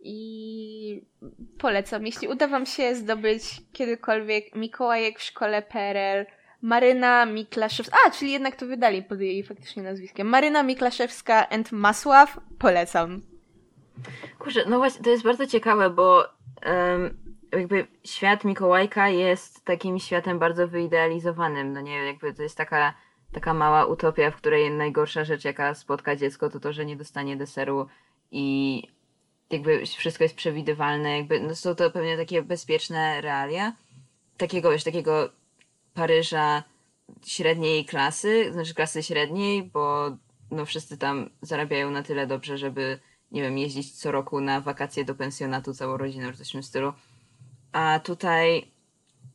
i 0.00 1.02
polecam. 1.58 2.06
Jeśli 2.06 2.28
uda 2.28 2.48
Wam 2.48 2.66
się 2.66 2.94
zdobyć 2.94 3.42
kiedykolwiek 3.72 4.54
Mikołajek 4.54 5.18
w 5.18 5.22
szkole 5.22 5.62
PRL, 5.62 6.26
Maryna 6.62 7.26
Miklaszewska. 7.26 7.96
A, 8.06 8.10
czyli 8.10 8.32
jednak 8.32 8.56
to 8.56 8.66
wydali 8.66 9.02
pod 9.02 9.20
jej 9.20 9.42
faktycznie 9.42 9.82
nazwiskiem. 9.82 10.28
Maryna 10.28 10.62
Miklaszewska 10.62 11.48
and 11.48 11.72
Masław. 11.72 12.40
Polecam. 12.58 13.22
Kurczę, 14.38 14.64
no 14.68 14.78
właśnie, 14.78 15.04
to 15.04 15.10
jest 15.10 15.24
bardzo 15.24 15.46
ciekawe, 15.46 15.90
bo 15.90 16.24
um, 16.66 17.16
jakby 17.52 17.86
świat 18.04 18.44
Mikołajka 18.44 19.08
jest 19.08 19.64
takim 19.64 19.98
światem 19.98 20.38
bardzo 20.38 20.68
wyidealizowanym. 20.68 21.72
No 21.72 21.80
nie, 21.80 21.96
jakby 21.96 22.34
to 22.34 22.42
jest 22.42 22.56
taka, 22.56 22.94
taka 23.32 23.54
mała 23.54 23.86
utopia, 23.86 24.30
w 24.30 24.36
której 24.36 24.70
najgorsza 24.70 25.24
rzecz, 25.24 25.44
jaka 25.44 25.74
spotka 25.74 26.16
dziecko, 26.16 26.50
to 26.50 26.60
to, 26.60 26.72
że 26.72 26.86
nie 26.86 26.96
dostanie 26.96 27.36
deseru 27.36 27.86
i 28.30 28.82
jakby 29.50 29.86
wszystko 29.86 30.24
jest 30.24 30.36
przewidywalne. 30.36 31.18
Jakby, 31.18 31.40
no 31.40 31.54
są 31.54 31.74
to 31.74 31.90
pewnie 31.90 32.16
takie 32.16 32.42
bezpieczne 32.42 33.20
realia. 33.20 33.72
Takiego, 34.36 34.70
wiesz, 34.70 34.84
takiego 34.84 35.30
Paryża 35.96 36.62
średniej 37.26 37.84
klasy, 37.84 38.52
znaczy 38.52 38.74
klasy 38.74 39.02
średniej, 39.02 39.62
bo 39.62 40.16
no 40.50 40.66
wszyscy 40.66 40.98
tam 40.98 41.30
zarabiają 41.42 41.90
na 41.90 42.02
tyle 42.02 42.26
dobrze, 42.26 42.58
żeby, 42.58 42.98
nie 43.32 43.42
wiem, 43.42 43.58
jeździć 43.58 43.92
co 43.92 44.12
roku 44.12 44.40
na 44.40 44.60
wakacje 44.60 45.04
do 45.04 45.14
pensjonatu 45.14 45.74
całą 45.74 45.96
rodziną 45.96 46.32
w 46.32 46.50
tym 46.52 46.62
stylu. 46.62 46.92
A 47.72 48.00
tutaj 48.04 48.70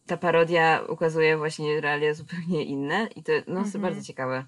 ta 0.08 0.18
parodia 0.18 0.82
ukazuje 0.90 1.38
właśnie 1.38 1.82
realia 1.82 2.14
zupełnie 2.14 2.64
inne 2.64 3.08
i 3.16 3.24
to 3.24 3.32
no, 3.48 3.60
jest 3.60 3.76
mhm. 3.76 3.82
bardzo 3.82 4.08
ciekawe. 4.08 4.46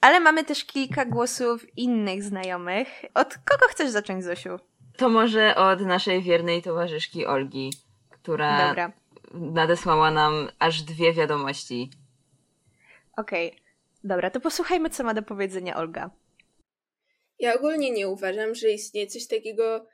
Ale 0.00 0.20
mamy 0.20 0.44
też 0.44 0.64
kilka 0.64 1.04
głosów 1.04 1.78
innych 1.78 2.22
znajomych. 2.22 2.88
Od 3.14 3.34
kogo 3.34 3.66
chcesz 3.68 3.90
zacząć, 3.90 4.24
Zosiu? 4.24 4.58
To 4.96 5.08
może 5.08 5.56
od 5.56 5.80
naszej 5.80 6.22
wiernej 6.22 6.62
towarzyszki 6.62 7.26
Olgi, 7.26 7.72
która 8.10 8.68
Dobra 8.68 9.01
nadesłała 9.34 10.10
nam 10.10 10.48
aż 10.58 10.82
dwie 10.82 11.12
wiadomości. 11.12 11.90
Okej, 13.16 13.48
okay. 13.48 13.60
dobra, 14.04 14.30
to 14.30 14.40
posłuchajmy, 14.40 14.90
co 14.90 15.04
ma 15.04 15.14
do 15.14 15.22
powiedzenia 15.22 15.76
Olga. 15.76 16.10
Ja 17.38 17.54
ogólnie 17.54 17.90
nie 17.90 18.08
uważam, 18.08 18.54
że 18.54 18.70
istnieje 18.70 19.06
coś 19.06 19.26
takiego 19.26 19.86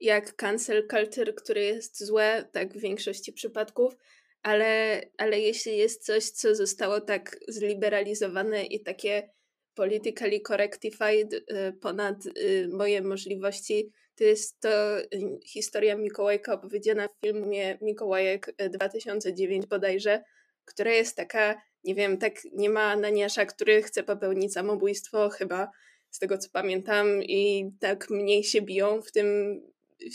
jak 0.00 0.36
cancel 0.36 0.88
culture, 0.88 1.34
które 1.34 1.62
jest 1.62 2.04
złe, 2.04 2.48
tak 2.52 2.74
w 2.74 2.80
większości 2.80 3.32
przypadków, 3.32 3.96
ale, 4.42 5.00
ale 5.18 5.40
jeśli 5.40 5.76
jest 5.76 6.04
coś, 6.04 6.24
co 6.24 6.54
zostało 6.54 7.00
tak 7.00 7.36
zliberalizowane 7.48 8.64
i 8.64 8.82
takie 8.82 9.30
politically 9.74 10.40
correctified 10.40 11.32
y, 11.32 11.42
ponad 11.80 12.26
y, 12.26 12.68
moje 12.72 13.02
możliwości, 13.02 13.92
to 14.16 14.24
jest 14.24 14.60
to 14.60 15.00
y, 15.00 15.06
historia 15.46 15.96
Mikołajka 15.96 16.52
opowiedziana 16.52 17.08
w 17.08 17.26
filmie 17.26 17.78
Mikołajek 17.82 18.54
2009 18.70 19.64
y, 19.64 19.68
bodajże, 19.68 20.22
która 20.64 20.90
jest 20.92 21.16
taka, 21.16 21.62
nie 21.84 21.94
wiem, 21.94 22.18
tak 22.18 22.34
nie 22.52 22.70
ma 22.70 22.82
Ananiasza, 22.82 23.46
który 23.46 23.82
chce 23.82 24.02
popełnić 24.02 24.52
samobójstwo 24.52 25.28
chyba, 25.28 25.70
z 26.10 26.18
tego 26.18 26.38
co 26.38 26.48
pamiętam 26.52 27.22
i 27.22 27.70
tak 27.80 28.10
mniej 28.10 28.44
się 28.44 28.62
biją 28.62 29.02
w 29.02 29.12
tym 29.12 29.60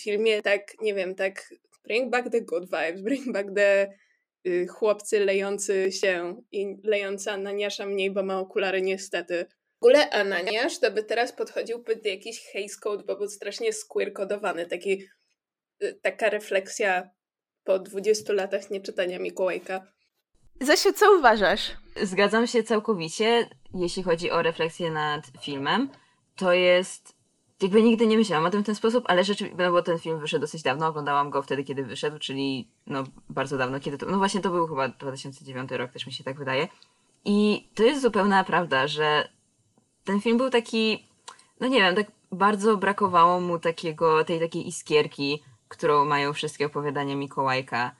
filmie, 0.03 0.41
tak, 0.41 0.81
nie 0.81 0.93
wiem, 0.93 1.15
tak 1.15 1.53
bring 1.83 2.11
back 2.11 2.29
the 2.31 2.41
good 2.41 2.65
vibes, 2.65 3.01
bring 3.01 3.31
back 3.31 3.49
the 3.55 3.93
y, 4.47 4.67
chłopcy 4.67 5.19
lejący 5.19 5.91
się 5.91 6.41
i 6.51 6.77
lejący 6.83 7.31
Ananiasza 7.31 7.85
mniej, 7.85 8.11
bo 8.11 8.23
ma 8.23 8.39
okulary 8.39 8.81
niestety 8.81 9.45
w 9.81 9.83
ogóle 9.83 10.09
Ananiasz 10.09 10.79
to 10.79 10.91
by 10.91 11.03
teraz 11.03 11.33
podchodził 11.33 11.83
pod 11.83 12.05
jakiś 12.05 12.41
haze 12.53 12.79
code, 12.81 13.03
bo 13.03 13.15
był 13.15 13.27
strasznie 13.27 13.73
square 13.73 14.13
kodowany. 14.13 14.65
Taki, 14.65 15.07
y, 15.83 15.99
taka 16.01 16.29
refleksja 16.29 17.09
po 17.63 17.79
20 17.79 18.33
latach 18.33 18.69
nieczytania 18.69 19.19
Mikołajka. 19.19 19.81
Zasiu, 20.61 20.93
co 20.93 21.17
uważasz? 21.17 21.71
Zgadzam 22.03 22.47
się 22.47 22.63
całkowicie, 22.63 23.49
jeśli 23.73 24.03
chodzi 24.03 24.31
o 24.31 24.41
refleksję 24.41 24.91
nad 24.91 25.21
filmem. 25.41 25.89
To 26.35 26.53
jest 26.53 27.13
jakby 27.61 27.83
nigdy 27.83 28.07
nie 28.07 28.17
myślałam 28.17 28.45
o 28.45 28.49
tym 28.49 28.63
w 28.63 28.65
ten 28.65 28.75
sposób, 28.75 29.03
ale 29.07 29.23
rzeczywiście, 29.23 29.63
no 29.63 29.71
bo 29.71 29.81
ten 29.81 29.99
film 29.99 30.19
wyszedł 30.19 30.41
dosyć 30.41 30.61
dawno, 30.61 30.87
oglądałam 30.87 31.29
go 31.29 31.41
wtedy, 31.41 31.63
kiedy 31.63 31.83
wyszedł, 31.83 32.19
czyli 32.19 32.71
no 32.87 33.03
bardzo 33.29 33.57
dawno, 33.57 33.79
kiedy 33.79 33.97
to, 33.97 34.05
no 34.05 34.17
właśnie 34.17 34.41
to 34.41 34.49
był 34.49 34.67
chyba 34.67 34.87
2009 34.87 35.71
rok, 35.71 35.91
też 35.91 36.05
mi 36.05 36.13
się 36.13 36.23
tak 36.23 36.37
wydaje. 36.37 36.67
I 37.25 37.67
to 37.75 37.83
jest 37.83 38.01
zupełna 38.01 38.43
prawda, 38.43 38.87
że 38.87 39.29
ten 40.09 40.21
film 40.21 40.37
był 40.37 40.49
taki, 40.49 41.07
no 41.59 41.67
nie 41.67 41.79
wiem, 41.79 41.95
tak 41.95 42.07
bardzo 42.31 42.77
brakowało 42.77 43.39
mu 43.39 43.59
takiego, 43.59 44.23
tej 44.23 44.39
takiej 44.39 44.67
iskierki, 44.67 45.43
którą 45.67 46.05
mają 46.05 46.33
wszystkie 46.33 46.65
opowiadania 46.65 47.15
Mikołajka. 47.15 47.91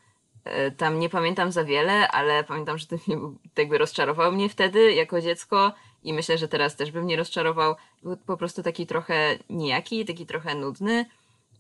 E, 0.44 0.72
tam 0.72 1.00
nie 1.00 1.10
pamiętam 1.10 1.52
za 1.52 1.64
wiele, 1.64 2.08
ale 2.08 2.44
pamiętam, 2.44 2.78
że 2.78 2.88
ten 2.88 3.00
film 3.00 3.40
jakby 3.58 3.78
rozczarował 3.78 4.32
mnie 4.32 4.50
wtedy 4.50 4.94
jako 4.94 5.22
dziecko 5.22 5.74
i 6.04 6.14
myślę, 6.14 6.38
że 6.38 6.48
teraz 6.48 6.76
też 6.76 6.92
by 6.92 7.02
mnie 7.02 7.16
rozczarował. 7.16 7.76
Był 8.04 8.18
po 8.18 8.38
prostu 8.38 8.64
taki 8.64 8.88
trochę 8.88 9.38
nijaki, 9.50 10.06
taki 10.06 10.26
trochę 10.26 10.56
nudny, 10.56 11.06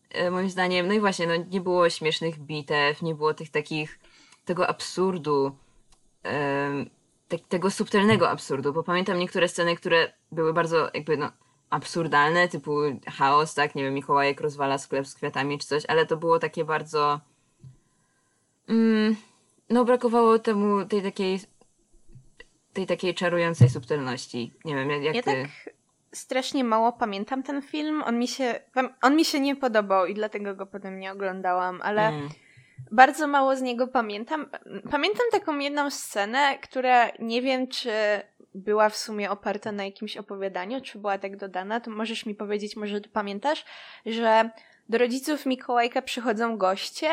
e, 0.10 0.32
moim 0.32 0.50
zdaniem. 0.50 0.88
No 0.88 0.94
i 0.94 1.00
właśnie, 1.00 1.28
no 1.28 1.34
nie 1.36 1.62
było 1.62 1.90
śmiesznych 1.90 2.40
bitew, 2.40 3.02
nie 3.02 3.16
było 3.16 3.34
tych 3.34 3.50
takich, 3.50 4.00
tego 4.46 4.68
absurdu 4.68 5.56
te, 7.30 7.40
tego 7.40 7.72
subtelnego 7.72 8.30
absurdu, 8.30 8.74
bo 8.74 8.84
pamiętam 8.84 9.20
niektóre 9.20 9.48
sceny, 9.48 9.76
które 9.76 10.14
były 10.32 10.54
bardzo 10.54 10.90
jakby 10.94 11.18
no 11.18 11.32
absurdalne, 11.70 12.48
typu 12.48 12.72
chaos, 13.08 13.54
tak, 13.54 13.76
nie 13.76 13.84
wiem, 13.84 13.94
Mikołajek 13.94 14.42
rozwala 14.42 14.78
sklep 14.78 15.08
z 15.08 15.16
kwiatami 15.16 15.60
czy 15.60 15.68
coś, 15.68 15.86
ale 15.86 16.06
to 16.06 16.18
było 16.18 16.40
takie 16.40 16.66
bardzo 16.66 17.20
mm, 18.70 19.16
no 19.70 19.86
brakowało 19.86 20.40
temu 20.40 20.86
tej 20.86 21.04
takiej 21.04 21.40
tej 22.74 22.88
takiej 22.88 23.16
czarującej 23.16 23.70
subtelności. 23.70 24.54
Nie 24.66 24.76
wiem, 24.76 24.90
jak, 24.90 25.16
ja 25.16 25.24
ty... 25.24 25.32
tak 25.32 25.74
strasznie 26.12 26.64
mało 26.64 26.92
pamiętam 26.92 27.44
ten 27.44 27.62
film. 27.62 28.04
On 28.06 28.20
mi 28.20 28.28
się 28.28 28.60
on 29.02 29.16
mi 29.16 29.26
się 29.26 29.40
nie 29.40 29.56
podobał 29.56 30.06
i 30.06 30.14
dlatego 30.14 30.56
go 30.56 30.66
potem 30.66 31.00
nie 31.00 31.12
oglądałam, 31.12 31.82
ale 31.82 32.08
mm 32.08 32.30
bardzo 32.92 33.28
mało 33.28 33.56
z 33.56 33.62
niego 33.62 33.88
pamiętam. 33.88 34.50
Pamiętam 34.92 35.26
taką 35.32 35.60
jedną 35.60 35.90
scenę, 35.90 36.58
która 36.58 37.10
nie 37.20 37.42
wiem, 37.42 37.68
czy 37.68 37.92
była 38.56 38.90
w 38.90 38.98
sumie 38.98 39.32
oparta 39.32 39.72
na 39.72 39.86
jakimś 39.86 40.18
opowiadaniu, 40.18 40.82
czy 40.82 41.00
była 41.00 41.18
tak 41.18 41.38
dodana, 41.38 41.80
to 41.80 41.92
możesz 41.92 42.26
mi 42.26 42.36
powiedzieć, 42.36 42.76
może 42.76 43.02
ty 43.02 43.10
pamiętasz, 43.10 43.66
że 44.06 44.50
do 44.90 44.98
rodziców 44.98 45.46
Mikołajka 45.46 46.02
przychodzą 46.02 46.58
goście 46.58 47.10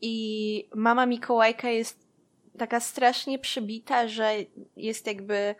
i 0.00 0.68
mama 0.74 1.06
Mikołajka 1.06 1.68
jest 1.70 2.08
taka 2.58 2.80
strasznie 2.80 3.38
przybita, 3.38 4.08
że 4.08 4.32
jest 4.76 5.06
jakby 5.06 5.54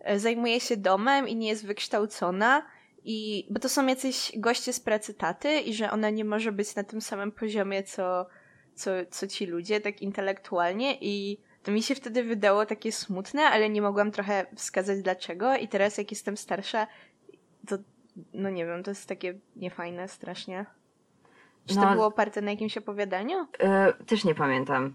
e, 0.00 0.18
zajmuje 0.18 0.60
się 0.60 0.76
domem 0.76 1.28
i 1.28 1.36
nie 1.36 1.48
jest 1.48 1.66
wykształcona 1.66 2.66
i 3.04 3.46
bo 3.50 3.60
to 3.60 3.68
są 3.68 3.86
jacyś 3.86 4.32
goście 4.36 4.72
z 4.72 4.80
pracy 4.80 5.14
taty 5.14 5.60
i 5.60 5.74
że 5.74 5.90
ona 5.90 6.10
nie 6.10 6.24
może 6.24 6.52
być 6.52 6.74
na 6.74 6.84
tym 6.84 7.00
samym 7.00 7.32
poziomie, 7.32 7.82
co, 7.82 8.26
co, 8.74 8.90
co 9.10 9.26
ci 9.26 9.46
ludzie, 9.46 9.80
tak 9.80 10.02
intelektualnie 10.02 10.98
i 11.00 11.38
to 11.62 11.72
mi 11.72 11.82
się 11.82 11.94
wtedy 11.94 12.24
wydało 12.24 12.66
takie 12.66 12.92
smutne, 12.92 13.42
ale 13.42 13.70
nie 13.70 13.82
mogłam 13.82 14.10
trochę 14.10 14.46
wskazać 14.54 15.02
dlaczego 15.02 15.56
i 15.56 15.68
teraz 15.68 15.98
jak 15.98 16.10
jestem 16.10 16.36
starsza, 16.36 16.86
to 17.68 17.76
no 18.34 18.50
nie 18.50 18.66
wiem, 18.66 18.82
to 18.82 18.90
jest 18.90 19.08
takie 19.08 19.38
niefajne 19.56 20.08
strasznie. 20.08 20.66
Czy 21.66 21.76
No, 21.76 21.82
to 21.82 21.92
było 21.92 22.06
oparte 22.06 22.42
na 22.42 22.50
jakimś 22.50 22.76
opowiadaniu? 22.76 23.46
E, 23.58 23.92
też 23.92 24.24
nie 24.24 24.34
pamiętam. 24.34 24.92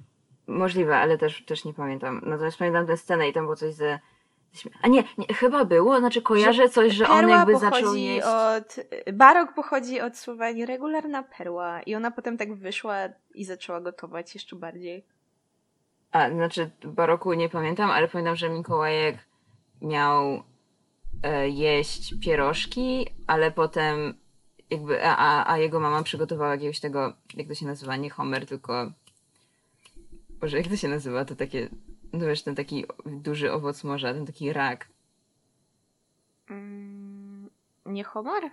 Możliwe, 0.47 0.97
ale 0.97 1.17
też, 1.17 1.45
też 1.45 1.65
nie 1.65 1.73
pamiętam. 1.73 2.21
Natomiast 2.25 2.57
pamiętam 2.57 2.87
tę 2.87 2.97
scenę 2.97 3.29
i 3.29 3.33
tam 3.33 3.43
było 3.43 3.55
coś 3.55 3.73
ze... 3.73 3.99
A 4.81 4.87
nie, 4.87 5.03
nie 5.17 5.35
chyba 5.35 5.65
było, 5.65 5.99
znaczy 5.99 6.21
kojarzę 6.21 6.69
coś, 6.69 6.93
że 6.93 7.07
on 7.07 7.29
jakby 7.29 7.57
zaczął 7.57 7.95
jeść... 7.95 8.27
od... 8.27 8.75
Barok 9.13 9.53
pochodzi 9.53 10.01
od 10.01 10.17
słowa 10.17 10.51
nieregularna 10.51 11.23
perła 11.23 11.81
i 11.81 11.95
ona 11.95 12.11
potem 12.11 12.37
tak 12.37 12.55
wyszła 12.55 12.95
i 13.33 13.45
zaczęła 13.45 13.81
gotować 13.81 14.33
jeszcze 14.33 14.55
bardziej. 14.55 15.05
A, 16.11 16.29
znaczy 16.29 16.71
baroku 16.83 17.33
nie 17.33 17.49
pamiętam, 17.49 17.91
ale 17.91 18.07
pamiętam, 18.07 18.35
że 18.35 18.49
Mikołajek 18.49 19.17
miał 19.81 20.43
e, 21.23 21.49
jeść 21.49 22.15
pierożki, 22.21 23.07
ale 23.27 23.51
potem 23.51 24.13
jakby, 24.69 25.05
a, 25.05 25.51
a 25.51 25.57
jego 25.57 25.79
mama 25.79 26.03
przygotowała 26.03 26.51
jakiegoś 26.51 26.79
tego, 26.79 27.13
jak 27.33 27.47
to 27.47 27.55
się 27.55 27.65
nazywa, 27.65 27.95
nie 27.95 28.09
Homer, 28.09 28.45
tylko 28.45 28.91
Boże, 30.29 30.57
jak 30.57 30.67
to 30.67 30.75
się 30.75 30.87
nazywa? 30.87 31.25
To 31.25 31.35
takie, 31.35 31.69
no 32.17 32.25
wiesz, 32.27 32.43
ten 32.43 32.55
taki 32.55 32.85
duży 33.05 33.51
owoc 33.51 33.83
morza, 33.83 34.13
ten 34.13 34.25
taki 34.25 34.53
rak. 34.53 34.87
Mm, 36.49 37.49
nie 37.85 38.03
homar? 38.03 38.43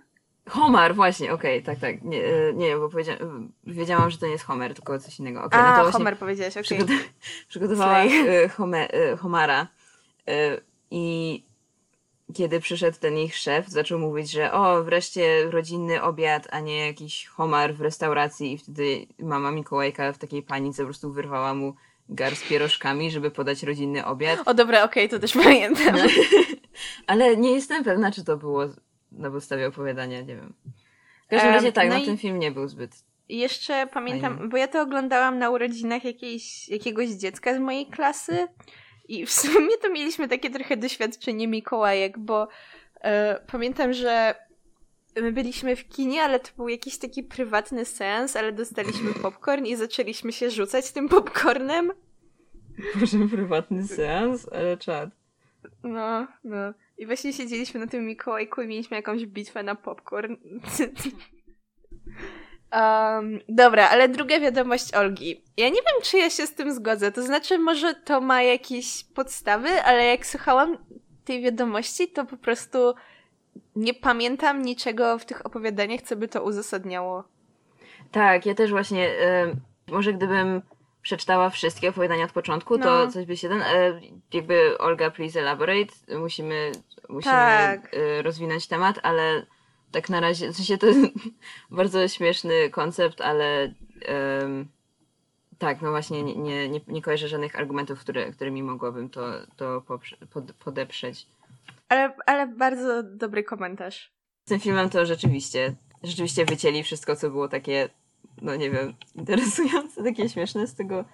Homar, 0.48 0.94
właśnie, 0.94 1.32
okej, 1.32 1.62
tak, 1.62 1.78
tak. 1.78 2.02
Nie, 2.02 2.24
e, 2.24 2.52
nie 2.54 2.76
bo 2.76 2.88
powiedzia- 2.88 3.18
wiedziałam, 3.66 4.10
że 4.10 4.18
to 4.18 4.26
nie 4.26 4.32
jest 4.32 4.44
Homer, 4.44 4.74
tylko 4.74 4.98
coś 4.98 5.18
innego. 5.18 5.40
A, 5.52 5.62
no 5.70 5.76
to 5.76 5.82
właśnie 5.82 5.92
Homer 5.92 6.18
powiedziałeś, 6.18 6.56
okej. 6.56 6.64
przygotow- 6.78 7.08
przygotowała 7.48 7.92
Slay. 8.04 8.28
e, 8.28 8.48
Home- 8.48 8.88
e, 8.90 9.16
Homara 9.16 9.68
i 10.90 11.44
kiedy 12.34 12.60
przyszedł 12.60 12.98
ten 13.00 13.18
ich 13.18 13.36
szef, 13.36 13.68
zaczął 13.68 13.98
mówić, 13.98 14.30
że 14.30 14.52
o, 14.52 14.84
wreszcie 14.84 15.50
rodzinny 15.50 16.02
obiad, 16.02 16.48
a 16.50 16.60
nie 16.60 16.86
jakiś 16.86 17.26
homar 17.26 17.74
w 17.74 17.80
restauracji 17.80 18.52
i 18.52 18.58
wtedy 18.58 19.06
mama 19.18 19.50
Mikołajka 19.50 20.12
w 20.12 20.18
takiej 20.18 20.42
panice 20.42 20.82
po 20.82 20.86
prostu 20.86 21.12
wyrwała 21.12 21.54
mu 21.54 21.74
gar 22.08 22.36
z 22.36 22.42
pierożkami, 22.42 23.10
żeby 23.10 23.30
podać 23.30 23.62
rodzinny 23.62 24.06
obiad. 24.06 24.40
O 24.46 24.54
dobra, 24.54 24.84
okej, 24.84 25.08
to 25.08 25.18
też 25.18 25.32
pamiętam. 25.44 25.96
Ale 27.06 27.36
nie 27.36 27.52
jestem 27.52 27.84
pewna, 27.84 28.12
czy 28.12 28.24
to 28.24 28.36
było 28.36 28.64
na 29.12 29.30
podstawie 29.30 29.66
opowiadania, 29.66 30.20
nie 30.20 30.36
wiem. 30.36 30.54
W 31.26 31.28
każdym 31.28 31.50
razie 31.50 31.72
tak, 31.72 31.88
no 31.88 31.98
no 31.98 32.04
ten 32.04 32.18
film 32.18 32.38
nie 32.38 32.50
był 32.50 32.68
zbyt... 32.68 33.04
Jeszcze 33.28 33.86
pamiętam, 33.86 34.34
Fajnie. 34.34 34.48
bo 34.48 34.56
ja 34.56 34.68
to 34.68 34.82
oglądałam 34.82 35.38
na 35.38 35.50
urodzinach 35.50 36.04
jakiejś, 36.04 36.68
jakiegoś 36.68 37.08
dziecka 37.08 37.54
z 37.54 37.58
mojej 37.58 37.86
klasy 37.86 38.48
i 39.08 39.26
w 39.26 39.32
sumie 39.32 39.78
to 39.82 39.90
mieliśmy 39.90 40.28
takie 40.28 40.50
trochę 40.50 40.76
doświadczenie 40.76 41.48
Mikołajek, 41.48 42.18
bo 42.18 42.48
e, 43.00 43.40
pamiętam, 43.46 43.92
że 43.92 44.34
my 45.16 45.32
byliśmy 45.32 45.76
w 45.76 45.88
kinie, 45.88 46.22
ale 46.22 46.40
to 46.40 46.50
był 46.56 46.68
jakiś 46.68 46.98
taki 46.98 47.22
prywatny 47.22 47.84
seans, 47.84 48.36
ale 48.36 48.52
dostaliśmy 48.52 49.14
popcorn 49.22 49.64
i 49.64 49.76
zaczęliśmy 49.76 50.32
się 50.32 50.50
rzucać 50.50 50.92
tym 50.92 51.08
popcornem. 51.08 51.92
Może 53.00 53.28
prywatny 53.28 53.88
seans, 53.88 54.48
ale 54.52 54.76
czad. 54.76 55.10
No, 55.82 56.26
no. 56.44 56.74
I 56.98 57.06
właśnie 57.06 57.32
siedzieliśmy 57.32 57.80
na 57.80 57.86
tym 57.86 58.06
Mikołajku 58.06 58.62
i 58.62 58.66
mieliśmy 58.66 58.96
jakąś 58.96 59.26
bitwę 59.26 59.62
na 59.62 59.74
popcorn. 59.74 60.36
Um, 62.72 63.40
dobra, 63.48 63.88
ale 63.88 64.08
druga 64.08 64.40
wiadomość 64.40 64.94
Olgi. 64.94 65.44
Ja 65.56 65.68
nie 65.68 65.74
wiem, 65.74 66.02
czy 66.02 66.18
ja 66.18 66.30
się 66.30 66.46
z 66.46 66.54
tym 66.54 66.74
zgodzę. 66.74 67.12
To 67.12 67.22
znaczy, 67.22 67.58
może 67.58 67.94
to 67.94 68.20
ma 68.20 68.42
jakieś 68.42 69.04
podstawy, 69.04 69.68
ale 69.68 70.04
jak 70.04 70.26
słuchałam 70.26 70.78
tej 71.24 71.42
wiadomości, 71.42 72.08
to 72.08 72.24
po 72.24 72.36
prostu 72.36 72.94
nie 73.76 73.94
pamiętam 73.94 74.62
niczego 74.62 75.18
w 75.18 75.24
tych 75.24 75.46
opowiadaniach, 75.46 76.02
co 76.02 76.16
by 76.16 76.28
to 76.28 76.42
uzasadniało. 76.42 77.24
Tak, 78.12 78.46
ja 78.46 78.54
też 78.54 78.70
właśnie, 78.70 79.08
e, 79.08 79.56
może 79.90 80.12
gdybym 80.12 80.62
przeczytała 81.02 81.50
wszystkie 81.50 81.88
opowiadania 81.88 82.24
od 82.24 82.32
początku, 82.32 82.78
to 82.78 83.04
No. 83.04 83.10
coś 83.10 83.26
by 83.26 83.36
się 83.36 83.48
ten, 83.48 83.62
e, 83.62 84.00
jakby 84.32 84.78
Olga, 84.78 85.10
please 85.10 85.40
elaborate, 85.40 85.94
musimy, 86.18 86.72
musimy 87.08 87.34
Tak. 87.34 87.90
e, 87.94 88.22
rozwinąć 88.22 88.66
temat, 88.66 89.00
ale 89.02 89.46
tak 89.92 90.08
na 90.10 90.20
razie, 90.20 90.52
w 90.52 90.56
sensie 90.56 90.78
to 90.78 90.86
jest 90.86 91.00
bardzo 91.70 92.08
śmieszny 92.08 92.70
koncept, 92.70 93.20
ale 93.20 93.74
tak, 95.58 95.82
no 95.82 95.90
właśnie 95.90 96.22
nie, 96.22 96.68
nie, 96.68 96.80
nie, 96.88 97.02
kojarzę 97.02 97.28
żadnych 97.28 97.56
argumentów, 97.56 98.00
które, 98.00 98.32
którymi 98.32 98.62
mogłabym 98.62 99.10
to, 99.10 99.22
to 99.56 99.82
podeprzeć. 100.64 101.26
Ale, 101.88 102.16
ale 102.26 102.46
bardzo 102.46 103.02
dobry 103.02 103.44
komentarz. 103.44 104.14
Z 104.44 104.48
tym 104.48 104.60
filmem 104.60 104.90
to 104.90 105.06
rzeczywiście, 105.06 105.74
rzeczywiście 106.02 106.44
wycięli 106.44 106.82
wszystko, 106.82 107.16
co 107.16 107.30
było 107.30 107.48
takie, 107.48 107.88
no 108.42 108.56
nie 108.56 108.70
wiem, 108.70 108.94
interesujące, 109.14 110.04
takie 110.04 110.28
śmieszne 110.28 110.66
z 110.66 110.74
tego, 110.74 111.04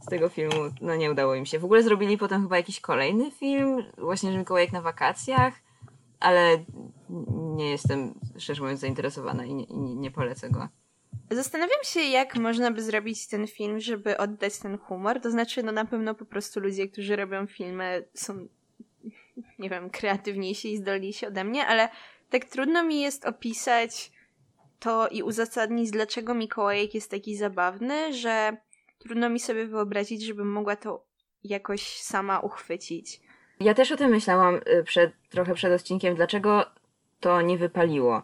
z 0.00 0.06
tego 0.06 0.28
filmu. 0.28 0.60
No 0.80 0.96
nie 0.96 1.10
udało 1.10 1.34
im 1.34 1.46
się. 1.46 1.58
W 1.58 1.64
ogóle 1.64 1.82
zrobili 1.82 2.18
potem 2.18 2.42
chyba 2.42 2.56
jakiś 2.56 2.80
kolejny 2.80 3.30
film, 3.30 3.84
właśnie, 3.98 4.32
że 4.32 4.38
Mikołajek 4.38 4.72
na 4.72 4.82
wakacjach, 4.82 5.54
ale 6.20 6.64
nie 7.56 7.70
jestem, 7.70 8.14
szczerze 8.38 8.62
mówiąc, 8.62 8.80
zainteresowana 8.80 9.44
i 9.44 9.54
nie, 9.54 9.64
i 9.64 9.78
nie, 9.78 9.94
nie 9.94 10.10
polecę 10.10 10.50
go. 10.50 10.68
Zastanawiam 11.30 11.84
się, 11.84 12.00
jak 12.00 12.36
można 12.36 12.70
by 12.70 12.82
zrobić 12.82 13.28
ten 13.28 13.46
film, 13.46 13.80
żeby 13.80 14.18
oddać 14.18 14.58
ten 14.58 14.78
humor. 14.78 15.20
To 15.20 15.30
znaczy, 15.30 15.62
no 15.62 15.72
na 15.72 15.84
pewno 15.84 16.14
po 16.14 16.24
prostu 16.24 16.60
ludzie, 16.60 16.88
którzy 16.88 17.16
robią 17.16 17.46
filmy, 17.46 18.08
są, 18.14 18.48
nie 19.58 19.70
wiem, 19.70 19.90
kreatywniejsi 19.90 20.72
i 20.72 20.76
zdolniejsi 20.76 21.26
ode 21.26 21.44
mnie, 21.44 21.66
ale 21.66 21.88
tak 22.30 22.44
trudno 22.44 22.84
mi 22.84 23.00
jest 23.00 23.26
opisać 23.26 24.12
to 24.80 25.08
i 25.08 25.22
uzasadnić, 25.22 25.90
dlaczego 25.90 26.34
Mikołajek 26.34 26.94
jest 26.94 27.10
taki 27.10 27.36
zabawny, 27.36 28.12
że 28.12 28.56
trudno 28.98 29.28
mi 29.28 29.40
sobie 29.40 29.66
wyobrazić, 29.66 30.22
żebym 30.22 30.52
mogła 30.52 30.76
to 30.76 31.04
jakoś 31.44 32.00
sama 32.00 32.40
uchwycić. 32.40 33.20
Ja 33.60 33.74
też 33.74 33.92
o 33.92 33.96
tym 33.96 34.10
myślałam 34.10 34.54
y, 34.54 34.84
przed, 34.84 35.12
trochę 35.30 35.54
przed 35.54 35.72
odcinkiem, 35.72 36.14
dlaczego 36.14 36.64
to 37.20 37.42
nie 37.42 37.58
wypaliło. 37.58 38.22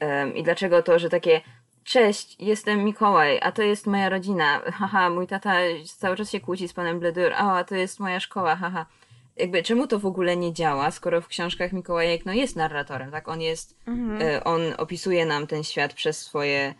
Em, 0.00 0.36
I 0.36 0.42
dlaczego 0.42 0.82
to, 0.82 0.98
że 0.98 1.10
takie 1.10 1.40
cześć, 1.84 2.36
jestem 2.38 2.84
Mikołaj, 2.84 3.38
a 3.42 3.52
to 3.52 3.62
jest 3.62 3.86
moja 3.86 4.08
rodzina, 4.08 4.60
haha, 4.72 5.10
mój 5.10 5.26
tata 5.26 5.54
cały 5.84 6.16
czas 6.16 6.30
się 6.30 6.40
kłóci 6.40 6.68
z 6.68 6.72
panem 6.72 7.00
Bledur, 7.00 7.32
a 7.32 7.64
to 7.64 7.74
jest 7.74 8.00
moja 8.00 8.20
szkoła, 8.20 8.56
haha. 8.56 8.86
Jakby 9.36 9.62
czemu 9.62 9.86
to 9.86 9.98
w 9.98 10.06
ogóle 10.06 10.36
nie 10.36 10.52
działa, 10.52 10.90
skoro 10.90 11.20
w 11.20 11.28
książkach 11.28 11.72
Mikołajek 11.72 12.26
no 12.26 12.32
jest 12.32 12.56
narratorem, 12.56 13.10
tak? 13.10 13.28
On 13.28 13.40
jest, 13.40 13.76
Mhm. 13.86 14.22
e, 14.22 14.44
on 14.44 14.60
opisuje 14.78 15.26
nam 15.26 15.46
ten 15.46 15.64
świat 15.64 15.92
przez 15.94 16.18
swoje 16.18 16.74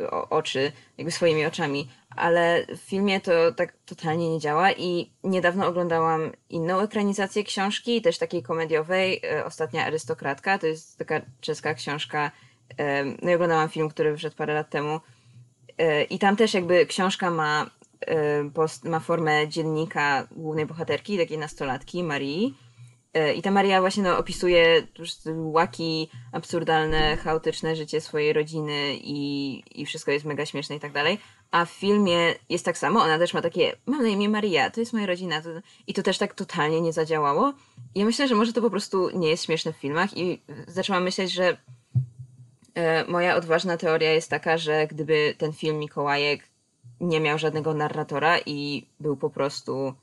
e, 0.00 0.10
o- 0.10 0.28
oczy, 0.28 0.72
jakby 0.98 1.10
swoimi 1.10 1.46
oczami, 1.46 1.88
ale 2.16 2.66
w 2.76 2.80
filmie 2.80 3.20
to 3.20 3.52
tak 3.52 3.72
totalnie 3.86 4.30
nie 4.30 4.40
działa 4.40 4.72
i 4.72 5.10
niedawno 5.24 5.66
oglądałam 5.66 6.32
inną 6.50 6.80
ekranizację 6.80 7.44
książki, 7.44 8.02
też 8.02 8.18
takiej 8.18 8.42
komediowej, 8.42 9.20
e, 9.32 9.44
Ostatnia 9.44 9.84
arystokratka, 9.86 10.58
to 10.58 10.66
jest 10.66 10.98
taka 10.98 11.20
czeska 11.40 11.74
książka, 11.74 12.30
no 13.22 13.30
i 13.30 13.34
oglądałam 13.34 13.68
film, 13.68 13.88
który 13.88 14.12
wyszedł 14.12 14.36
parę 14.36 14.54
lat 14.54 14.70
temu 14.70 15.00
i 16.10 16.18
tam 16.18 16.36
też 16.36 16.54
jakby 16.54 16.86
książka 16.86 17.30
ma, 17.30 17.70
post, 18.54 18.84
ma 18.84 19.00
formę 19.00 19.48
dziennika 19.48 20.28
głównej 20.30 20.66
bohaterki, 20.66 21.18
takiej 21.18 21.38
nastolatki, 21.38 22.02
Marii, 22.02 22.54
E, 23.14 23.34
I 23.34 23.42
ta 23.42 23.50
Maria 23.50 23.80
właśnie 23.80 24.02
no, 24.02 24.18
opisuje 24.18 24.86
łaki, 25.28 26.08
absurdalne, 26.32 27.16
chaotyczne 27.16 27.76
życie 27.76 28.00
swojej 28.00 28.32
rodziny 28.32 28.96
i, 29.00 29.62
i 29.80 29.86
wszystko 29.86 30.10
jest 30.10 30.24
mega 30.24 30.46
śmieszne 30.46 30.76
i 30.76 30.80
tak 30.80 30.92
dalej. 30.92 31.18
A 31.50 31.64
w 31.64 31.70
filmie 31.70 32.34
jest 32.48 32.64
tak 32.64 32.78
samo, 32.78 33.02
ona 33.02 33.18
też 33.18 33.34
ma 33.34 33.42
takie, 33.42 33.76
mam 33.86 34.02
na 34.02 34.08
imię 34.08 34.28
Maria, 34.28 34.70
to 34.70 34.80
jest 34.80 34.92
moja 34.92 35.06
rodzina. 35.06 35.42
To... 35.42 35.48
I 35.86 35.94
to 35.94 36.02
też 36.02 36.18
tak 36.18 36.34
totalnie 36.34 36.80
nie 36.80 36.92
zadziałało. 36.92 37.52
Ja 37.94 38.04
myślę, 38.04 38.28
że 38.28 38.34
może 38.34 38.52
to 38.52 38.62
po 38.62 38.70
prostu 38.70 39.18
nie 39.18 39.28
jest 39.28 39.44
śmieszne 39.44 39.72
w 39.72 39.76
filmach 39.76 40.16
i 40.16 40.42
zaczęłam 40.66 41.02
myśleć, 41.02 41.32
że 41.32 41.56
e, 42.74 43.04
moja 43.04 43.36
odważna 43.36 43.76
teoria 43.76 44.12
jest 44.12 44.30
taka, 44.30 44.58
że 44.58 44.86
gdyby 44.86 45.34
ten 45.38 45.52
film 45.52 45.78
Mikołajek 45.78 46.48
nie 47.00 47.20
miał 47.20 47.38
żadnego 47.38 47.74
narratora 47.74 48.38
i 48.46 48.86
był 49.00 49.16
po 49.16 49.30
prostu 49.30 49.94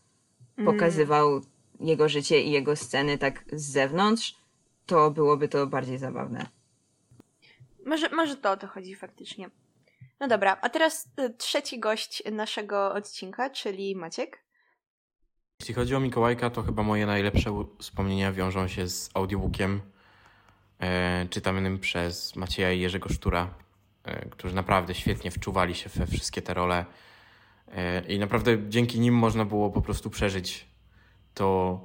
pokazywał 0.66 1.42
jego 1.80 2.10
życie 2.10 2.42
i 2.42 2.52
jego 2.52 2.76
sceny 2.76 3.18
tak 3.18 3.44
z 3.52 3.72
zewnątrz, 3.72 4.36
to 4.86 5.12
byłoby 5.12 5.48
to 5.48 5.68
bardziej 5.68 5.98
zabawne. 5.98 6.46
Może, 7.86 8.10
może 8.10 8.36
to 8.36 8.52
o 8.52 8.58
to 8.58 8.68
chodzi 8.68 8.96
faktycznie. 8.96 9.50
No 10.20 10.28
dobra, 10.28 10.58
a 10.62 10.70
teraz 10.70 11.08
y, 11.20 11.30
trzeci 11.38 11.80
gość 11.80 12.24
naszego 12.32 12.94
odcinka, 12.94 13.50
czyli 13.50 13.96
Maciek. 13.96 14.44
Jeśli 15.60 15.76
chodzi 15.76 15.96
o 15.96 16.00
Mikołajka, 16.00 16.50
to 16.50 16.64
chyba 16.64 16.84
moje 16.84 17.06
najlepsze 17.06 17.66
wspomnienia 17.80 18.32
wiążą 18.32 18.68
się 18.68 18.88
z 18.88 19.10
audiobookiem. 19.14 19.82
e, 20.80 21.28
czytanym 21.30 21.80
przez 21.80 22.36
Macieja 22.36 22.72
i 22.72 22.80
Jerzego 22.80 23.10
Sztura, 23.10 23.54
którzy 24.30 24.56
naprawdę 24.56 24.96
świetnie 24.96 25.32
wczuwali 25.32 25.76
się 25.76 25.90
we 25.90 26.08
wszystkie 26.08 26.42
te 26.42 26.54
role. 26.54 26.86
E, 27.72 28.06
I 28.06 28.20
naprawdę 28.20 28.70
dzięki 28.70 29.00
nim 29.00 29.14
można 29.14 29.46
było 29.46 29.70
po 29.70 29.82
prostu 29.82 30.10
przeżyć 30.10 30.66
to 31.34 31.80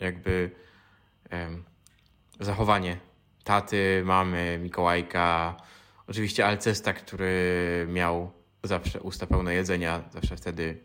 jakby 0.00 0.50
zachowanie 2.40 2.96
taty, 3.44 4.02
mamy, 4.04 4.58
Mikołajka, 4.62 5.56
oczywiście 6.06 6.46
Alcesta, 6.46 6.92
który 6.92 7.86
miał 7.88 8.32
zawsze 8.62 9.00
usta 9.00 9.26
pełne 9.26 9.54
jedzenia, 9.54 10.02
zawsze 10.10 10.36
wtedy, 10.36 10.80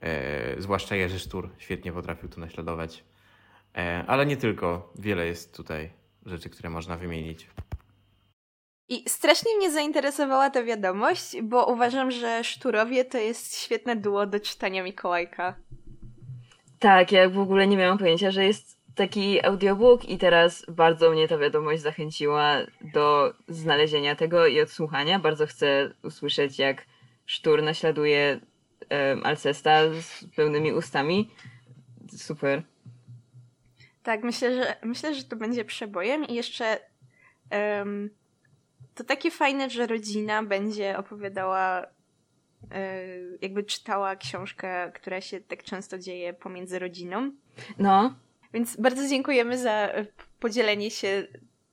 e, 0.00 0.60
zwłaszcza 0.62 0.96
Jerzy 0.96 1.18
Sztur, 1.18 1.50
świetnie 1.58 1.92
potrafił 1.92 2.28
to 2.28 2.40
naśladować. 2.40 3.04
E, 3.76 4.04
ale 4.06 4.26
nie 4.26 4.36
tylko, 4.36 4.92
wiele 4.98 5.26
jest 5.26 5.56
tutaj 5.56 5.90
rzeczy, 6.26 6.50
które 6.50 6.70
można 6.70 6.96
wymienić. 6.96 7.48
I 8.88 9.08
strasznie 9.08 9.56
mnie 9.56 9.72
zainteresowała 9.72 10.50
ta 10.50 10.64
wiadomość, 10.64 11.42
bo 11.42 11.66
uważam, 11.66 12.10
że 12.10 12.44
Szturowie 12.44 13.04
to 13.04 13.18
jest 13.18 13.58
świetne 13.58 13.96
duo 13.96 14.26
do 14.26 14.40
czytania 14.40 14.82
Mikołajka. 14.82 15.56
Tak, 16.78 17.12
ja 17.12 17.28
w 17.28 17.38
ogóle 17.38 17.66
nie 17.66 17.76
miałam 17.76 17.98
pojęcia, 17.98 18.30
że 18.30 18.44
jest 18.44 18.78
taki 18.94 19.46
audiobook 19.46 20.04
i 20.08 20.18
teraz 20.18 20.66
bardzo 20.68 21.10
mnie 21.10 21.28
ta 21.28 21.38
wiadomość 21.38 21.82
zachęciła 21.82 22.56
do 22.80 23.34
znalezienia 23.48 24.16
tego 24.16 24.46
i 24.46 24.60
odsłuchania. 24.60 25.18
Bardzo 25.18 25.46
chcę 25.46 25.90
usłyszeć, 26.02 26.58
jak 26.58 26.86
Sztur 27.26 27.62
naśladuje 27.62 28.40
um, 28.90 29.26
Alcesta 29.26 29.80
z 30.00 30.24
pełnymi 30.36 30.72
ustami. 30.72 31.30
Super. 32.16 32.62
Tak, 34.02 34.22
myślę, 34.22 34.54
że 34.54 34.76
myślę, 34.82 35.14
że 35.14 35.24
to 35.24 35.36
będzie 35.36 35.64
przebojem 35.64 36.24
i 36.24 36.34
jeszcze 36.34 36.78
um, 37.50 38.10
to 38.98 39.04
takie 39.04 39.30
fajne, 39.30 39.70
że 39.70 39.86
rodzina 39.86 40.42
będzie 40.42 40.98
opowiadała 40.98 41.86
e, 42.70 43.06
jakby 43.42 43.64
czytała 43.64 44.16
książkę, 44.16 44.92
która 44.94 45.20
się 45.20 45.40
tak 45.40 45.62
często 45.62 45.98
dzieje 45.98 46.34
pomiędzy 46.34 46.78
rodziną. 46.78 47.32
No. 47.78 48.14
Więc 48.54 48.80
bardzo 48.80 49.08
dziękujemy 49.08 49.58
za 49.58 49.72
e, 49.72 50.06
podzielenie 50.40 50.90
się 50.90 51.26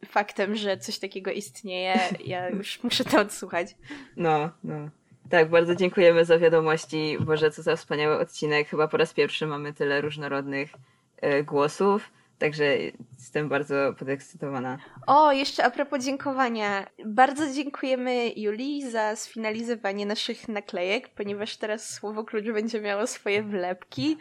faktem, 0.06 0.56
że 0.56 0.78
coś 0.78 1.00
takiego 1.00 1.32
istnieje. 1.32 2.00
Ja 2.26 2.50
już 2.50 2.80
muszę 2.84 3.04
to 3.04 3.20
odsłuchać. 3.20 3.76
No, 4.18 4.50
no. 4.64 4.90
Tak, 5.30 5.50
bardzo 5.50 5.76
dziękujemy 5.76 6.26
za 6.26 6.40
wiadomości. 6.40 7.18
Boże, 7.20 7.52
co 7.52 7.62
za 7.64 7.76
wspaniały 7.76 8.20
odcinek. 8.20 8.68
Chyba 8.68 8.88
po 8.88 8.98
raz 8.98 9.14
pierwszy 9.14 9.48
mamy 9.48 9.74
tyle 9.74 10.02
różnorodnych 10.02 10.70
e, 11.18 11.44
głosów. 11.44 12.12
Także 12.40 12.78
jestem 13.20 13.50
bardzo 13.50 13.94
podekscytowana. 14.00 14.78
O, 15.08 15.32
jeszcze 15.32 15.64
a 15.64 15.72
propos 15.72 16.06
dziękowania. 16.06 16.88
Bardzo 17.06 17.54
dziękujemy 17.54 18.30
Julii 18.36 18.92
za 18.92 19.16
sfinalizowanie 19.16 20.06
naszych 20.06 20.48
naklejek, 20.48 21.10
ponieważ 21.10 21.58
teraz 21.58 21.94
słowo 21.94 22.24
klucz 22.24 22.46
będzie 22.46 22.82
miało 22.82 23.08
swoje 23.08 23.44
wlepki. 23.44 24.18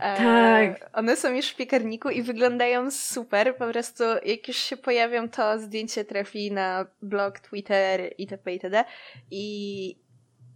E, 0.00 0.16
tak. 0.16 0.90
one 0.92 1.16
są 1.16 1.34
już 1.34 1.48
w 1.48 1.56
piekarniku 1.56 2.10
i 2.10 2.22
wyglądają 2.22 2.90
super. 2.90 3.56
Po 3.56 3.68
prostu 3.68 4.04
jak 4.24 4.48
już 4.48 4.56
się 4.56 4.76
pojawią, 4.76 5.28
to 5.28 5.58
zdjęcie 5.58 6.04
trafi 6.04 6.52
na 6.52 6.86
blog, 7.02 7.40
Twitter 7.40 8.00
itp. 8.18 8.52
itd. 8.52 8.84
I 9.30 9.96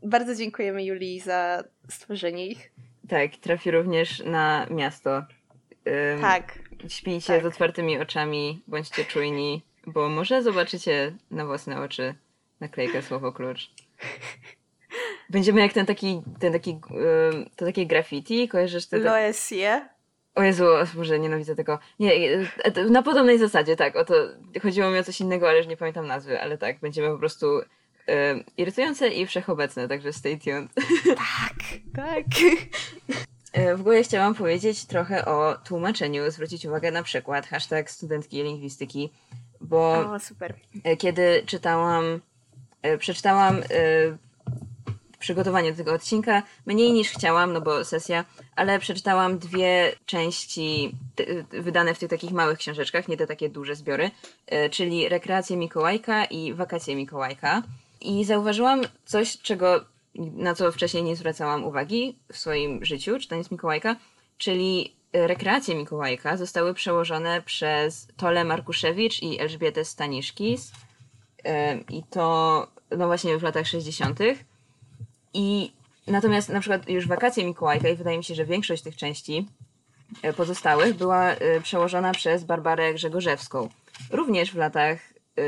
bardzo 0.03 0.35
dziękujemy 0.35 0.85
Julii 0.85 1.21
za 1.21 1.65
stworzenie 1.89 2.47
ich. 2.47 2.73
Tak, 3.09 3.37
trafi 3.37 3.71
również 3.71 4.25
na 4.25 4.67
miasto. 4.71 5.11
Um, 5.11 6.21
tak. 6.21 6.66
Śpijcie 6.89 7.33
tak. 7.33 7.43
z 7.43 7.47
otwartymi 7.47 7.99
oczami, 7.99 8.63
bądźcie 8.67 9.05
czujni, 9.05 9.63
bo 9.87 10.09
może 10.09 10.43
zobaczycie 10.43 11.13
na 11.31 11.47
własne 11.47 11.81
oczy 11.81 12.15
naklejkę 12.61 13.03
słowo 13.03 13.33
klucz. 13.33 13.71
Będziemy 15.31 15.61
jak 15.61 15.73
ten 15.73 15.87
taki, 15.87 16.23
ten 16.41 16.53
taki, 16.53 16.81
to 17.57 17.65
takie 17.65 17.87
graffiti, 17.87 18.49
kojarzysz? 18.49 18.87
Te, 18.87 18.99
Loesie? 18.99 19.89
O 20.35 20.43
Jezu, 20.43 20.65
może 20.95 21.19
nienawidzę 21.19 21.55
tego. 21.55 21.79
Nie, 22.01 22.15
e, 22.65 22.85
na 22.91 23.03
podobnej 23.03 23.39
zasadzie, 23.39 23.77
tak, 23.77 23.97
o 23.97 24.05
to 24.05 24.15
chodziło 24.63 24.91
mi 24.91 24.99
o 24.99 25.05
coś 25.05 25.21
innego, 25.21 25.49
ale 25.49 25.59
już 25.59 25.67
nie 25.67 25.77
pamiętam 25.77 26.07
nazwy, 26.07 26.41
ale 26.41 26.59
tak, 26.59 26.81
będziemy 26.81 27.11
po 27.11 27.19
prostu 27.19 27.47
irytujące 28.57 29.09
i 29.09 29.27
wszechobecne, 29.27 29.89
także 29.89 30.13
stay 30.13 30.39
tuned. 30.39 30.75
Tak, 31.17 31.59
tak. 32.07 32.25
E, 33.57 33.77
w 33.77 33.81
ogóle 33.81 34.03
chciałam 34.03 34.35
powiedzieć 34.35 34.85
trochę 34.85 35.25
o 35.25 35.59
tłumaczeniu, 35.65 36.31
zwrócić 36.31 36.67
uwagę 36.67 36.91
na 36.91 37.03
przykład 37.03 37.47
hashtag 37.47 37.91
studentki 37.91 38.43
lingwistyki, 38.43 39.11
bo 39.61 40.13
o, 40.13 40.19
super. 40.19 40.55
E, 40.85 40.97
kiedy 40.97 41.43
czytałam, 41.47 42.21
przeczytałam 42.99 43.63
przygotowanie 45.19 45.71
do 45.71 45.77
tego 45.77 45.93
odcinka. 45.93 46.43
Mniej 46.67 46.93
niż 46.93 47.11
chciałam, 47.11 47.53
no 47.53 47.61
bo 47.61 47.85
sesja, 47.85 48.25
ale 48.57 48.79
przeczytałam 48.79 49.39
dwie 49.39 49.93
części 50.07 50.97
wydane 51.51 51.95
w 51.95 51.99
tych 51.99 52.11
takich 52.11 52.33
małych 52.33 52.59
książeczkach, 52.59 53.09
nie 53.09 53.17
te 53.17 53.27
takie 53.27 53.49
duże 53.49 53.75
zbiory, 53.75 54.11
e, 54.47 54.71
czyli 54.71 55.09
Rekreacje 55.09 55.57
Mikołajka 55.57 56.25
i 56.25 56.55
Wakacje 56.55 56.97
Mikołajka. 56.97 57.63
I 58.01 58.25
zauważyłam 58.25 58.81
coś, 59.05 59.39
czego, 59.39 59.85
na 60.19 60.55
co 60.55 60.73
wcześniej 60.73 61.03
nie 61.03 61.17
zwracałam 61.17 61.65
uwagi 61.65 62.19
w 62.33 62.37
swoim 62.37 62.85
życiu, 62.85 63.19
czytając 63.19 63.51
Mikołajka, 63.51 63.97
czyli 64.39 64.97
e, 65.13 65.27
Rekreacje 65.27 65.75
Mikołajka 65.75 66.37
zostały 66.37 66.75
przełożone 66.75 67.43
przez 67.43 68.09
Tole 68.17 68.45
Markuszewicz 68.45 69.23
i 69.23 69.41
Elżbietę 69.41 69.85
Staniszkis. 69.85 70.73
I 71.91 72.03
to 72.11 72.67
no 72.91 73.07
właśnie 73.07 73.39
w 73.39 73.43
latach 73.43 73.67
60. 73.67 74.19
I 75.35 75.73
natomiast 76.07 76.49
na 76.49 76.61
przykład 76.61 76.89
już 76.89 77.09
wakacje 77.09 77.45
Mikołajka 77.45 77.89
i 77.89 77.97
wydaje 77.97 78.19
mi 78.19 78.25
się, 78.25 78.35
że 78.35 78.45
większość 78.45 78.83
tych 78.83 78.97
części 78.97 79.49
e, 80.23 80.33
pozostałych 80.33 80.95
była 80.95 81.25
e, 81.31 81.61
przełożona 81.61 82.13
przez 82.13 82.45
Barbarę 82.45 82.95
Grzegorzewską. 82.95 83.69
Również 84.11 84.53
w 84.53 84.57
latach 84.57 84.99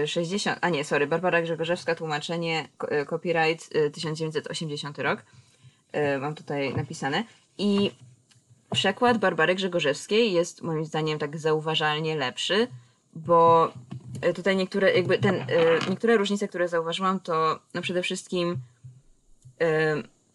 60, 0.06 0.58
e, 0.58 0.64
a 0.64 0.68
nie, 0.68 0.84
sorry, 0.84 1.06
Barbara 1.06 1.42
Grzegorzewska, 1.42 1.94
tłumaczenie, 1.94 2.68
copyright 3.06 3.70
1980 3.92 4.98
rok. 4.98 5.22
Mam 6.20 6.34
tutaj 6.34 6.74
napisane. 6.74 7.24
I 7.58 7.90
przekład 8.72 9.18
Barbary 9.18 9.54
Grzegorzewskiej 9.54 10.32
jest 10.32 10.62
moim 10.62 10.84
zdaniem 10.84 11.18
tak 11.18 11.38
zauważalnie 11.38 12.16
lepszy, 12.16 12.68
bo 13.14 13.72
tutaj 14.34 14.56
niektóre, 14.56 14.92
jakby 14.92 15.18
ten, 15.18 15.46
niektóre 15.90 16.16
różnice, 16.16 16.48
które 16.48 16.68
zauważyłam, 16.68 17.20
to 17.20 17.58
no 17.74 17.82
przede 17.82 18.02
wszystkim 18.02 18.58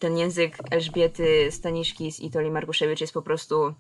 ten 0.04 0.18
język 0.18 0.58
Elżbiety 0.72 1.52
Staniszkis 1.52 2.20
i 2.20 2.32
Toli 2.32 2.52
Markuszewicz 2.52 3.02
jest 3.02 3.14
po 3.14 3.22
prostu, 3.22 3.74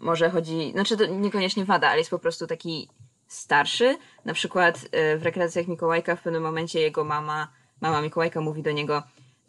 może 0.00 0.30
chodzi, 0.30 0.70
znaczy 0.72 0.96
to 0.96 1.06
niekoniecznie 1.06 1.64
wada, 1.64 1.88
ale 1.88 1.98
jest 1.98 2.10
po 2.10 2.18
prostu 2.18 2.46
taki 2.46 2.88
starszy. 3.30 3.98
Na 4.24 4.34
przykład 4.34 4.88
e, 4.92 5.16
w 5.16 5.22
rekreacjach 5.22 5.68
Mikołajka 5.68 6.16
w 6.16 6.22
pewnym 6.22 6.42
momencie 6.42 6.80
jego 6.80 7.04
mama, 7.04 7.48
mama 7.80 8.02
Mikołajka 8.02 8.40
mówi 8.40 8.62
do 8.62 8.70
niego 8.70 9.02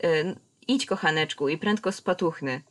e, 0.03 0.35
idź 0.67 0.85
kochaneczku 0.85 1.49
i 1.49 1.57
prędko 1.57 1.91
spatuchny. 1.91 2.61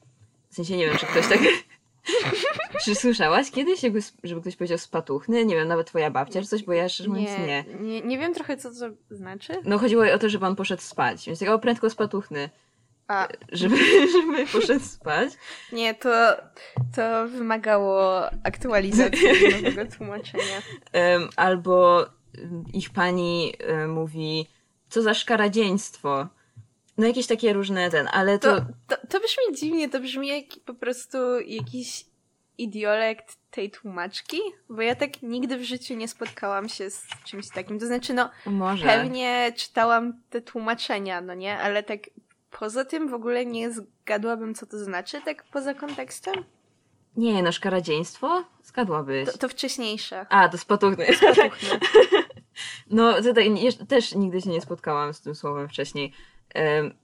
W 0.50 0.54
sensie 0.54 0.76
nie 0.76 0.86
wiem, 0.86 0.98
czy 0.98 1.06
ktoś 1.06 1.28
tak... 1.28 1.38
Czy 2.84 2.94
słyszałaś 2.94 3.50
kiedyś, 3.50 3.82
jakby, 3.82 4.00
żeby 4.24 4.40
ktoś 4.40 4.56
powiedział 4.56 4.78
spatuchny? 4.78 5.44
Nie 5.44 5.54
wiem, 5.54 5.68
nawet 5.68 5.86
twoja 5.86 6.10
babcia 6.10 6.42
czy 6.42 6.46
coś, 6.46 6.62
bo 6.62 6.72
ja 6.72 6.88
szczerze 6.88 7.10
mówiąc 7.10 7.30
nie. 7.38 7.64
Nie, 8.00 8.18
wiem 8.18 8.34
trochę, 8.34 8.56
co 8.56 8.70
to 8.70 9.16
znaczy. 9.16 9.52
No 9.64 9.78
chodziło 9.78 10.04
o 10.14 10.18
to, 10.18 10.28
żeby 10.28 10.46
on 10.46 10.56
poszedł 10.56 10.82
spać, 10.82 11.26
więc 11.26 11.38
tego 11.38 11.58
prędko 11.58 11.90
spatuchny. 11.90 12.50
A. 13.10 13.28
Żeby, 13.52 13.76
żeby 14.12 14.46
poszedł 14.46 14.84
spać. 14.84 15.32
Nie, 15.72 15.94
to, 15.94 16.36
to 16.96 17.28
wymagało 17.28 18.22
aktualizacji 18.44 19.28
nowego 19.62 19.92
tłumaczenia. 19.96 20.62
Um, 20.94 21.28
albo 21.36 22.06
ich 22.72 22.90
pani 22.90 23.52
um, 23.68 23.92
mówi, 23.92 24.46
co 24.88 25.02
za 25.02 25.14
szkaradziejstwo. 25.14 26.28
No 26.98 27.06
jakieś 27.06 27.26
takie 27.26 27.52
różne 27.52 27.90
ten, 27.90 28.08
ale 28.12 28.38
to... 28.38 28.56
To, 28.56 28.66
to, 28.88 28.96
to 29.06 29.20
brzmi 29.20 29.60
dziwnie, 29.60 29.88
to 29.88 30.00
brzmi 30.00 30.28
jak 30.28 30.44
po 30.64 30.74
prostu 30.74 31.40
jakiś 31.40 32.04
idiolekt 32.58 33.36
tej 33.50 33.70
tłumaczki, 33.70 34.38
bo 34.68 34.82
ja 34.82 34.94
tak 34.94 35.22
nigdy 35.22 35.56
w 35.56 35.62
życiu 35.62 35.94
nie 35.94 36.08
spotkałam 36.08 36.68
się 36.68 36.90
z 36.90 37.06
czymś 37.24 37.48
takim. 37.48 37.78
To 37.78 37.86
znaczy, 37.86 38.14
no, 38.14 38.30
Może. 38.46 38.86
pewnie 38.86 39.52
czytałam 39.56 40.20
te 40.30 40.40
tłumaczenia, 40.40 41.20
no 41.20 41.34
nie, 41.34 41.58
ale 41.58 41.82
tak 41.82 42.00
poza 42.58 42.84
tym 42.84 43.08
w 43.08 43.14
ogóle 43.14 43.46
nie 43.46 43.70
zgadłabym, 43.70 44.54
co 44.54 44.66
to 44.66 44.78
znaczy, 44.78 45.20
tak 45.24 45.44
poza 45.44 45.74
kontekstem. 45.74 46.34
Nie, 47.16 47.42
no 47.42 47.52
szkaradziejstwo? 47.52 48.44
Zgadłabyś. 48.62 49.32
To, 49.32 49.38
to 49.38 49.48
wcześniejsze. 49.48 50.26
A, 50.28 50.48
to 50.48 50.58
spatuchny. 50.58 51.06
Spatuchny. 51.14 51.68
no, 52.90 53.22
tutaj 53.22 53.56
też 53.88 54.14
nigdy 54.14 54.40
się 54.40 54.50
nie 54.50 54.60
spotkałam 54.60 55.14
z 55.14 55.20
tym 55.20 55.34
słowem 55.34 55.68
wcześniej. 55.68 56.12
Um, 56.54 56.94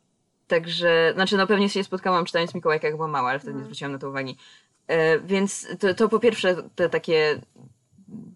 także, 0.47 1.13
znaczy, 1.15 1.37
no 1.37 1.47
pewnie 1.47 1.69
się 1.69 1.85
spotkałam 1.85 2.25
czytając 2.25 2.55
Mikołajka, 2.55 2.87
jak 2.87 2.97
była 2.97 3.09
mała, 3.09 3.31
ale 3.31 3.39
wtedy 3.39 3.53
nie 3.53 3.59
mhm. 3.59 3.67
zwróciłam 3.67 3.93
na 3.93 3.99
to 3.99 4.09
uwagi. 4.09 4.37
E, 4.87 5.19
więc 5.19 5.69
to, 5.81 5.95
to 5.95 6.09
po 6.09 6.19
pierwsze 6.19 6.57
te 6.75 6.89
takie 6.89 7.41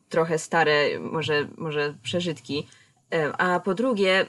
trochę 0.09 0.39
stare, 0.39 1.01
może, 1.01 1.49
może 1.57 1.95
przeżytki. 2.03 2.69
E, 3.15 3.33
a 3.37 3.61
po 3.61 3.75
drugie, 3.75 4.27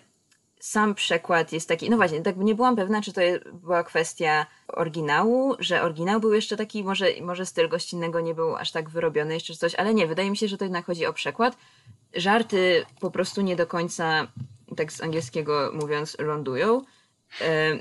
sam 0.62 0.96
przekład 0.96 1.54
jest 1.54 1.68
taki, 1.68 1.90
no 1.90 1.98
właśnie, 1.98 2.22
tak 2.22 2.38
nie 2.38 2.56
byłam 2.56 2.76
pewna, 2.76 3.02
czy 3.02 3.14
to 3.14 3.22
była 3.54 3.84
kwestia 3.84 4.46
oryginału, 4.68 5.56
że 5.60 5.82
oryginał 5.82 6.20
był 6.20 6.34
jeszcze 6.34 6.58
taki, 6.58 6.84
może, 6.84 7.06
może 7.22 7.46
styl 7.46 7.70
gościnnego 7.70 8.22
nie 8.22 8.34
był 8.34 8.56
aż 8.56 8.72
tak 8.72 8.90
wyrobiony 8.90 9.34
jeszcze 9.34 9.56
coś, 9.56 9.76
ale 9.76 9.94
nie, 9.94 10.08
wydaje 10.08 10.30
mi 10.30 10.38
się, 10.38 10.48
że 10.48 10.58
to 10.58 10.66
jednak 10.66 10.86
chodzi 10.86 11.06
o 11.06 11.14
przekład. 11.14 11.58
Żarty 12.14 12.86
po 13.00 13.12
prostu 13.12 13.42
nie 13.42 13.56
do 13.56 13.68
końca, 13.68 14.28
tak 14.78 14.92
z 14.92 15.02
angielskiego 15.02 15.72
mówiąc, 15.74 16.18
lądują. 16.20 16.82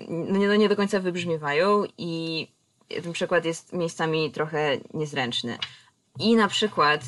No 0.09 0.39
nie, 0.39 0.49
no 0.49 0.57
nie 0.57 0.68
do 0.68 0.76
końca 0.76 1.01
wybrzmiewają 1.01 1.85
i 1.99 2.47
ten 3.03 3.12
przekład 3.12 3.45
jest 3.45 3.72
miejscami 3.72 4.31
trochę 4.31 4.78
niezręczny. 4.95 5.59
I 6.18 6.37
na 6.37 6.49
przykład, 6.49 7.01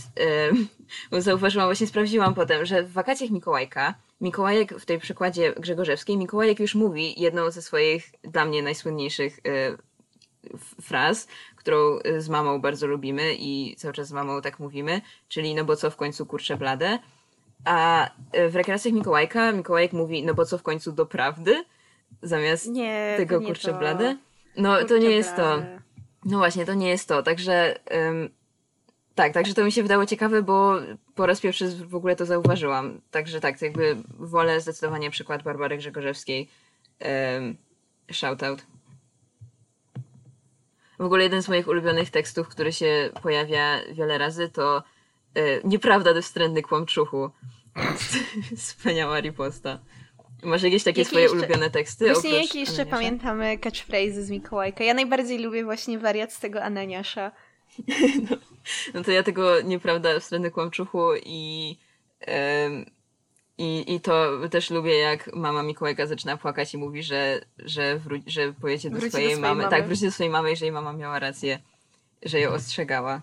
bo 1.10 1.20
zauważyłam, 1.20 1.68
właśnie 1.68 1.86
sprawdziłam 1.86 2.34
potem, 2.34 2.66
że 2.66 2.82
w 2.82 2.92
wakacjach 2.92 3.30
Mikołajka 3.30 3.94
Mikołajek 4.22 4.74
w 4.78 4.84
tej 4.84 4.98
przykładzie 4.98 5.52
Grzegorzewskiej, 5.52 6.16
Mikołajek 6.16 6.60
już 6.60 6.74
mówi 6.74 7.20
jedną 7.20 7.50
ze 7.50 7.62
swoich 7.62 8.10
dla 8.22 8.44
mnie 8.44 8.62
najsłynniejszych 8.62 9.38
y, 9.38 9.42
fraz, 10.82 11.28
którą 11.56 11.98
z 12.18 12.28
mamą 12.28 12.60
bardzo 12.60 12.86
lubimy 12.86 13.34
i 13.38 13.76
cały 13.76 13.94
czas 13.94 14.08
z 14.08 14.12
mamą 14.12 14.42
tak 14.42 14.58
mówimy, 14.58 15.00
czyli 15.28 15.54
no 15.54 15.64
bo 15.64 15.76
co 15.76 15.90
w 15.90 15.96
końcu 15.96 16.26
kurczę 16.26 16.56
blade. 16.56 16.98
A 17.64 18.08
y, 18.36 18.48
w 18.48 18.56
rekreacjach 18.56 18.94
Mikołajka 18.94 19.52
Mikołajek 19.52 19.92
mówi 19.92 20.24
no 20.24 20.34
bo 20.34 20.44
co 20.44 20.58
w 20.58 20.62
końcu 20.62 20.92
do 20.92 21.06
prawdy 21.06 21.64
zamiast 22.22 22.66
nie, 22.66 23.14
tego 23.16 23.40
kurczę 23.40 23.72
blade. 23.72 24.16
No 24.56 24.78
kurcze 24.78 24.88
to 24.88 24.98
nie 24.98 25.10
jest 25.10 25.36
to. 25.36 25.62
No 26.24 26.38
właśnie, 26.38 26.66
to 26.66 26.74
nie 26.74 26.88
jest 26.88 27.08
to. 27.08 27.22
Także 27.22 27.78
tak, 29.14 29.32
także 29.32 29.54
to 29.54 29.64
mi 29.64 29.72
się 29.72 29.82
wydało 29.82 30.06
ciekawe, 30.06 30.42
bo 30.42 30.74
po 31.14 31.26
raz 31.26 31.40
pierwszy 31.40 31.68
w 31.68 31.94
ogóle 31.94 32.16
to 32.16 32.26
zauważyłam. 32.26 33.00
Także 33.10 33.40
tak, 33.40 33.58
to 33.58 33.64
jakby 33.64 33.96
wolę 34.18 34.60
zdecydowanie 34.60 35.10
przykład 35.10 35.42
Barbary 35.42 35.76
Grzegorzewskiej. 35.76 36.48
Um, 37.34 37.56
shoutout. 38.12 38.66
W 40.98 41.04
ogóle 41.04 41.22
jeden 41.22 41.42
z 41.42 41.48
moich 41.48 41.68
ulubionych 41.68 42.10
tekstów, 42.10 42.48
który 42.48 42.72
się 42.72 43.10
pojawia 43.22 43.80
wiele 43.92 44.18
razy, 44.18 44.48
to 44.48 44.82
e, 45.34 45.68
Nieprawda, 45.68 46.14
to 46.14 46.22
wstrętny 46.22 46.62
kłamczuchu. 46.62 47.30
Wspaniała 48.56 49.20
riposta. 49.20 49.78
Masz 50.42 50.62
jakieś 50.62 50.84
takie 50.84 51.00
jakie 51.00 51.08
swoje 51.08 51.22
jeszcze, 51.22 51.38
ulubione 51.38 51.70
teksty? 51.70 52.12
Właśnie 52.12 52.42
jakie 52.42 52.60
jeszcze 52.60 52.82
Ananiasza? 52.82 52.96
pamiętamy 52.96 53.58
catchphrases 53.58 54.26
z 54.26 54.30
Mikołajka? 54.30 54.84
Ja 54.84 54.94
najbardziej 54.94 55.38
lubię 55.38 55.64
właśnie 55.64 55.98
wariat 55.98 56.32
z 56.32 56.40
tego 56.40 56.62
Ananiasza. 56.62 57.32
no, 58.30 58.36
no 58.94 59.04
to 59.04 59.10
ja 59.10 59.22
tego 59.22 59.60
nieprawda 59.60 60.20
wstrętny 60.20 60.50
kłamczuchu 60.50 61.14
i, 61.16 61.76
i, 63.58 63.94
i 63.94 64.00
to 64.00 64.48
też 64.50 64.70
lubię, 64.70 64.98
jak 64.98 65.34
mama 65.34 65.62
Mikołajka 65.62 66.06
zaczyna 66.06 66.36
płakać 66.36 66.74
i 66.74 66.78
mówi, 66.78 67.02
że, 67.02 67.40
że, 67.58 67.98
wró- 67.98 68.22
że 68.26 68.52
pojedzie 68.52 68.90
do 68.90 68.96
swojej, 68.96 69.10
do 69.10 69.18
swojej 69.18 69.36
mamy. 69.36 69.62
mamy. 69.62 69.76
Tak, 69.76 69.86
wróci 69.86 70.04
do 70.04 70.12
swojej 70.12 70.32
mamy, 70.32 70.56
że 70.56 70.64
jej 70.64 70.72
mama 70.72 70.92
miała 70.92 71.18
rację, 71.18 71.58
że 72.22 72.40
ją 72.40 72.50
ostrzegała. 72.50 73.22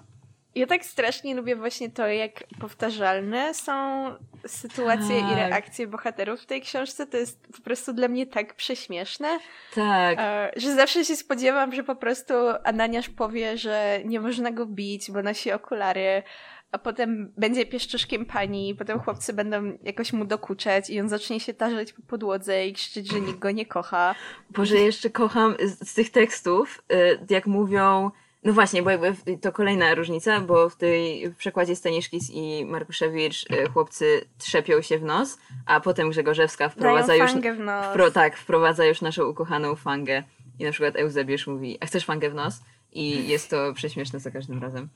Ja 0.60 0.68
tak 0.68 0.86
strasznie 0.86 1.36
lubię 1.36 1.56
właśnie 1.56 1.90
to, 1.90 2.08
jak 2.08 2.44
powtarzalne 2.60 3.54
są 3.54 4.06
sytuacje 4.48 5.22
tak. 5.22 5.32
i 5.32 5.36
reakcje 5.36 5.88
bohaterów 5.88 6.42
w 6.42 6.46
tej 6.46 6.62
książce. 6.62 7.08
To 7.08 7.18
jest 7.18 7.48
po 7.58 7.62
prostu 7.62 7.94
dla 7.94 8.08
mnie 8.08 8.28
tak 8.28 8.54
prześmieszne. 8.54 9.40
Tak. 9.76 10.18
E, 10.20 10.52
że 10.56 10.76
zawsze 10.76 11.06
się 11.06 11.16
spodziewam, 11.16 11.74
że 11.74 11.84
po 11.84 11.96
prostu 11.96 12.34
Ananiasz 12.64 13.10
powie, 13.10 13.58
że 13.58 14.00
nie 14.06 14.20
można 14.20 14.52
go 14.52 14.66
bić, 14.66 15.12
bo 15.12 15.24
nosi 15.24 15.52
okulary, 15.52 16.24
a 16.72 16.78
potem 16.78 17.34
będzie 17.38 17.66
pieszczoszkiem 17.66 18.26
pani, 18.26 18.76
potem 18.76 19.00
chłopcy 19.00 19.34
będą 19.34 19.78
jakoś 19.84 20.14
mu 20.14 20.26
dokuczać 20.26 20.90
i 20.90 21.02
on 21.02 21.10
zacznie 21.10 21.40
się 21.40 21.54
tarzać 21.54 21.94
po 21.94 22.02
podłodze 22.02 22.68
i 22.68 22.74
krzyczeć, 22.74 23.12
że 23.12 23.22
nikt 23.22 23.40
go 23.40 23.52
nie 23.52 23.66
kocha. 23.66 24.16
Boże, 24.50 24.76
jeszcze 24.76 25.10
kocham 25.10 25.56
z, 25.64 25.90
z 25.90 25.94
tych 25.94 26.10
tekstów, 26.10 26.84
y, 26.94 27.26
jak 27.30 27.48
mówią 27.48 28.12
no 28.44 28.54
właśnie, 28.54 28.84
bo 28.84 28.90
jakby 28.90 29.38
to 29.38 29.52
kolejna 29.52 29.96
różnica, 29.96 30.42
bo 30.42 30.70
w 30.70 30.76
tej 30.76 31.30
w 31.30 31.36
przekładzie 31.36 31.76
Staniszkis 31.76 32.30
i 32.34 32.66
Markuszewicz 32.66 33.46
e, 33.52 33.70
chłopcy 33.70 34.26
trzepią 34.38 34.82
się 34.82 35.00
w 35.00 35.04
nos, 35.04 35.38
a 35.66 35.80
potem 35.80 36.10
Grzegorzewska 36.10 36.70
wprowadza 36.70 37.16
już. 37.16 37.32
w 37.32 37.60
nos. 37.60 37.86
Wpro, 37.86 38.12
tak, 38.12 38.38
wprowadza 38.38 38.86
już 38.86 39.02
naszą 39.02 39.24
ukochaną 39.24 39.76
fangę. 39.76 40.24
I 40.60 40.64
na 40.64 40.72
przykład 40.72 40.96
Eusebiusz 40.96 41.48
mówi, 41.48 41.78
a 41.82 41.86
chcesz 41.86 42.06
fangę 42.06 42.30
w 42.30 42.34
nos? 42.34 42.62
I 42.92 43.28
jest 43.28 43.50
to 43.50 43.74
prześmieszne 43.74 44.20
za 44.20 44.32
każdym 44.32 44.62
razem. 44.62 44.90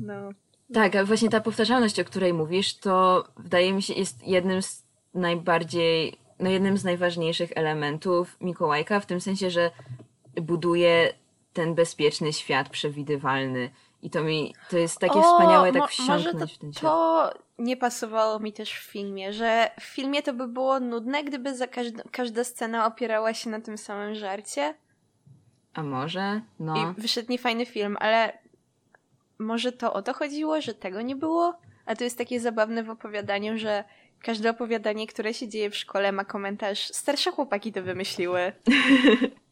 No. 0.00 0.30
Tak, 0.74 0.96
a 0.96 1.04
właśnie 1.04 1.28
ta 1.28 1.40
powtarzalność, 1.40 2.00
o 2.00 2.04
której 2.04 2.34
mówisz, 2.34 2.78
to 2.78 3.24
wydaje 3.36 3.72
mi 3.72 3.82
się 3.82 3.94
jest 3.94 4.26
jednym 4.26 4.62
z 4.62 4.82
najbardziej, 5.14 6.18
no 6.38 6.50
jednym 6.50 6.78
z 6.78 6.84
najważniejszych 6.84 7.52
elementów 7.54 8.36
Mikołajka, 8.40 9.00
w 9.00 9.06
tym 9.06 9.20
sensie, 9.20 9.50
że 9.50 9.70
buduje 10.42 11.12
ten 11.56 11.74
bezpieczny 11.74 12.32
świat 12.32 12.68
przewidywalny. 12.68 13.70
I 14.02 14.10
to 14.10 14.24
mi, 14.24 14.54
to 14.70 14.78
jest 14.78 14.98
takie 14.98 15.18
o, 15.18 15.22
wspaniałe 15.22 15.72
tak 15.72 15.90
wsiąknąć 15.90 16.54
w 16.54 16.58
ten 16.58 16.72
świat. 16.72 16.82
To 16.82 17.30
nie 17.58 17.76
pasowało 17.76 18.38
mi 18.38 18.52
też 18.52 18.72
w 18.72 18.82
filmie, 18.82 19.32
że 19.32 19.70
w 19.80 19.84
filmie 19.84 20.22
to 20.22 20.32
by 20.32 20.48
było 20.48 20.80
nudne, 20.80 21.24
gdyby 21.24 21.56
za 21.56 21.66
każda, 21.66 22.02
każda 22.12 22.44
scena 22.44 22.86
opierała 22.86 23.34
się 23.34 23.50
na 23.50 23.60
tym 23.60 23.78
samym 23.78 24.14
żarcie. 24.14 24.74
A 25.74 25.82
może? 25.82 26.40
No. 26.60 26.76
I 26.76 27.00
wyszedł 27.00 27.32
niefajny 27.32 27.66
film, 27.66 27.96
ale 28.00 28.38
może 29.38 29.72
to 29.72 29.92
o 29.92 30.02
to 30.02 30.14
chodziło, 30.14 30.60
że 30.60 30.74
tego 30.74 31.02
nie 31.02 31.16
było? 31.16 31.58
A 31.86 31.96
to 31.96 32.04
jest 32.04 32.18
takie 32.18 32.40
zabawne 32.40 32.84
w 32.84 32.90
opowiadaniu, 32.90 33.58
że 33.58 33.84
każde 34.22 34.50
opowiadanie, 34.50 35.06
które 35.06 35.34
się 35.34 35.48
dzieje 35.48 35.70
w 35.70 35.76
szkole 35.76 36.12
ma 36.12 36.24
komentarz 36.24 36.88
starsze 36.92 37.30
chłopaki 37.30 37.72
to 37.72 37.82
wymyśliły. 37.82 38.52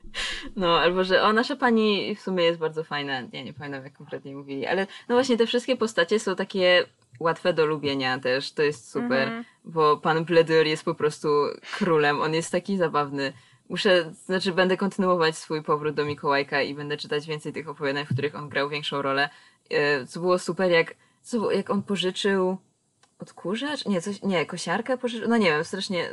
No, 0.57 0.79
albo 0.79 1.05
że 1.05 1.23
o, 1.23 1.33
nasza 1.33 1.57
pani 1.57 2.17
w 2.17 2.21
sumie 2.21 2.45
jest 2.45 2.59
bardzo 2.59 2.85
fajna. 2.85 3.23
Ja 3.33 3.43
nie 3.43 3.53
pamiętam, 3.53 3.85
jak 3.85 3.93
konkretnie 3.93 4.37
mówili, 4.37 4.67
ale 4.67 4.87
no 5.09 5.15
właśnie 5.15 5.37
te 5.37 5.47
wszystkie 5.47 5.77
postacie 5.77 6.21
są 6.21 6.37
takie 6.37 6.87
łatwe 7.21 7.53
do 7.53 7.67
lubienia 7.67 8.19
też. 8.19 8.53
To 8.53 8.63
jest 8.63 8.91
super, 8.91 9.29
mm 9.29 9.43
-hmm. 9.43 9.47
bo 9.65 9.97
pan 9.97 10.25
Bledur 10.25 10.67
jest 10.67 10.85
po 10.85 10.95
prostu 10.95 11.29
królem. 11.77 12.21
On 12.21 12.35
jest 12.35 12.53
taki 12.53 12.77
zabawny. 12.77 13.33
Muszę, 13.69 14.13
znaczy 14.25 14.53
będę 14.53 14.77
kontynuować 14.77 15.39
swój 15.39 15.63
powrót 15.63 15.95
do 15.95 16.05
Mikołajka 16.05 16.63
i 16.63 16.75
będę 16.75 16.97
czytać 16.97 17.27
więcej 17.27 17.53
tych 17.53 17.69
opowiadań, 17.69 18.05
w 18.05 18.13
których 18.13 18.35
on 18.35 18.49
grał 18.49 18.69
większą 18.69 19.03
rolę. 19.03 19.31
E, 19.71 20.07
co 20.07 20.21
było 20.21 20.39
super, 20.39 20.71
jak, 20.71 20.95
co, 21.23 21.51
jak 21.51 21.71
on 21.71 21.83
pożyczył 21.83 22.59
odkurzacz? 23.19 23.87
Nie, 23.87 24.01
coś, 24.01 24.23
nie, 24.23 24.47
kosiarkę 24.47 24.99
pożyczył? 24.99 25.29
No 25.29 25.37
nie 25.37 25.51
wiem, 25.51 25.65
strasznie, 25.65 26.09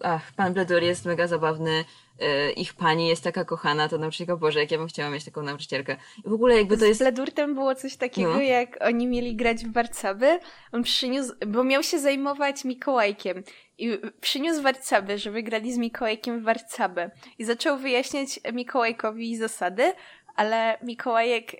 ach, 0.00 0.32
pan 0.32 0.54
Bledur 0.54 0.82
jest 0.82 1.04
mega 1.04 1.26
zabawny 1.26 1.84
E, 2.22 2.50
ich 2.50 2.74
pani 2.74 3.08
jest 3.08 3.24
taka 3.24 3.44
kochana, 3.44 3.88
to 3.88 3.98
nauczycielka, 3.98 4.36
Boże, 4.36 4.60
jak 4.60 4.70
ja 4.70 4.78
bym 4.78 4.88
chciała 4.88 5.10
mieć 5.10 5.24
taką 5.24 5.42
nauczycielkę. 5.42 5.96
I 6.26 6.28
w 6.28 6.32
ogóle 6.32 6.56
jakby 6.56 6.78
to 6.78 6.84
jest... 6.84 7.00
Z 7.00 7.02
Bledurtem 7.02 7.54
było 7.54 7.74
coś 7.74 7.96
takiego, 7.96 8.34
no. 8.34 8.40
jak 8.40 8.78
oni 8.80 9.06
mieli 9.06 9.36
grać 9.36 9.64
w 9.64 9.72
warcaby, 9.72 10.38
on 10.72 10.82
przyniósł, 10.82 11.32
bo 11.46 11.64
miał 11.64 11.82
się 11.82 11.98
zajmować 11.98 12.64
Mikołajkiem 12.64 13.42
i 13.78 13.98
przyniósł 14.20 14.62
warcaby, 14.62 15.18
żeby 15.18 15.42
grali 15.42 15.72
z 15.72 15.78
Mikołajkiem 15.78 16.40
w 16.40 16.44
warcaby 16.44 17.10
i 17.38 17.44
zaczął 17.44 17.78
wyjaśniać 17.78 18.40
Mikołajkowi 18.52 19.36
zasady, 19.36 19.92
ale 20.36 20.78
Mikołajek 20.82 21.54
y, 21.54 21.58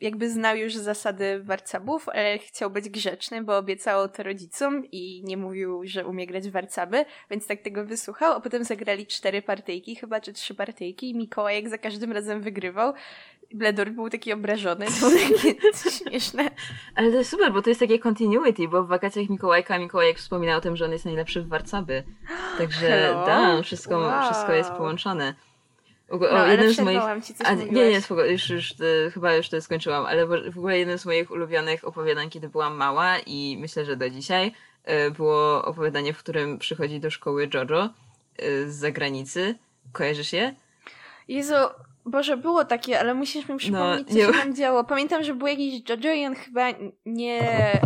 jakby 0.00 0.30
znał 0.30 0.56
już 0.56 0.74
zasady 0.74 1.40
warcabów, 1.42 2.08
ale 2.08 2.38
chciał 2.38 2.70
być 2.70 2.88
grzeczny, 2.88 3.44
bo 3.44 3.56
obiecał 3.56 4.08
to 4.08 4.22
rodzicom 4.22 4.84
i 4.92 5.22
nie 5.24 5.36
mówił, 5.36 5.80
że 5.84 6.06
umie 6.06 6.26
grać 6.26 6.48
w 6.48 6.52
warcaby, 6.52 7.04
więc 7.30 7.46
tak 7.46 7.62
tego 7.62 7.84
wysłuchał, 7.84 8.32
a 8.32 8.40
potem 8.40 8.64
zagrali 8.64 9.06
cztery 9.06 9.42
partyjki, 9.42 9.96
chyba 9.96 10.20
czy 10.20 10.32
trzy 10.32 10.54
partyjki 10.54 11.10
i 11.10 11.14
Mikołajek 11.14 11.68
za 11.68 11.78
każdym 11.78 12.12
razem 12.12 12.40
wygrywał. 12.40 12.92
Bledor 13.54 13.90
był 13.90 14.10
taki 14.10 14.32
obrażony, 14.32 14.86
to 15.00 15.10
takie 15.10 15.54
śmieszne. 15.98 16.50
Ale 16.94 17.10
to 17.10 17.16
jest 17.16 17.30
super, 17.30 17.52
bo 17.52 17.62
to 17.62 17.68
jest 17.70 17.80
takie 17.80 17.98
continuity, 17.98 18.68
bo 18.68 18.82
w 18.82 18.88
wakacjach 18.88 19.28
Mikołajka 19.28 19.78
Mikołajek 19.78 20.18
wspomina 20.18 20.56
o 20.56 20.60
tym, 20.60 20.76
że 20.76 20.84
on 20.84 20.92
jest 20.92 21.04
najlepszy 21.04 21.42
w 21.42 21.48
warcaby. 21.48 22.04
Także 22.58 22.88
da, 23.26 23.62
wszystko, 23.62 23.98
wow. 23.98 24.22
wszystko 24.22 24.52
jest 24.52 24.70
połączone. 24.70 25.34
O, 26.08 26.18
no, 26.18 26.46
jeden 26.46 26.74
z 26.74 26.80
moich. 26.80 27.24
Ci 27.24 27.34
coś 27.34 27.46
a, 27.46 27.54
nie, 27.54 27.90
nie, 27.90 28.00
spoko, 28.00 28.24
już, 28.24 28.50
już 28.50 28.80
y, 28.80 29.10
chyba 29.14 29.34
już 29.34 29.48
to 29.48 29.60
skończyłam, 29.60 30.06
ale 30.06 30.26
w 30.26 30.58
ogóle 30.58 30.78
jeden 30.78 30.98
z 30.98 31.06
moich 31.06 31.30
ulubionych 31.30 31.84
opowiadań, 31.84 32.30
kiedy 32.30 32.48
byłam 32.48 32.76
mała 32.76 33.18
i 33.18 33.56
myślę, 33.60 33.84
że 33.84 33.96
do 33.96 34.10
dzisiaj, 34.10 34.52
y, 35.06 35.10
było 35.10 35.64
opowiadanie, 35.64 36.12
w 36.12 36.18
którym 36.18 36.58
przychodzi 36.58 37.00
do 37.00 37.10
szkoły 37.10 37.48
Jojo 37.54 37.90
y, 38.42 38.72
z 38.72 38.74
zagranicy. 38.74 39.54
Kojarzysz 39.92 40.32
je? 40.32 40.54
Jezu, 41.28 41.54
Boże, 42.06 42.36
było 42.36 42.64
takie, 42.64 43.00
ale 43.00 43.14
musisz 43.14 43.48
mi 43.48 43.56
przypomnieć, 43.56 44.06
No, 44.08 44.12
co 44.12 44.14
nie- 44.14 44.26
się 44.26 44.32
tam 44.32 44.54
działo. 44.54 44.84
Pamiętam, 44.84 45.22
że 45.22 45.34
był 45.34 45.46
jakiś 45.46 45.82
Jojo 45.88 46.14
i 46.14 46.26
on 46.26 46.34
chyba 46.34 46.66
nie 47.06 47.40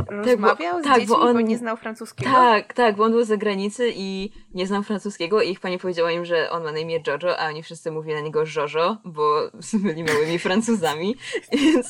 rozmawiał 0.09 0.81
z 0.81 0.85
tak, 0.85 0.95
dziećmi, 1.01 1.07
bo 1.07 1.17
bo, 1.17 1.23
on- 1.23 1.45
nie 1.45 1.59
znał 1.59 1.77
francuskiego. 1.77 2.31
Tak, 2.31 2.73
tak, 2.73 2.97
bo 2.97 3.05
on 3.05 3.13
był 3.13 3.25
z 3.25 3.29
zagranicy 3.29 3.93
i 3.97 4.33
nie 4.55 4.67
znam 4.67 4.85
francuskiego 4.85 5.43
i 5.43 5.51
ich 5.51 5.61
pani 5.61 5.79
powiedziała 5.79 6.11
im, 6.13 6.25
że 6.25 6.51
on 6.51 6.65
ma 6.65 6.73
na 6.73 6.79
imię 6.79 7.01
Jojo, 7.07 7.39
a 7.39 7.49
oni 7.49 7.63
wszyscy 7.63 7.91
mówili 7.91 8.15
na 8.15 8.21
niego 8.21 8.45
Jojo, 8.57 8.97
bo 9.05 9.51
byli 9.85 10.05
małymi 10.05 10.39
Francuzami, 10.39 11.17
więc 11.53 11.89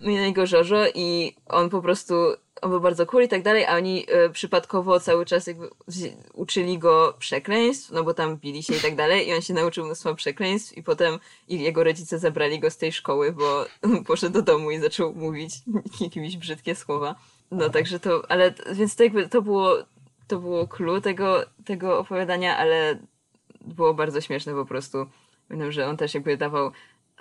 mówili 0.00 0.16
na 0.20 0.26
niego 0.26 0.42
Jojo 0.52 0.86
i 0.94 1.36
on 1.48 1.70
po 1.70 1.82
prostu, 1.82 2.14
on 2.62 2.70
był 2.70 2.80
bardzo 2.80 3.06
cool 3.06 3.24
i 3.24 3.28
tak 3.28 3.42
dalej, 3.42 3.64
a 3.64 3.76
oni 3.76 4.06
e, 4.08 4.30
przypadkowo 4.30 5.00
cały 5.00 5.26
czas 5.26 5.46
jakby 5.46 5.70
uczyli 6.34 6.78
go 6.78 7.14
przekleństw, 7.18 7.90
no 7.90 8.04
bo 8.04 8.14
tam 8.14 8.36
bili 8.36 8.62
się 8.62 8.74
i 8.74 8.80
tak 8.80 8.94
dalej 8.96 9.28
i 9.28 9.34
on 9.34 9.40
się 9.40 9.54
nauczył 9.54 9.84
mnóstwo 9.84 10.14
przekleństw 10.14 10.76
i 10.76 10.82
potem 10.82 11.18
ich, 11.48 11.60
jego 11.60 11.84
rodzice 11.84 12.18
zabrali 12.18 12.60
go 12.60 12.70
z 12.70 12.76
tej 12.76 12.92
szkoły, 12.92 13.32
bo 13.32 13.66
poszedł 14.06 14.32
do 14.32 14.42
domu 14.42 14.70
i 14.70 14.78
zaczął 14.78 15.14
mówić 15.14 15.54
jakieś 16.00 16.36
brzydkie 16.36 16.74
słowa. 16.74 17.14
No 17.50 17.70
także 17.70 18.00
to, 18.00 18.22
ale 18.28 18.54
więc 18.72 18.96
to 18.96 19.02
jakby 19.02 19.28
to 19.28 19.42
było, 19.42 19.76
to 20.28 20.38
było 20.38 20.68
clue 20.68 21.00
tego, 21.00 21.44
tego 21.64 21.98
opowiadania, 21.98 22.56
ale 22.56 22.98
było 23.60 23.94
bardzo 23.94 24.20
śmieszne 24.20 24.52
po 24.52 24.64
prostu. 24.64 25.06
Pamiętam, 25.48 25.72
że 25.72 25.86
on 25.86 25.96
też 25.96 26.14
jakby 26.14 26.36
dawał, 26.36 26.70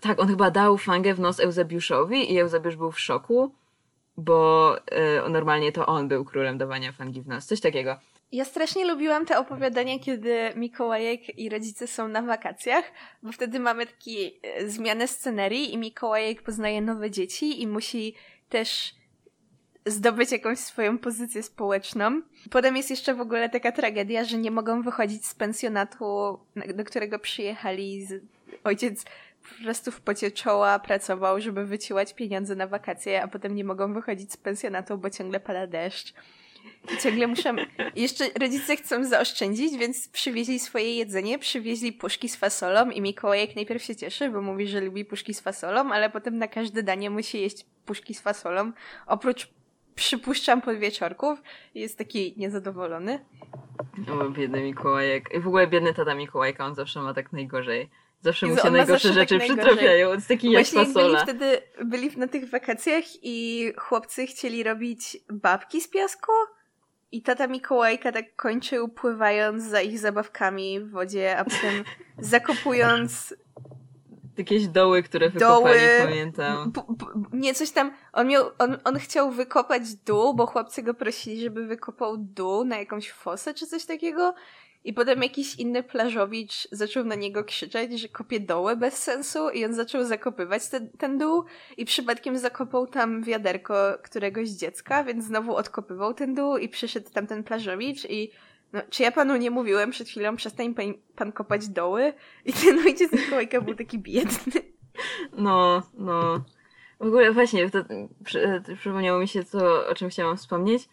tak, 0.01 0.21
on 0.21 0.27
chyba 0.27 0.51
dał 0.51 0.77
fangę 0.77 1.13
w 1.13 1.19
nos 1.19 1.39
Eusebiuszowi 1.39 2.33
i 2.33 2.39
Eusebiusz 2.39 2.75
był 2.75 2.91
w 2.91 2.99
szoku, 2.99 3.51
bo 4.17 4.75
e, 4.91 5.29
normalnie 5.29 5.71
to 5.71 5.85
on 5.85 6.07
był 6.07 6.25
królem 6.25 6.57
dawania 6.57 6.91
fangi 6.91 7.21
w 7.21 7.27
nos, 7.27 7.45
coś 7.45 7.61
takiego. 7.61 7.99
Ja 8.31 8.45
strasznie 8.45 8.85
lubiłam 8.85 9.25
te 9.25 9.39
opowiadania, 9.39 9.99
kiedy 9.99 10.51
Mikołajek 10.55 11.39
i 11.39 11.49
rodzice 11.49 11.87
są 11.87 12.07
na 12.07 12.21
wakacjach, 12.21 12.91
bo 13.23 13.31
wtedy 13.31 13.59
mamy 13.59 13.85
taki 13.85 14.39
e, 14.43 14.69
zmianę 14.69 15.07
scenerii 15.07 15.73
i 15.73 15.77
Mikołajek 15.77 16.41
poznaje 16.41 16.81
nowe 16.81 17.11
dzieci 17.11 17.61
i 17.61 17.67
musi 17.67 18.15
też 18.49 18.95
zdobyć 19.85 20.31
jakąś 20.31 20.59
swoją 20.59 20.97
pozycję 20.97 21.43
społeczną. 21.43 22.21
Potem 22.51 22.77
jest 22.77 22.89
jeszcze 22.89 23.13
w 23.13 23.21
ogóle 23.21 23.49
taka 23.49 23.71
tragedia, 23.71 24.23
że 24.23 24.37
nie 24.37 24.51
mogą 24.51 24.81
wychodzić 24.81 25.25
z 25.25 25.35
pensjonatu, 25.35 26.39
na- 26.55 26.73
do 26.73 26.83
którego 26.83 27.19
przyjechali. 27.19 28.05
Z... 28.05 28.23
Ojciec 28.63 29.05
po 29.49 29.63
prostu 29.63 29.91
w 29.91 30.01
pocie 30.01 30.31
czoła 30.31 30.79
pracował, 30.79 31.41
żeby 31.41 31.65
wyciłać 31.65 32.13
pieniądze 32.13 32.55
na 32.55 32.67
wakacje, 32.67 33.23
a 33.23 33.27
potem 33.27 33.55
nie 33.55 33.63
mogą 33.63 33.93
wychodzić 33.93 34.31
z 34.31 34.37
pensjonatu, 34.37 34.97
bo 34.97 35.09
ciągle 35.09 35.39
pada 35.39 35.67
deszcz. 35.67 36.13
I 36.93 36.97
ciągle 36.97 37.27
muszą. 37.27 37.55
i 37.95 38.01
Jeszcze 38.01 38.25
rodzice 38.39 38.75
chcą 38.75 39.03
zaoszczędzić, 39.03 39.77
więc 39.77 40.07
przywieźli 40.07 40.59
swoje 40.59 40.95
jedzenie, 40.95 41.39
przywieźli 41.39 41.93
puszki 41.93 42.29
z 42.29 42.35
fasolą 42.35 42.89
i 42.89 43.01
Mikołajek 43.01 43.55
najpierw 43.55 43.83
się 43.83 43.95
cieszy, 43.95 44.29
bo 44.29 44.41
mówi, 44.41 44.67
że 44.67 44.81
lubi 44.81 45.05
puszki 45.05 45.33
z 45.33 45.41
fasolą, 45.41 45.91
ale 45.93 46.09
potem 46.09 46.37
na 46.37 46.47
każde 46.47 46.83
danie 46.83 47.09
musi 47.09 47.41
jeść 47.41 47.65
puszki 47.85 48.13
z 48.13 48.21
fasolą. 48.21 48.71
Oprócz, 49.07 49.49
przypuszczam, 49.95 50.61
podwieczorków. 50.61 51.41
Jest 51.75 51.97
taki 51.97 52.33
niezadowolony. 52.37 53.25
O, 54.11 54.29
biedny 54.29 54.61
Mikołajek. 54.61 55.29
I 55.33 55.39
w 55.39 55.47
ogóle 55.47 55.67
biedny 55.67 55.93
tata 55.93 56.15
Mikołajka, 56.15 56.65
on 56.65 56.75
zawsze 56.75 56.99
ma 56.99 57.13
tak 57.13 57.33
najgorzej. 57.33 57.89
Zawsze 58.25 58.47
mu 58.47 58.57
się 58.57 58.71
najgorsze 58.71 59.07
tak 59.07 59.17
rzeczy 59.17 59.37
najgorzej. 59.37 59.65
przytrafiają. 59.65 60.09
On 60.09 60.15
jest 60.15 60.27
taki 60.27 60.51
jak 60.51 60.65
byli 60.93 61.17
wtedy 61.23 61.61
byli 61.85 62.17
na 62.17 62.27
tych 62.27 62.49
wakacjach 62.49 63.03
i 63.23 63.71
chłopcy 63.77 64.25
chcieli 64.27 64.63
robić 64.63 65.17
babki 65.29 65.81
z 65.81 65.87
piasku 65.87 66.31
i 67.11 67.21
tata 67.21 67.47
Mikołajka 67.47 68.11
tak 68.11 68.35
kończył 68.35 68.89
pływając 68.89 69.63
za 69.63 69.81
ich 69.81 69.99
zabawkami 69.99 70.79
w 70.79 70.91
wodzie, 70.91 71.37
a 71.37 71.43
potem 71.43 71.83
zakopując 72.31 73.35
Jakieś 74.37 74.67
doły, 74.67 75.03
które 75.03 75.29
Doły. 75.29 75.69
wykopali, 75.73 76.09
pamiętam. 76.09 76.71
p- 76.71 76.81
p- 76.99 77.05
nie 77.33 77.53
coś 77.53 77.71
tam, 77.71 77.91
on 78.13 78.27
miał, 78.27 78.45
on, 78.59 78.77
on 78.83 78.99
chciał 78.99 79.31
wykopać 79.31 79.95
dół, 79.95 80.33
bo 80.33 80.45
chłopcy 80.45 80.83
go 80.83 80.93
prosili, 80.93 81.41
żeby 81.41 81.67
wykopał 81.67 82.17
dół 82.17 82.63
na 82.65 82.77
jakąś 82.77 83.11
fosę 83.11 83.53
czy 83.53 83.67
coś 83.67 83.85
takiego 83.85 84.33
i 84.85 84.93
potem 84.93 85.23
jakiś 85.23 85.55
inny 85.55 85.83
plażowicz 85.83 86.67
zaczął 86.71 87.03
na 87.03 87.15
niego 87.15 87.43
krzyczeć, 87.43 87.99
że 87.99 88.07
kopie 88.07 88.39
doły 88.39 88.77
bez 88.77 88.97
sensu 88.97 89.49
i 89.49 89.65
on 89.65 89.73
zaczął 89.73 90.03
zakopywać 90.03 90.67
ten, 90.69 90.89
ten 90.89 91.17
dół 91.17 91.43
i 91.77 91.85
przypadkiem 91.85 92.37
zakopał 92.37 92.87
tam 92.87 93.23
wiaderko 93.23 93.75
któregoś 94.03 94.49
dziecka, 94.49 95.03
więc 95.03 95.25
znowu 95.25 95.55
odkopywał 95.55 96.13
ten 96.13 96.33
dół 96.33 96.57
i 96.57 96.69
przyszedł 96.69 97.09
tam 97.09 97.27
ten 97.27 97.43
plażowicz 97.43 98.05
i 98.09 98.31
no, 98.73 98.81
czy 98.89 99.03
ja 99.03 99.11
panu 99.11 99.35
nie 99.35 99.51
mówiłem 99.51 99.91
przed 99.91 100.07
chwilą, 100.07 100.35
przestań 100.35 100.73
pan, 100.73 100.93
pan 101.15 101.31
kopać 101.31 101.67
doły? 101.67 102.13
I 102.45 102.53
ten 102.53 102.79
ojciec 102.79 103.11
Mikołajka 103.11 103.61
był 103.61 103.75
taki 103.75 103.99
biedny. 103.99 104.61
No, 105.37 105.83
no. 105.93 106.43
W 106.99 107.07
ogóle 107.07 107.31
właśnie, 107.31 107.69
to, 107.69 107.79
przy, 108.23 108.61
przypomniało 108.77 109.19
mi 109.19 109.27
się 109.27 109.43
to, 109.43 109.87
o 109.87 109.95
czym 109.95 110.09
chciałam 110.09 110.37
wspomnieć. 110.37 110.89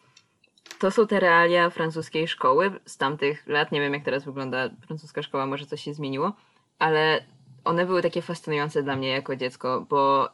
To 0.78 0.90
są 0.90 1.06
te 1.06 1.20
realia 1.20 1.70
francuskiej 1.70 2.28
szkoły 2.28 2.70
z 2.84 2.96
tamtych 2.96 3.46
lat. 3.46 3.72
Nie 3.72 3.80
wiem, 3.80 3.94
jak 3.94 4.04
teraz 4.04 4.24
wygląda 4.24 4.70
francuska 4.86 5.22
szkoła, 5.22 5.46
może 5.46 5.66
coś 5.66 5.82
się 5.82 5.94
zmieniło, 5.94 6.32
ale 6.78 7.24
one 7.64 7.86
były 7.86 8.02
takie 8.02 8.22
fascynujące 8.22 8.82
dla 8.82 8.96
mnie 8.96 9.08
jako 9.08 9.36
dziecko, 9.36 9.86
bo 9.90 10.28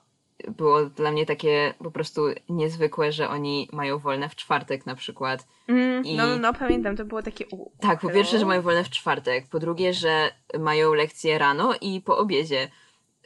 było 0.49 0.85
dla 0.85 1.11
mnie 1.12 1.26
takie 1.26 1.74
po 1.79 1.91
prostu 1.91 2.22
niezwykłe, 2.49 3.12
że 3.12 3.29
oni 3.29 3.68
mają 3.72 3.99
wolne 3.99 4.29
w 4.29 4.37
czwartek 4.37 4.87
na 4.87 4.95
przykład. 4.95 5.47
Mm, 5.68 6.05
I- 6.05 6.16
No, 6.16 6.37
no, 6.37 6.55
pamiętam, 6.55 6.97
to 6.97 7.05
było 7.05 7.22
takie... 7.22 7.45
U, 7.51 7.70
Tak, 7.81 8.01
po 8.01 8.09
pierwsze, 8.11 8.39
że 8.39 8.47
mają 8.47 8.62
wolne 8.62 8.85
w 8.85 8.91
czwartek. 8.91 9.47
Po 9.49 9.59
drugie, 9.59 9.95
że 9.95 10.31
mają 10.59 10.95
lekcje 10.95 11.39
rano 11.39 11.74
i 11.81 12.01
po 12.01 12.18
obiedzie. 12.18 12.68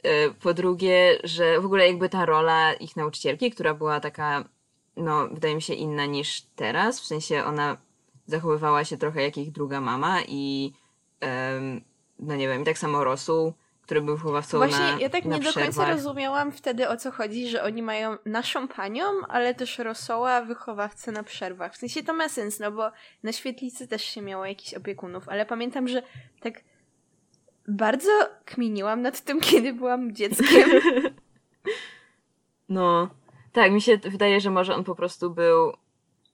E, 0.03 0.29
Po 0.29 0.53
drugie, 0.53 1.17
że 1.23 1.61
w 1.61 1.65
ogóle 1.65 1.87
jakby 1.87 2.09
ta 2.09 2.25
rola 2.25 2.73
ich 2.73 2.95
nauczycielki, 2.95 3.51
która 3.51 3.73
była 3.73 3.99
taka, 3.99 4.49
no, 4.97 5.27
wydaje 5.27 5.55
mi 5.55 5.61
się 5.61 5.73
inna 5.73 6.05
niż 6.05 6.41
teraz. 6.55 7.01
W 7.01 7.05
sensie 7.05 7.43
ona 7.43 7.77
zachowywała 8.25 8.83
się 8.83 8.97
trochę 8.97 9.21
jak 9.21 9.37
ich 9.37 9.51
druga 9.51 9.81
mama 9.81 10.21
i 10.27 10.73
em, 11.19 11.81
no 12.19 12.35
nie 12.35 12.47
wiem, 12.47 12.61
i 12.61 12.65
tak 12.65 12.77
samo 12.77 13.03
Rosół, 13.03 13.53
który 13.81 14.01
był 14.01 14.15
wychowawcą 14.15 14.57
Właśnie, 14.57 14.79
na 14.79 14.99
ja 14.99 15.09
tak 15.09 15.25
na 15.25 15.37
nie 15.37 15.43
do 15.43 15.53
końca 15.53 15.71
przerwach. 15.71 15.89
rozumiałam 15.89 16.51
wtedy, 16.51 16.89
o 16.89 16.97
co 16.97 17.11
chodzi, 17.11 17.49
że 17.49 17.63
oni 17.63 17.81
mają 17.81 18.17
naszą 18.25 18.67
panią, 18.67 19.05
ale 19.29 19.55
też 19.55 19.77
rosoła 19.77 20.41
wychowawcę 20.41 21.11
na 21.11 21.23
przerwach. 21.23 21.73
W 21.73 21.77
sensie 21.77 22.03
to 22.03 22.13
ma 22.13 22.29
sens, 22.29 22.59
no 22.59 22.71
bo 22.71 22.91
na 23.23 23.31
świetlicy 23.31 23.87
też 23.87 24.03
się 24.03 24.21
miało 24.21 24.45
jakichś 24.45 24.73
opiekunów, 24.73 25.29
ale 25.29 25.45
pamiętam, 25.45 25.87
że 25.87 26.03
tak 26.41 26.61
bardzo 27.67 28.11
kminiłam 28.45 29.01
nad 29.01 29.21
tym, 29.21 29.41
kiedy 29.49 29.73
byłam 29.73 30.15
dzieckiem. 30.15 30.69
No, 32.69 33.09
tak, 33.53 33.71
mi 33.71 33.81
się 33.81 33.97
wydaje, 33.97 34.41
że 34.41 34.49
może 34.49 34.75
on 34.75 34.83
po 34.83 34.95
prostu 34.95 35.31
był 35.31 35.73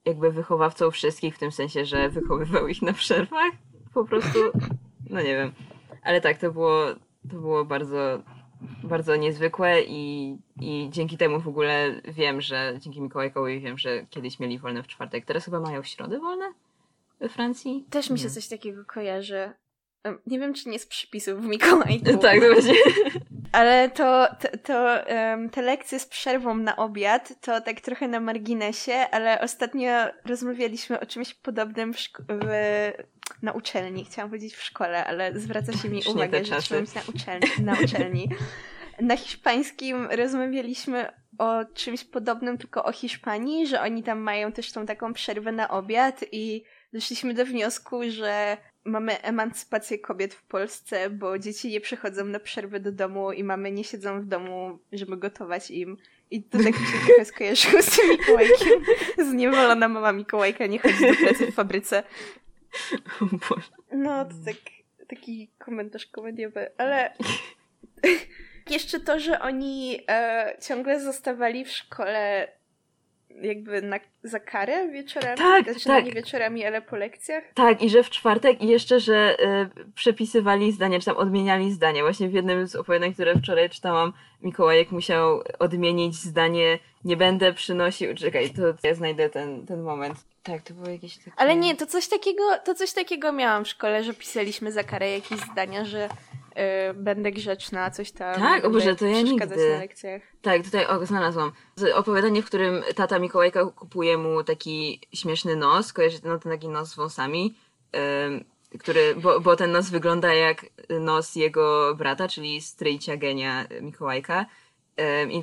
jakby 0.06 0.32
wychowawcą 0.32 0.92
wszystkich, 0.92 1.36
w 1.36 1.40
tym 1.40 1.52
sensie, 1.52 1.86
że 1.86 2.10
wychowywał 2.10 2.68
ich 2.68 2.82
na 2.82 2.94
przerwach. 2.94 3.52
Po 3.94 4.06
prostu, 4.06 4.40
no 5.10 5.22
nie 5.22 5.36
wiem. 5.36 5.52
Ale 6.04 6.22
tak, 6.22 6.38
to 6.38 6.52
było, 6.52 6.86
to 7.32 7.36
było 7.36 7.66
bardzo, 7.66 8.24
bardzo 8.84 9.16
niezwykłe 9.16 9.82
i, 9.84 10.36
i 10.62 10.88
dzięki 10.92 11.18
temu 11.18 11.40
w 11.40 11.48
ogóle 11.48 12.02
wiem, 12.04 12.42
że 12.42 12.74
dzięki 12.80 13.02
Mikołajkowi 13.02 13.60
wiem, 13.60 13.78
że 13.78 14.06
kiedyś 14.10 14.40
mieli 14.40 14.60
wolne 14.60 14.84
w 14.84 14.88
czwartek. 14.88 15.26
Teraz 15.26 15.46
chyba 15.46 15.60
mają 15.60 15.84
w 15.84 15.88
środę 15.88 16.20
wolne 16.20 16.54
we 17.20 17.30
Francji? 17.30 17.86
Też 17.90 18.10
mi 18.10 18.20
się 18.20 18.26
Nie. 18.26 18.30
coś 18.30 18.48
takiego 18.48 18.86
kojarzy. 18.86 19.52
Nie 20.28 20.40
wiem, 20.40 20.54
czy 20.54 20.70
nie 20.70 20.80
z 20.80 20.86
przypisów 20.86 21.42
w 21.42 21.46
Mikołajku. 21.46 22.18
Tak, 22.22 22.40
to 22.42 22.54
właśnie. 22.54 22.74
Ale 23.52 23.89
to, 23.89 24.28
to, 24.39 24.58
to 24.64 25.08
em, 25.08 25.50
te 25.50 25.62
lekcje 25.62 26.00
z 26.00 26.06
przerwą 26.06 26.56
na 26.56 26.76
obiad, 26.76 27.34
to 27.41 27.62
tak 27.62 27.82
trochę 27.82 28.08
na 28.08 28.20
marginesie, 28.20 28.93
ale 29.12 29.41
ostatnio 29.41 29.91
rozmawialiśmy 30.26 31.00
o 31.00 31.06
czymś 31.06 31.34
podobnym 31.34 31.93
w 31.93 31.97
w, 32.28 32.91
na 33.41 33.52
uczelni. 33.52 34.06
Chciałam 34.06 34.30
powiedzieć 34.30 34.56
w 34.56 34.64
szkole, 34.64 35.06
ale 35.06 35.39
zwraca 35.39 35.74
się 35.74 35.89
mi 35.89 36.02
uwagę, 36.08 36.45
że 36.45 36.62
trzeba 36.62 36.82
być 36.82 36.95
na 36.95 37.02
uczelni, 37.08 37.47
na 37.64 37.74
uczelni. 37.84 38.30
Na 39.02 39.18
hiszpańskim 39.18 40.06
rozmawialiśmy 40.12 41.06
o 41.38 41.66
czymś 41.74 42.04
podobnym, 42.04 42.58
tylko 42.58 42.84
o 42.84 42.91
Hiszpanii, 42.91 43.68
że 43.68 43.82
oni 43.82 44.04
tam 44.04 44.20
mają 44.20 44.52
też 44.52 44.72
tą 44.72 44.86
taką 44.86 45.14
przerwę 45.14 45.52
na 45.52 45.70
obiad 45.70 46.26
i 46.32 46.64
doszliśmy 46.93 47.34
do 47.34 47.45
wniosku, 47.45 48.02
że 48.08 48.58
mamy 48.86 49.22
emancypację 49.22 50.00
kobiet 50.00 50.34
w 50.34 50.44
Polsce, 50.44 51.10
bo 51.10 51.40
dzieci 51.40 51.70
nie 51.70 51.82
przychodzą 51.82 52.26
na 52.26 52.40
przerwę 52.40 52.80
do 52.80 52.92
domu 52.92 53.32
i 53.32 53.44
mamy 53.44 53.72
nie 53.72 53.84
siedzą 53.84 54.22
w 54.22 54.26
domu, 54.26 54.80
żeby 54.92 55.18
gotować 55.18 55.72
im. 55.72 55.98
I 56.32 56.44
to 56.44 56.58
tak 56.58 56.80
mi 56.80 56.88
się 56.88 56.98
trochę 57.08 57.26
skojarzyło 57.26 57.82
z 57.82 58.00
Mikołajkiem. 58.10 58.84
Zniewolona 59.18 59.88
mama 59.88 60.12
Mikołajka 60.12 60.66
nie 60.66 60.80
chodzi 60.80 61.08
do 61.08 61.16
pracy 61.16 61.52
w 61.52 61.56
fabryce. 61.56 62.04
No, 63.92 64.26
to 64.26 64.32
tak, 64.46 64.56
taki 65.08 65.52
komentarz 65.58 66.06
komediowy, 66.06 66.72
ale 66.78 67.14
jeszcze 68.70 69.00
to, 69.00 69.20
że 69.20 69.40
oni 69.40 70.04
e, 70.08 70.58
ciągle 70.62 71.02
zostawali 71.02 71.66
w 71.66 71.72
szkole 71.72 72.48
jakby 73.42 73.82
na, 73.82 74.00
za 74.24 74.40
karę 74.40 74.88
wieczorami? 74.88 75.38
Tak, 75.38 75.64
znaczy, 75.64 75.86
tak. 75.86 76.06
nie 76.06 76.12
wieczorami, 76.12 76.66
ale 76.66 76.82
po 76.82 76.96
lekcjach? 76.96 77.44
Tak, 77.54 77.82
i 77.82 77.90
że 77.90 78.04
w 78.04 78.10
czwartek 78.10 78.62
i 78.62 78.68
jeszcze, 78.68 79.00
że 79.00 79.38
y, 79.80 79.92
przepisywali 79.96 80.72
zdania, 80.72 81.00
czy 81.00 81.06
tam 81.06 81.18
odmieniali 81.18 81.72
zdania. 81.72 82.02
Właśnie 82.02 82.30
w 82.30 82.34
jednym 82.34 82.68
z 82.68 82.76
opowiadań, 82.76 83.14
które 83.14 83.36
wczoraj 83.36 83.70
czytałam, 83.70 84.14
Mikołajek 84.42 84.92
musiał 84.92 85.44
odmienić 85.60 86.16
zdanie 86.16 86.80
nie 87.06 87.18
będę 87.18 87.54
przynosił... 87.54 88.16
Czekaj, 88.16 88.50
to 88.50 88.88
ja 88.88 88.96
znajdę 88.96 89.30
ten, 89.30 89.66
ten 89.66 89.82
moment. 89.82 90.18
Tak, 90.44 90.62
to 90.62 90.74
było 90.74 90.90
jakieś 90.90 91.18
takie... 91.18 91.32
Ale 91.38 91.56
nie, 91.56 91.76
to 91.76 91.86
coś 91.86 92.08
takiego, 92.08 92.44
to 92.66 92.76
coś 92.76 92.94
takiego 92.94 93.32
miałam 93.32 93.66
w 93.66 93.68
szkole, 93.68 94.04
że 94.04 94.14
pisaliśmy 94.14 94.72
za 94.72 94.84
karę 94.84 95.12
jakieś 95.12 95.40
zdania, 95.40 95.86
że 95.86 96.10
y, 96.89 96.93
będę 96.93 97.32
grzeczna, 97.32 97.91
coś 97.91 98.12
tam. 98.12 98.36
Tak, 98.36 98.66
o 98.66 98.70
Boże, 98.70 98.95
to 98.95 99.05
ja 99.05 99.22
nigdy. 99.22 99.70
na 99.72 99.80
lekcjach. 99.80 100.22
Tak, 100.41 100.64
tutaj 100.64 100.86
o, 100.86 101.05
znalazłam. 101.05 101.51
Opowiadanie, 101.95 102.41
w 102.41 102.45
którym 102.45 102.84
tata 102.95 103.20
Mikołajka 103.20 103.66
kupuje 103.66 104.18
mu 104.18 104.43
taki 104.43 105.01
śmieszny 105.14 105.55
nos, 105.55 105.93
kojarzycie 105.93 106.28
no, 106.28 106.39
ten 106.39 106.51
taki 106.51 106.68
nos 106.70 106.89
z 106.89 106.95
wąsami, 106.95 107.55
ym, 108.26 108.45
który, 108.80 109.16
bo, 109.16 109.39
bo 109.39 109.55
ten 109.55 109.72
nos 109.72 109.89
wygląda 109.89 110.34
jak 110.34 110.66
nos 110.99 111.36
jego 111.36 111.95
brata, 111.95 112.28
czyli 112.28 112.62
stryjcia 112.62 113.18
genia 113.18 113.66
Mikołajka. 113.82 114.45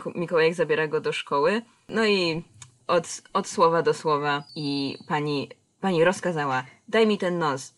Ku- 0.02 0.12
Mikołajek 0.14 0.54
zabiera 0.54 0.86
go 0.86 1.00
do 1.00 1.12
szkoły. 1.12 1.62
No 1.88 2.06
i 2.06 2.42
od, 2.86 3.22
od 3.32 3.48
słowa 3.48 3.82
do 3.82 3.94
słowa 3.94 4.44
i 4.56 4.98
pani, 5.08 5.50
pani 5.80 6.04
rozkazała, 6.04 6.64
daj 6.88 7.06
mi 7.06 7.18
ten 7.18 7.38
nos. 7.38 7.74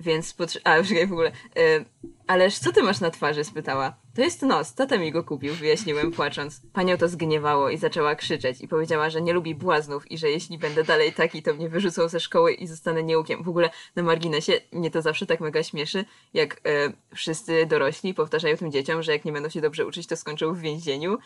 Więc 0.00 0.34
potrze- 0.34 0.60
A, 0.64 0.82
czekaj 0.82 1.06
w 1.06 1.12
ogóle. 1.12 1.32
Y, 1.58 1.84
ależ 2.26 2.58
co 2.58 2.72
ty 2.72 2.82
masz 2.82 3.00
na 3.00 3.10
twarzy? 3.10 3.44
spytała. 3.44 3.96
To 4.14 4.22
jest 4.22 4.42
nos, 4.42 4.74
tata 4.74 4.98
mi 4.98 5.12
go 5.12 5.24
kupił, 5.24 5.54
wyjaśniłem 5.54 6.12
płacząc. 6.12 6.60
Panią 6.72 6.96
to 6.96 7.08
zgniewało 7.08 7.70
i 7.70 7.78
zaczęła 7.78 8.14
krzyczeć 8.14 8.60
i 8.60 8.68
powiedziała, 8.68 9.10
że 9.10 9.22
nie 9.22 9.32
lubi 9.32 9.54
błaznów 9.54 10.10
i 10.10 10.18
że 10.18 10.30
jeśli 10.30 10.58
będę 10.58 10.84
dalej 10.84 11.12
taki, 11.12 11.42
to 11.42 11.54
mnie 11.54 11.68
wyrzucą 11.68 12.08
ze 12.08 12.20
szkoły 12.20 12.52
i 12.52 12.66
zostanę 12.66 13.02
nieukiem. 13.02 13.42
W 13.42 13.48
ogóle 13.48 13.70
na 13.96 14.02
marginesie 14.02 14.52
mnie 14.72 14.90
to 14.90 15.02
zawsze 15.02 15.26
tak 15.26 15.40
mega 15.40 15.62
śmieszy, 15.62 16.04
jak 16.34 16.54
y, 16.54 16.92
wszyscy 17.14 17.66
dorośli 17.66 18.14
powtarzają 18.14 18.56
tym 18.56 18.72
dzieciom, 18.72 19.02
że 19.02 19.12
jak 19.12 19.24
nie 19.24 19.32
będą 19.32 19.48
się 19.48 19.60
dobrze 19.60 19.86
uczyć, 19.86 20.06
to 20.06 20.16
skończą 20.16 20.54
w 20.54 20.58
więzieniu. 20.60 21.18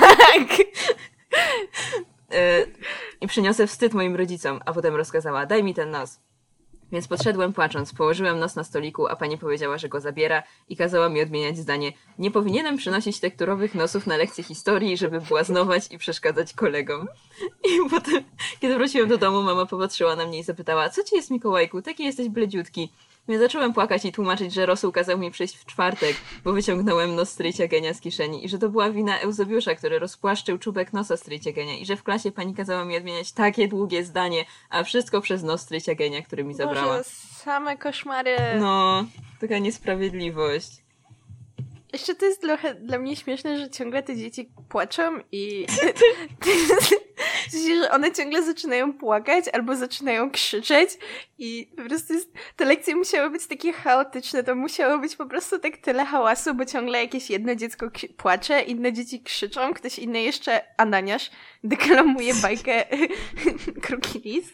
Tak! 0.00 0.58
E, 2.32 2.66
I 3.20 3.26
przyniosę 3.26 3.66
wstyd 3.66 3.94
moim 3.94 4.16
rodzicom, 4.16 4.60
a 4.66 4.72
potem 4.72 4.94
rozkazała, 4.96 5.46
daj 5.46 5.62
mi 5.64 5.74
ten 5.74 5.90
nos. 5.90 6.20
Więc 6.94 7.08
podszedłem 7.08 7.52
płacząc, 7.52 7.92
położyłem 7.92 8.38
nos 8.38 8.56
na 8.56 8.64
stoliku, 8.64 9.06
a 9.06 9.16
pani 9.16 9.38
powiedziała, 9.38 9.78
że 9.78 9.88
go 9.88 10.00
zabiera 10.00 10.42
i 10.68 10.76
kazała 10.76 11.08
mi 11.08 11.22
odmieniać 11.22 11.58
zdanie. 11.58 11.92
Nie 12.18 12.30
powinienem 12.30 12.76
przynosić 12.76 13.20
tekturowych 13.20 13.74
nosów 13.74 14.06
na 14.06 14.16
lekcje 14.16 14.44
historii, 14.44 14.96
żeby 14.96 15.20
błaznować 15.20 15.92
i 15.92 15.98
przeszkadzać 15.98 16.52
kolegom. 16.52 17.08
I 17.64 17.90
potem, 17.90 18.24
kiedy 18.60 18.74
wróciłem 18.74 19.08
do 19.08 19.18
domu, 19.18 19.42
mama 19.42 19.66
popatrzyła 19.66 20.16
na 20.16 20.26
mnie 20.26 20.38
i 20.38 20.42
zapytała, 20.42 20.90
co 20.90 21.04
ci 21.04 21.16
jest 21.16 21.30
Mikołajku, 21.30 21.82
taki 21.82 22.04
jesteś 22.04 22.28
bledziutki. 22.28 22.92
Więc 23.28 23.42
zacząłem 23.42 23.72
płakać 23.72 24.04
i 24.04 24.12
tłumaczyć, 24.12 24.54
że 24.54 24.66
Rosół 24.66 24.92
kazał 24.92 25.18
mi 25.18 25.30
przyjść 25.30 25.56
w 25.56 25.66
czwartek, 25.66 26.16
bo 26.44 26.52
wyciągnąłem 26.52 27.14
nos 27.14 27.30
stryjcia 27.30 27.66
genia 27.66 27.94
z 27.94 28.00
kieszeni 28.00 28.44
i 28.44 28.48
że 28.48 28.58
to 28.58 28.68
była 28.68 28.90
wina 28.90 29.20
Eusebiusza, 29.20 29.74
który 29.74 29.98
rozpłaszczył 29.98 30.58
czubek 30.58 30.92
nosa 30.92 31.16
stryjcia 31.16 31.52
genia 31.52 31.78
i 31.78 31.86
że 31.86 31.96
w 31.96 32.02
klasie 32.02 32.32
pani 32.32 32.54
kazała 32.54 32.84
mi 32.84 32.96
odmieniać 32.96 33.32
takie 33.32 33.68
długie 33.68 34.04
zdanie, 34.04 34.44
a 34.70 34.84
wszystko 34.84 35.20
przez 35.20 35.42
nos 35.42 35.60
stryjcia 35.60 35.94
genia, 35.94 36.22
który 36.22 36.44
mi 36.44 36.54
zabrała. 36.54 36.96
Boże, 36.96 37.04
same 37.44 37.76
koszmary. 37.76 38.36
No, 38.60 39.04
taka 39.40 39.58
niesprawiedliwość. 39.58 40.84
Jeszcze 41.92 42.14
to 42.14 42.26
jest 42.26 42.40
trochę 42.40 42.74
dla 42.74 42.98
mnie 42.98 43.16
śmieszne, 43.16 43.58
że 43.58 43.70
ciągle 43.70 44.02
te 44.02 44.16
dzieci 44.16 44.50
płaczą 44.68 45.20
i 45.32 45.66
że 47.52 47.90
one 47.90 48.12
ciągle 48.12 48.42
zaczynają 48.42 48.92
płakać 48.92 49.44
albo 49.52 49.76
zaczynają 49.76 50.30
krzyczeć 50.30 50.90
i 51.38 51.70
po 51.76 51.82
prostu 51.82 52.12
jest, 52.12 52.32
te 52.56 52.64
lekcje 52.64 52.96
musiały 52.96 53.30
być 53.30 53.46
takie 53.46 53.72
chaotyczne, 53.72 54.44
to 54.44 54.54
musiało 54.54 54.98
być 54.98 55.16
po 55.16 55.26
prostu 55.26 55.58
tak 55.58 55.76
tyle 55.76 56.04
hałasu, 56.04 56.54
bo 56.54 56.64
ciągle 56.64 57.02
jakieś 57.02 57.30
jedno 57.30 57.54
dziecko 57.54 57.86
płacze, 58.16 58.62
inne 58.62 58.92
dzieci 58.92 59.20
krzyczą, 59.22 59.74
ktoś 59.74 59.98
inny 59.98 60.22
jeszcze, 60.22 60.60
Ananiasz, 60.76 61.30
deklamuje 61.64 62.34
bajkę 62.42 62.84
Kruki 63.82 64.18
Lis. 64.18 64.46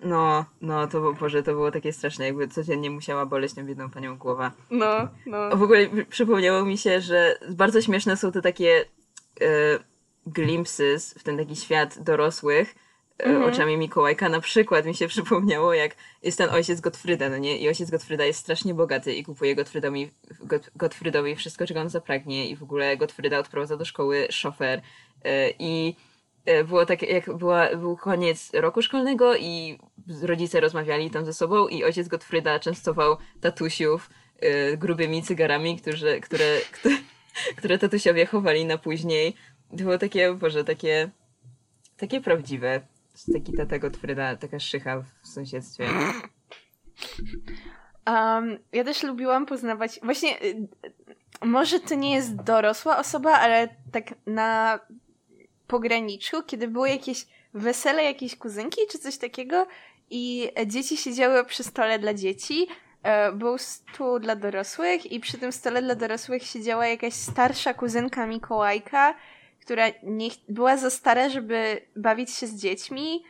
No, 0.00 0.44
no, 0.60 0.86
to 0.86 1.00
było, 1.00 1.12
Boże, 1.12 1.42
to 1.42 1.52
było 1.52 1.70
takie 1.70 1.92
straszne, 1.92 2.26
jakby 2.26 2.48
codziennie 2.48 2.90
musiała 2.90 3.26
boleć 3.26 3.54
tą 3.54 3.64
biedną 3.66 3.90
panią 3.90 4.18
głowa. 4.18 4.52
No, 4.70 5.08
no. 5.26 5.56
W 5.56 5.62
ogóle 5.62 5.86
przy- 5.88 6.04
przypomniało 6.04 6.64
mi 6.64 6.78
się, 6.78 7.00
że 7.00 7.38
bardzo 7.50 7.82
śmieszne 7.82 8.16
są 8.16 8.32
te 8.32 8.42
takie 8.42 8.84
e, 9.40 9.44
glimpses 10.28 11.14
w 11.18 11.22
ten 11.22 11.38
taki 11.38 11.56
świat 11.56 11.98
dorosłych 11.98 12.74
e, 13.18 13.24
Mhm. 13.24 13.52
oczami 13.52 13.76
Mikołajka. 13.76 14.28
Na 14.28 14.40
przykład 14.40 14.86
mi 14.86 14.94
się 14.94 15.08
przypomniało, 15.08 15.74
jak 15.74 15.96
jest 16.22 16.38
ten 16.38 16.50
ojciec 16.50 16.80
Gottfrieda, 16.80 17.28
no 17.28 17.38
nie? 17.38 17.58
I 17.58 17.68
ojciec 17.68 17.90
Gottfrieda 17.90 18.24
jest 18.24 18.40
strasznie 18.40 18.74
bogaty 18.74 19.14
i 19.14 19.24
kupuje 19.24 19.54
Gottfriedowi, 19.54 20.10
Got, 20.40 20.70
Gottfriedowi 20.76 21.36
wszystko, 21.36 21.66
czego 21.66 21.80
on 21.80 21.88
zapragnie 21.88 22.48
i 22.48 22.56
w 22.56 22.62
ogóle 22.62 22.96
Gottfrieda 22.96 23.38
odprowadza 23.38 23.76
do 23.76 23.84
szkoły 23.84 24.26
szofer 24.30 24.82
e, 25.24 25.50
i 25.58 25.96
e, 26.44 26.64
było 26.64 26.86
tak, 26.86 27.02
jak 27.02 27.36
była, 27.36 27.76
był 27.76 27.96
koniec 27.96 28.50
roku 28.54 28.82
szkolnego 28.82 29.36
i 29.36 29.78
rodzice 30.22 30.60
rozmawiali 30.60 31.10
tam 31.10 31.24
ze 31.24 31.34
sobą 31.34 31.68
i 31.68 31.84
ojciec 31.84 32.08
Gottfrieda 32.08 32.58
częstował 32.58 33.16
tatusiów 33.40 34.10
grubymi 34.76 35.22
cygarami, 35.22 35.76
którzy, 35.76 36.20
które, 36.20 36.44
które, 36.72 36.94
które 37.58 37.78
tatusiowie 37.78 38.26
chowali 38.26 38.64
na 38.64 38.78
później. 38.78 39.34
To 39.70 39.76
było 39.76 39.98
takie, 39.98 40.34
Boże, 40.34 40.64
takie, 40.64 41.10
takie 41.96 42.20
prawdziwe. 42.20 42.80
Taki 43.32 43.52
tata 43.52 43.78
Gottfrieda, 43.78 44.36
taka 44.36 44.60
szycha 44.60 45.04
w 45.22 45.28
sąsiedztwie. 45.28 45.84
Um, 48.06 48.58
ja 48.72 48.84
też 48.84 49.02
lubiłam 49.02 49.46
poznawać. 49.46 50.00
Właśnie, 50.02 50.42
y, 50.42 50.68
może 51.42 51.80
to 51.80 51.94
nie 51.94 52.14
jest 52.14 52.34
dorosła 52.34 52.98
osoba, 52.98 53.32
ale 53.32 53.68
tak 53.92 54.14
na 54.26 54.80
pograniczu, 55.66 56.42
kiedy 56.42 56.68
było 56.68 56.86
jakieś 56.86 57.26
wesele 57.54 58.04
jakiejś 58.04 58.36
kuzynki 58.36 58.80
czy 58.90 58.98
coś 58.98 59.18
takiego 59.18 59.66
i 60.10 60.50
dzieci 60.66 60.96
siedziały 60.96 61.44
przy 61.44 61.64
stole 61.64 61.98
dla 61.98 62.14
dzieci. 62.14 62.66
e, 63.02 63.32
Był 63.32 63.58
stół 63.58 64.18
dla 64.18 64.36
dorosłych 64.36 65.12
i 65.12 65.20
przy 65.20 65.38
tym 65.38 65.52
stole 65.52 65.82
dla 65.82 65.94
dorosłych 65.94 66.42
siedziała 66.42 66.86
jakaś 66.86 67.14
starsza 67.14 67.74
kuzynka 67.74 68.26
Mikołajka, 68.26 69.14
która 69.68 69.86
nie, 70.02 70.28
była 70.48 70.76
za 70.76 70.90
stara, 70.90 71.28
żeby 71.28 71.80
bawić 71.96 72.30
się 72.30 72.46
z 72.46 72.54
dziećmi. 72.54 73.24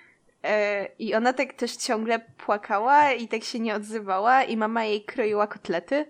E, 0.44 0.88
I 0.98 1.14
ona 1.14 1.32
tak 1.32 1.52
też 1.52 1.76
ciągle 1.76 2.18
płakała 2.18 3.12
i 3.12 3.28
tak 3.28 3.44
się 3.44 3.60
nie 3.60 3.74
odzywała 3.74 4.44
i 4.44 4.56
mama 4.56 4.84
jej 4.84 5.04
kroiła 5.04 5.46
kotlety. 5.46 6.06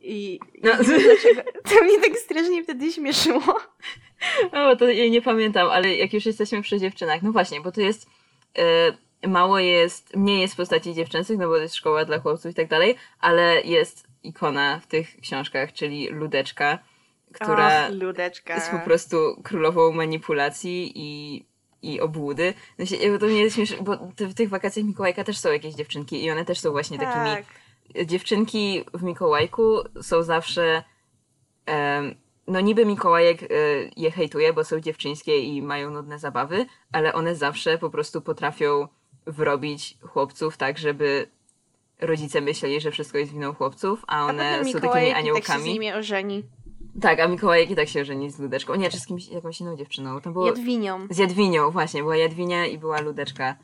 I, 0.00 0.40
No. 0.62 0.70
i 0.70 0.84
dlaczego. 0.84 1.42
To 1.70 1.84
mnie 1.84 2.00
tak 2.00 2.18
strasznie 2.18 2.64
wtedy 2.64 2.92
śmieszyło. 2.92 3.60
O, 4.52 4.76
to 4.76 4.88
jej 4.88 5.10
nie 5.10 5.22
pamiętam, 5.22 5.70
ale 5.70 5.94
jak 5.94 6.12
już 6.12 6.26
jesteśmy 6.26 6.62
przy 6.62 6.78
dziewczynach, 6.78 7.22
no 7.22 7.32
właśnie, 7.32 7.60
bo 7.60 7.72
to 7.72 7.80
jest 7.80 8.06
e, 8.58 9.28
mało 9.28 9.58
jest, 9.58 10.16
mniej 10.16 10.40
jest 10.40 10.56
postaci 10.56 10.94
dziewczęcych, 10.94 11.38
no 11.38 11.48
bo 11.48 11.54
to 11.54 11.62
jest 11.62 11.74
szkoła 11.74 12.04
dla 12.04 12.18
chłopców 12.18 12.50
i 12.50 12.54
tak 12.54 12.68
dalej, 12.68 12.94
ale 13.20 13.60
jest 13.62 14.06
ikona 14.22 14.80
w 14.80 14.86
tych 14.86 15.20
książkach, 15.20 15.72
czyli 15.72 16.08
Ludeczka, 16.08 16.78
która 17.32 17.86
Och, 17.88 17.94
ludeczka. 17.94 18.54
jest 18.54 18.70
po 18.70 18.78
prostu 18.78 19.40
królową 19.44 19.92
manipulacji 19.92 20.92
i, 20.94 21.44
i 21.82 22.00
obłudy. 22.00 22.54
No 22.78 22.86
się, 22.86 23.18
to 23.18 23.26
mnie 23.26 23.40
jest 23.40 23.56
śmieszne, 23.56 23.76
bo 23.80 23.96
w 24.18 24.34
tych 24.34 24.48
wakacjach 24.48 24.86
Mikołajka 24.86 25.24
też 25.24 25.38
są 25.38 25.52
jakieś 25.52 25.74
dziewczynki 25.74 26.24
i 26.24 26.30
one 26.30 26.44
też 26.44 26.60
są 26.60 26.70
właśnie 26.70 26.98
takimi 26.98 27.30
tak. 27.36 28.06
dziewczynki 28.06 28.84
w 28.94 29.02
Mikołajku 29.02 29.76
są 30.02 30.22
zawsze. 30.22 30.82
em, 31.66 32.14
no 32.46 32.60
niby 32.60 32.86
Mikołajek 32.86 33.42
e, 33.42 33.46
je 33.96 34.10
hejtuje, 34.10 34.52
bo 34.52 34.64
są 34.64 34.80
dziewczyńskie 34.80 35.38
i 35.38 35.62
mają 35.62 35.90
nudne 35.90 36.18
zabawy, 36.18 36.66
ale 36.92 37.12
one 37.12 37.36
zawsze 37.36 37.78
po 37.78 37.90
prostu 37.90 38.20
potrafią 38.20 38.88
wrobić 39.26 39.96
chłopców 40.02 40.56
tak, 40.56 40.78
żeby 40.78 41.26
rodzice 42.00 42.40
myśleli, 42.40 42.80
że 42.80 42.90
wszystko 42.90 43.18
jest 43.18 43.32
winą 43.32 43.54
chłopców, 43.54 44.04
a 44.06 44.18
A 44.18 44.24
one 44.26 44.58
potem 44.58 44.72
są 44.72 44.80
takimi 44.80 45.08
i 45.08 45.12
tak 45.12 45.14
się 45.14 45.14
z 45.14 45.18
aniołkami. 45.18 45.72
nimi 45.72 45.92
ożeni. 45.92 46.42
Tak, 47.00 47.20
a 47.20 47.28
Mikołajek 47.28 47.70
i 47.70 47.76
tak 47.76 47.88
się 47.88 48.04
żeni 48.04 48.30
z 48.30 48.38
Ludeczką. 48.38 48.74
Nie, 48.74 48.90
czy 48.90 49.00
z 49.00 49.06
kimś, 49.06 49.28
jakąś 49.28 49.60
inną 49.60 49.76
dziewczyną. 49.76 50.20
To 50.20 50.30
było 50.30 50.46
Jadwinią. 50.46 51.06
z 51.10 51.18
Jadwinią, 51.18 51.70
właśnie. 51.70 52.02
Była 52.02 52.16
Jadwinia 52.16 52.66
i 52.66 52.78
była 52.78 53.00
Ludeczka. 53.00 53.56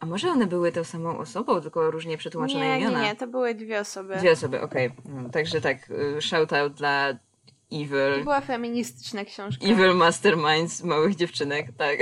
A 0.00 0.06
może 0.06 0.30
one 0.30 0.46
były 0.46 0.72
tą 0.72 0.84
samą 0.84 1.18
osobą, 1.18 1.60
tylko 1.60 1.90
różnie 1.90 2.16
przetłumaczone 2.18 2.60
Nie, 2.60 2.74
nie, 2.74 2.80
imiona? 2.80 3.02
nie, 3.02 3.16
to 3.16 3.26
były 3.26 3.54
dwie 3.54 3.80
osoby. 3.80 4.16
Dwie 4.16 4.32
osoby, 4.32 4.60
okej. 4.60 4.90
No, 5.04 5.28
Także 5.30 5.60
tak, 5.60 5.90
y, 5.90 6.22
shoutout 6.22 6.72
dla 6.72 7.12
To 7.70 7.76
evil, 7.76 8.22
była 8.22 8.40
feministyczna 8.40 9.24
książka. 9.24 9.66
evil 9.66 9.94
masterminds 9.94 10.82
małych 10.82 11.14
dziewczynek, 11.16 11.66
tak. 11.78 11.98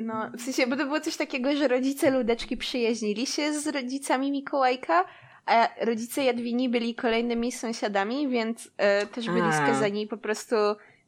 No, 0.00 0.30
w 0.38 0.40
sensie, 0.42 0.66
bo 0.66 0.76
to 0.76 0.84
było 0.84 1.00
coś 1.00 1.16
takiego, 1.16 1.56
że 1.56 1.68
rodzice 1.68 2.10
Ludeczki 2.10 2.56
przyjaźnili 2.56 3.26
się 3.26 3.60
z 3.60 3.66
rodzicami 3.66 4.30
Mikołajka, 4.30 5.04
a 5.48 5.84
rodzice 5.84 6.24
Jadwini 6.24 6.68
byli 6.68 6.94
kolejnymi 6.94 7.52
sąsiadami, 7.52 8.28
więc 8.28 8.70
e, 8.76 9.06
też 9.06 9.26
byli 9.26 9.40
A. 9.40 9.52
skazani 9.52 10.06
po 10.06 10.16
prostu 10.16 10.56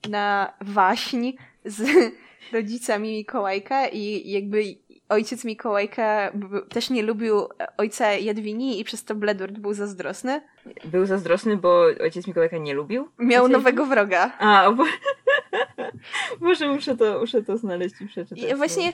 na 0.08 0.52
waśń 0.60 1.32
z 1.64 1.82
rodzicami 2.52 3.12
Mikołajka 3.12 3.88
i 3.88 4.30
jakby 4.30 4.62
ojciec 5.08 5.44
Mikołajka 5.44 6.32
też 6.68 6.90
nie 6.90 7.02
lubił 7.02 7.48
ojca 7.76 8.12
Jadwini 8.12 8.80
i 8.80 8.84
przez 8.84 9.04
to 9.04 9.14
Bledurt 9.14 9.58
był 9.58 9.74
zazdrosny. 9.74 10.42
Był 10.84 11.06
zazdrosny, 11.06 11.56
bo 11.56 11.84
ojciec 12.00 12.26
Mikołajka 12.26 12.58
nie 12.58 12.74
lubił? 12.74 13.08
Miał 13.18 13.48
nowego 13.48 13.86
wroga. 13.86 14.32
A, 14.38 14.72
bo... 14.72 14.84
Może 16.40 16.68
muszę 16.68 16.96
to, 16.96 17.18
muszę 17.20 17.42
to 17.42 17.56
znaleźć 17.56 18.00
i 18.00 18.06
przeczytać. 18.06 18.50
I 18.52 18.54
właśnie 18.54 18.92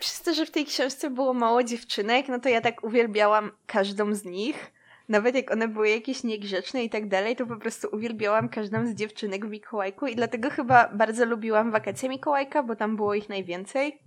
przez 0.00 0.22
to, 0.22 0.34
że 0.34 0.46
w 0.46 0.50
tej 0.50 0.64
książce 0.64 1.10
było 1.10 1.34
mało 1.34 1.62
dziewczynek, 1.62 2.28
no 2.28 2.38
to 2.38 2.48
ja 2.48 2.60
tak 2.60 2.84
uwielbiałam 2.84 3.50
każdą 3.66 4.14
z 4.14 4.24
nich 4.24 4.72
nawet 5.08 5.34
jak 5.34 5.50
one 5.50 5.68
były 5.68 5.88
jakieś 5.88 6.24
niegrzeczne 6.24 6.84
i 6.84 6.90
tak 6.90 7.08
dalej, 7.08 7.36
to 7.36 7.46
po 7.46 7.56
prostu 7.56 7.88
uwielbiałam 7.92 8.48
każdą 8.48 8.86
z 8.86 8.94
dziewczynek 8.94 9.46
w 9.46 9.50
Mikołajku 9.50 10.06
i 10.06 10.16
dlatego 10.16 10.50
chyba 10.50 10.88
bardzo 10.88 11.24
lubiłam 11.24 11.70
wakacje 11.70 12.08
Mikołajka, 12.08 12.62
bo 12.62 12.76
tam 12.76 12.96
było 12.96 13.14
ich 13.14 13.28
najwięcej. 13.28 13.98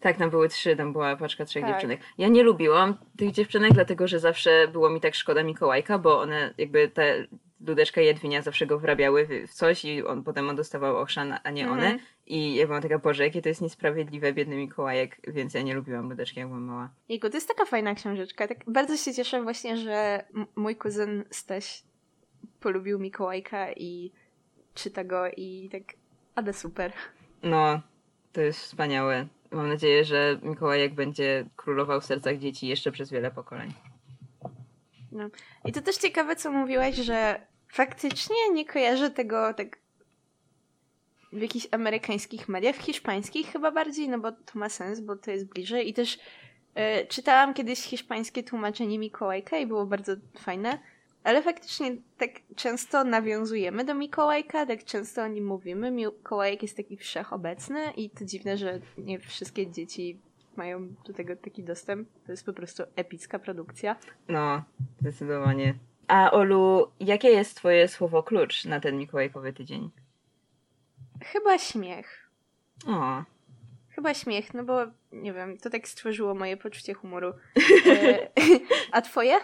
Tak, 0.00 0.16
tam 0.16 0.30
były 0.30 0.48
trzy, 0.48 0.76
tam 0.76 0.92
była 0.92 1.16
paczka 1.16 1.44
trzech 1.44 1.62
tak. 1.62 1.72
dziewczynek. 1.72 2.00
Ja 2.18 2.28
nie 2.28 2.42
lubiłam 2.42 2.94
tych 3.18 3.32
dziewczynek, 3.32 3.72
dlatego 3.72 4.08
że 4.08 4.20
zawsze 4.20 4.68
było 4.68 4.90
mi 4.90 5.00
tak 5.00 5.14
szkoda 5.14 5.42
Mikołajka, 5.42 5.98
bo 5.98 6.20
one 6.20 6.54
jakby 6.58 6.88
te 6.88 7.26
Dudeczka 7.60 8.00
i 8.00 8.06
Jedwinia 8.06 8.42
zawsze 8.42 8.66
go 8.66 8.78
wrabiały 8.78 9.46
w 9.48 9.52
coś 9.52 9.84
i 9.84 10.04
on 10.04 10.22
potem 10.22 10.48
on 10.48 10.56
dostawał 10.56 10.96
ochrzan, 10.96 11.34
a 11.44 11.50
nie 11.50 11.70
one. 11.70 11.86
Mm. 11.86 11.98
I 12.26 12.54
ja 12.54 12.66
byłam 12.66 12.82
taka, 12.82 12.98
Boże, 12.98 13.24
jakie 13.24 13.42
to 13.42 13.48
jest 13.48 13.60
niesprawiedliwe, 13.60 14.32
biedny 14.32 14.56
Mikołajek, 14.56 15.16
więc 15.28 15.54
ja 15.54 15.62
nie 15.62 15.74
lubiłam 15.74 16.08
Dudeczki, 16.08 16.40
jak 16.40 16.48
byłam 16.48 16.62
mała. 16.62 16.90
Jego, 17.08 17.30
to 17.30 17.36
jest 17.36 17.48
taka 17.48 17.64
fajna 17.64 17.94
książeczka. 17.94 18.48
Tak 18.48 18.58
bardzo 18.66 18.96
się 18.96 19.14
cieszę 19.14 19.42
właśnie, 19.42 19.76
że 19.76 20.24
mój 20.56 20.76
kuzyn 20.76 21.24
Staś 21.30 21.82
polubił 22.60 22.98
Mikołajka 22.98 23.72
i 23.72 24.12
czyta 24.74 25.04
go 25.04 25.28
i 25.36 25.68
tak, 25.72 25.82
ale 26.34 26.52
super. 26.52 26.92
No, 27.42 27.80
to 28.32 28.40
jest 28.40 28.60
wspaniałe. 28.60 29.26
Mam 29.50 29.68
nadzieję, 29.68 30.04
że 30.04 30.38
Mikołajek 30.42 30.94
będzie 30.94 31.46
królował 31.56 32.00
w 32.00 32.04
sercach 32.04 32.38
dzieci 32.38 32.66
jeszcze 32.66 32.92
przez 32.92 33.10
wiele 33.10 33.30
pokoleń. 33.30 33.72
No. 35.12 35.28
I 35.64 35.72
to 35.72 35.82
też 35.82 35.96
ciekawe, 35.96 36.36
co 36.36 36.52
mówiłaś, 36.52 36.96
że 36.96 37.46
faktycznie 37.68 38.36
nie 38.52 38.64
kojarzę 38.64 39.10
tego 39.10 39.54
tak 39.54 39.83
w 41.34 41.42
jakichś 41.42 41.66
amerykańskich 41.70 42.48
mediach, 42.48 42.76
hiszpańskich 42.76 43.52
chyba 43.52 43.70
bardziej, 43.70 44.08
no 44.08 44.18
bo 44.18 44.32
to 44.32 44.58
ma 44.58 44.68
sens, 44.68 45.00
bo 45.00 45.16
to 45.16 45.30
jest 45.30 45.46
bliżej. 45.46 45.88
I 45.88 45.94
też 45.94 46.14
y, 46.14 47.06
czytałam 47.08 47.54
kiedyś 47.54 47.78
hiszpańskie 47.80 48.42
tłumaczenie 48.42 48.98
Mikołajka 48.98 49.58
i 49.58 49.66
było 49.66 49.86
bardzo 49.86 50.12
fajne. 50.38 50.78
Ale 51.24 51.42
faktycznie 51.42 51.96
tak 52.18 52.30
często 52.56 53.04
nawiązujemy 53.04 53.84
do 53.84 53.94
Mikołajka, 53.94 54.66
tak 54.66 54.84
często 54.84 55.22
o 55.22 55.26
nim 55.26 55.46
mówimy. 55.46 55.90
Mikołajek 55.90 56.62
jest 56.62 56.76
taki 56.76 56.96
wszechobecny 56.96 57.92
i 57.96 58.10
to 58.10 58.24
dziwne, 58.24 58.56
że 58.56 58.80
nie 58.98 59.18
wszystkie 59.18 59.70
dzieci 59.70 60.18
mają 60.56 60.88
do 61.06 61.12
tego 61.12 61.36
taki 61.36 61.64
dostęp. 61.64 62.08
To 62.26 62.32
jest 62.32 62.46
po 62.46 62.52
prostu 62.52 62.82
epicka 62.96 63.38
produkcja. 63.38 63.96
No, 64.28 64.62
zdecydowanie. 65.00 65.74
A 66.08 66.30
Olu, 66.30 66.90
jakie 67.00 67.28
jest 67.28 67.56
twoje 67.56 67.88
słowo 67.88 68.22
klucz 68.22 68.64
na 68.64 68.80
ten 68.80 68.98
mikołajkowy 68.98 69.52
tydzień? 69.52 69.90
Chyba 71.32 71.58
śmiech. 71.58 72.30
O. 72.86 73.24
Chyba 73.90 74.14
śmiech, 74.14 74.54
no 74.54 74.64
bo 74.64 74.86
nie 75.12 75.32
wiem, 75.32 75.58
to 75.58 75.70
tak 75.70 75.88
stworzyło 75.88 76.34
moje 76.34 76.56
poczucie 76.56 76.94
humoru. 76.94 77.32
E, 77.86 78.28
a 78.92 79.02
twoje? 79.02 79.34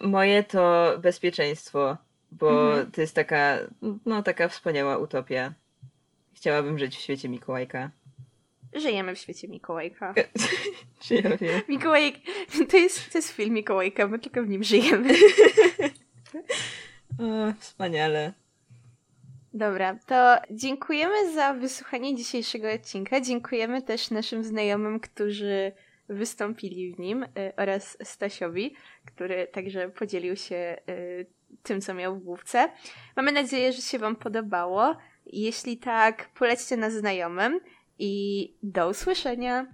Moje 0.00 0.42
to 0.42 0.92
bezpieczeństwo, 0.98 1.96
bo 2.32 2.68
mhm. 2.68 2.90
to 2.90 3.00
jest 3.00 3.14
taka, 3.14 3.58
no 4.06 4.22
taka 4.22 4.48
wspaniała 4.48 4.98
utopia. 4.98 5.52
Chciałabym 6.34 6.78
żyć 6.78 6.96
w 6.96 7.00
świecie 7.00 7.28
Mikołajka. 7.28 7.90
Żyjemy 8.72 9.14
w 9.14 9.18
świecie 9.18 9.48
Mikołajka. 9.48 10.14
Żyjemy. 11.08 11.38
Mikołajek, 11.68 12.14
to 12.70 12.76
jest, 12.76 13.12
to 13.12 13.18
jest 13.18 13.32
film 13.32 13.54
Mikołajka, 13.54 14.08
my 14.08 14.18
tylko 14.18 14.42
w 14.42 14.48
nim 14.48 14.64
żyjemy. 14.64 15.14
o, 17.20 17.52
wspaniale. 17.60 18.32
Dobra, 19.56 19.98
to 20.06 20.36
dziękujemy 20.50 21.32
za 21.34 21.54
wysłuchanie 21.54 22.14
dzisiejszego 22.14 22.72
odcinka. 22.72 23.20
Dziękujemy 23.20 23.82
też 23.82 24.10
naszym 24.10 24.44
znajomym, 24.44 25.00
którzy 25.00 25.72
wystąpili 26.08 26.94
w 26.94 26.98
nim 26.98 27.22
y, 27.22 27.28
oraz 27.56 27.98
Stasiowi, 28.02 28.74
który 29.06 29.46
także 29.46 29.88
podzielił 29.88 30.36
się 30.36 30.76
y, 30.88 31.26
tym, 31.62 31.80
co 31.80 31.94
miał 31.94 32.16
w 32.16 32.22
główce. 32.22 32.68
Mamy 33.16 33.32
nadzieję, 33.32 33.72
że 33.72 33.82
się 33.82 33.98
Wam 33.98 34.16
podobało. 34.16 34.96
Jeśli 35.26 35.78
tak, 35.78 36.28
polećcie 36.34 36.76
nas 36.76 36.92
znajomym 36.92 37.60
i 37.98 38.54
do 38.62 38.88
usłyszenia. 38.88 39.66